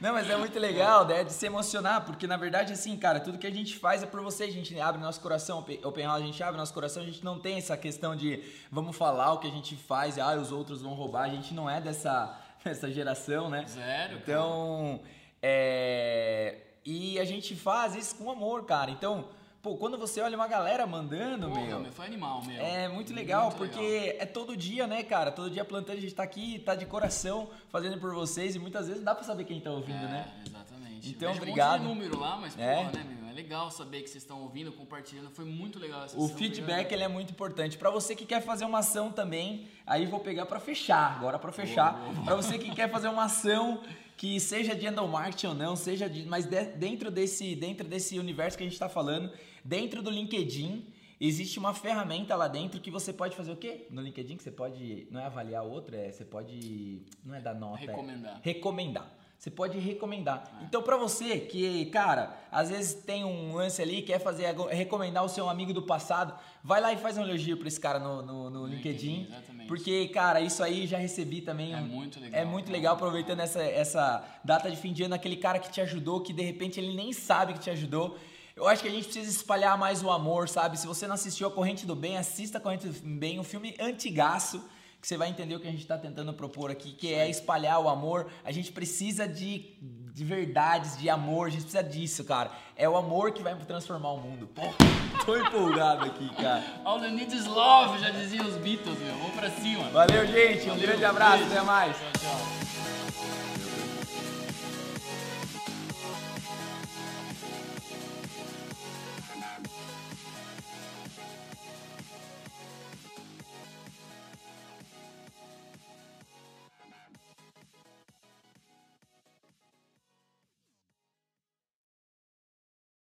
Não 0.01 0.15
mas 0.15 0.31
é 0.31 0.37
muito 0.37 0.59
legal, 0.59 1.07
né, 1.07 1.23
de 1.25 1.33
se 1.33 1.47
emocionar, 1.47 2.05
porque 2.05 2.27
na 2.27 2.37
verdade, 2.37 2.73
assim, 2.73 2.97
cara, 2.97 3.21
tudo 3.21 3.39
que 3.39 3.47
a 3.47 3.51
gente 3.51 3.77
faz 3.77 4.03
é 4.03 4.07
por 4.07 4.21
você, 4.23 4.45
a 4.45 4.51
gente 4.51 4.79
abre 4.81 5.01
nosso 5.01 5.21
coração, 5.21 5.59
Open 5.85 6.05
House, 6.05 6.23
a 6.23 6.27
gente 6.27 6.43
abre 6.43 6.59
nosso 6.59 6.73
coração, 6.73 7.03
a 7.03 7.07
gente 7.07 7.25
não 7.25 7.39
tem 7.39 7.59
essa 7.59 7.77
questão 7.77 8.17
de 8.17 8.43
vamos 8.71 8.97
falar 8.97 9.33
o 9.35 9.39
que 9.39 9.47
a 9.47 9.51
gente 9.51 9.77
faz, 9.77 10.19
ah, 10.19 10.35
os 10.37 10.51
outros 10.53 10.83
vão 10.83 10.95
roubar, 10.95 11.25
a 11.25 11.29
gente 11.29 11.53
não 11.53 11.69
é 11.69 11.81
dessa, 11.81 12.39
dessa 12.65 12.91
geração, 12.91 13.51
né? 13.51 13.65
Zero, 13.67 13.85
cara. 13.85 14.15
Então, 14.15 15.01
É, 15.43 16.57
e 16.85 17.19
a 17.19 17.25
gente 17.25 17.55
faz 17.55 17.95
isso 17.95 18.17
com 18.17 18.31
amor, 18.31 18.65
cara. 18.65 18.91
Então, 18.91 19.29
pô, 19.63 19.77
quando 19.77 19.99
você 19.99 20.21
olha 20.21 20.37
uma 20.37 20.49
galera 20.49 20.87
mandando, 20.87 21.49
Porra, 21.49 21.61
meu. 21.61 21.81
meu, 21.81 21.93
foi 21.93 22.07
animal, 22.07 22.43
meu. 22.45 22.61
É 22.61 22.89
muito 22.89 23.13
legal, 23.13 23.45
Muito 23.47 23.59
porque 23.59 23.79
legal. 23.81 24.17
é 24.21 24.27
todo 24.27 24.57
dia, 24.57 24.87
né, 24.87 25.03
cara? 25.03 25.31
Todo 25.31 25.51
dia 25.51 25.65
plantando, 25.65 25.99
a 25.99 26.01
gente 26.01 26.15
tá 26.15 26.23
aqui, 26.23 26.59
tá 26.61 26.75
de 26.75 26.87
coração 26.87 27.51
fazendo 27.69 27.99
por 27.99 28.15
vocês 28.15 28.55
e 28.55 28.59
muitas 28.59 28.87
vezes 28.87 28.99
não 29.01 29.05
dá 29.07 29.15
pra 29.15 29.25
saber 29.25 29.45
quem 29.45 29.61
tá 29.61 29.71
ouvindo, 29.71 29.99
é, 30.05 30.09
né? 30.09 30.33
Exatamente. 30.47 31.09
Então, 31.11 31.33
obrigado. 31.33 31.81
Um 31.83 31.85
monte 31.85 31.95
de 31.95 31.95
número 32.09 32.19
lá, 32.21 32.37
mas, 32.37 32.59
É. 32.59 32.77
porra, 32.77 32.93
né, 32.93 33.05
meu? 33.09 33.21
É 33.31 33.33
legal 33.33 33.71
saber 33.71 34.03
que 34.03 34.11
vocês 34.11 34.23
estão 34.23 34.43
ouvindo, 34.43 34.71
compartilhando. 34.73 35.31
Foi 35.31 35.45
muito 35.45 35.79
legal 35.79 36.05
essa 36.05 36.19
O 36.19 36.29
feedback 36.29 36.93
ele 36.93 37.05
é 37.05 37.09
muito 37.09 37.31
importante. 37.31 37.79
Pra 37.79 37.89
você 37.89 38.15
que 38.15 38.27
quer 38.27 38.43
fazer 38.43 38.65
uma 38.65 38.81
ação 38.81 39.11
também, 39.11 39.69
aí 39.87 40.05
vou 40.05 40.21
pegar 40.21 40.47
pra 40.47 40.59
fechar. 40.61 41.17
Agora 41.17 41.39
pra 41.39 41.51
fechar. 41.53 41.99
Pra 42.25 42.35
você 42.35 42.59
que 42.59 42.71
quer 42.75 42.91
fazer 42.91 43.09
uma 43.09 43.25
ação 43.25 43.81
que 44.17 44.39
seja 44.39 44.75
de 44.75 44.87
endomarketing 44.87 45.47
ou 45.47 45.55
não, 45.55 45.75
seja 45.77 46.07
de, 46.11 46.27
mas 46.27 46.45
de- 46.45 46.65
dentro 46.73 47.11
desse 47.11 47.55
dentro 47.55 47.89
desse 47.89 48.19
universo 48.19 48.59
que 48.59 48.65
a 48.65 48.67
gente 48.69 48.79
tá 48.79 48.89
falando, 48.89 49.33
dentro 49.71 50.03
do 50.03 50.11
LinkedIn, 50.11 50.85
existe 51.21 51.61
uma 51.61 51.73
ferramenta 51.73 52.35
lá 52.35 52.49
dentro 52.49 52.81
que 52.81 52.91
você 52.91 53.13
pode 53.13 53.37
fazer 53.37 53.53
o 53.53 53.57
quê? 53.57 53.87
No 53.89 54.03
LinkedIn 54.03 54.37
que 54.37 54.43
você 54.43 54.51
pode 54.51 55.07
não 55.13 55.21
é 55.21 55.27
avaliar 55.27 55.63
outro, 55.63 55.95
é 55.95 56.11
você 56.11 56.25
pode 56.25 57.03
não 57.25 57.37
é 57.37 57.41
dar 57.41 57.55
nota, 57.55 57.85
é 57.85 57.87
Recomendar. 57.87 58.41
recomendar. 58.43 59.17
Você 59.39 59.51
pode 59.51 59.79
recomendar. 59.79 60.61
Então, 60.69 60.83
pra 60.83 60.99
você 60.99 61.41
que, 61.41 61.87
cara, 61.87 62.37
às 62.53 62.69
vezes 62.69 62.93
tem 62.93 63.25
um 63.25 63.55
lance 63.55 63.81
ali, 63.81 64.03
quer 64.03 64.19
fazer 64.19 64.55
recomendar 64.71 65.25
o 65.25 65.31
seu 65.31 65.49
amigo 65.49 65.73
do 65.73 65.81
passado, 65.81 66.35
vai 66.63 66.79
lá 66.79 66.93
e 66.93 66.99
faz 66.99 67.17
um 67.17 67.23
elogio 67.23 67.57
pra 67.57 67.67
esse 67.67 67.81
cara 67.81 67.99
no, 67.99 68.21
no, 68.21 68.51
no 68.51 68.67
LinkedIn, 68.67 69.21
LinkedIn. 69.21 69.33
exatamente. 69.33 69.67
Porque, 69.67 70.09
cara, 70.09 70.43
isso 70.43 70.63
aí 70.63 70.87
já 70.87 70.99
recebi 70.99 71.41
também. 71.41 71.73
É 71.73 71.81
muito 71.81 72.21
legal. 72.21 72.41
É 72.41 72.45
muito 72.45 72.71
legal, 72.71 72.95
aproveitando 72.97 73.41
essa, 73.41 73.63
essa 73.63 74.23
data 74.45 74.71
de 74.71 74.77
fim 74.77 74.93
de 74.93 75.05
ano, 75.05 75.15
aquele 75.15 75.37
cara 75.37 75.59
que 75.59 75.71
te 75.71 75.81
ajudou, 75.81 76.21
que 76.21 76.35
de 76.35 76.43
repente 76.43 76.79
ele 76.79 76.93
nem 76.95 77.11
sabe 77.11 77.55
que 77.55 77.61
te 77.61 77.71
ajudou. 77.71 78.19
Eu 78.57 78.67
acho 78.67 78.83
que 78.83 78.89
a 78.89 78.91
gente 78.91 79.05
precisa 79.05 79.31
espalhar 79.31 79.79
mais 79.79 80.03
o 80.03 80.11
amor, 80.11 80.49
sabe? 80.49 80.79
Se 80.79 80.87
você 80.87 81.07
não 81.07 81.15
assistiu 81.15 81.49
a 81.49 81.51
Corrente 81.51 81.87
do 81.87 81.95
Bem, 81.95 82.19
assista 82.19 82.59
a 82.59 82.61
Corrente 82.61 82.89
do 82.89 83.09
Bem, 83.09 83.39
um 83.39 83.45
filme 83.45 83.75
antigaço, 83.81 84.63
que 85.01 85.07
você 85.09 85.17
vai 85.17 85.31
entender 85.31 85.55
o 85.55 85.61
que 85.61 85.67
a 85.67 85.71
gente 85.71 85.81
está 85.81 85.97
tentando 85.97 86.33
propor 86.35 86.71
aqui, 86.71 86.93
que 86.93 87.15
é 87.15 87.29
espalhar 87.29 87.81
o 87.81 87.89
amor. 87.89 88.27
A 88.45 88.53
gente 88.53 88.71
precisa 88.71 89.27
de, 89.27 89.65
de 89.81 90.25
verdades, 90.25 90.99
de 90.99 91.09
amor, 91.09 91.47
a 91.47 91.51
gente 91.51 91.63
precisa 91.63 91.83
disso, 91.83 92.23
cara. 92.25 92.51
É 92.77 92.87
o 92.87 92.97
amor 92.97 93.33
que 93.33 93.43
vai 93.43 93.55
transformar 93.57 94.11
o 94.13 94.19
mundo. 94.19 94.47
Porra, 94.49 94.75
tô 95.25 95.37
empolgado 95.37 96.05
aqui, 96.05 96.29
cara. 96.35 96.63
All 96.85 97.03
you 97.03 97.13
need 97.13 97.35
is 97.35 97.47
love, 97.47 97.99
já 97.99 98.11
diziam 98.11 98.47
os 98.47 98.57
Beatles, 98.57 98.99
meu. 98.99 99.15
Vamos 99.15 99.37
pra 99.37 99.51
cima. 99.51 99.89
Valeu, 99.91 100.27
gente. 100.27 100.65
Um 100.65 100.71
Valeu, 100.71 100.83
grande 100.83 101.05
abraço, 101.05 101.39
beijo. 101.39 101.53
até 101.53 101.63
mais. 101.63 101.97
Tchau, 101.97 102.13
tchau. 102.21 102.70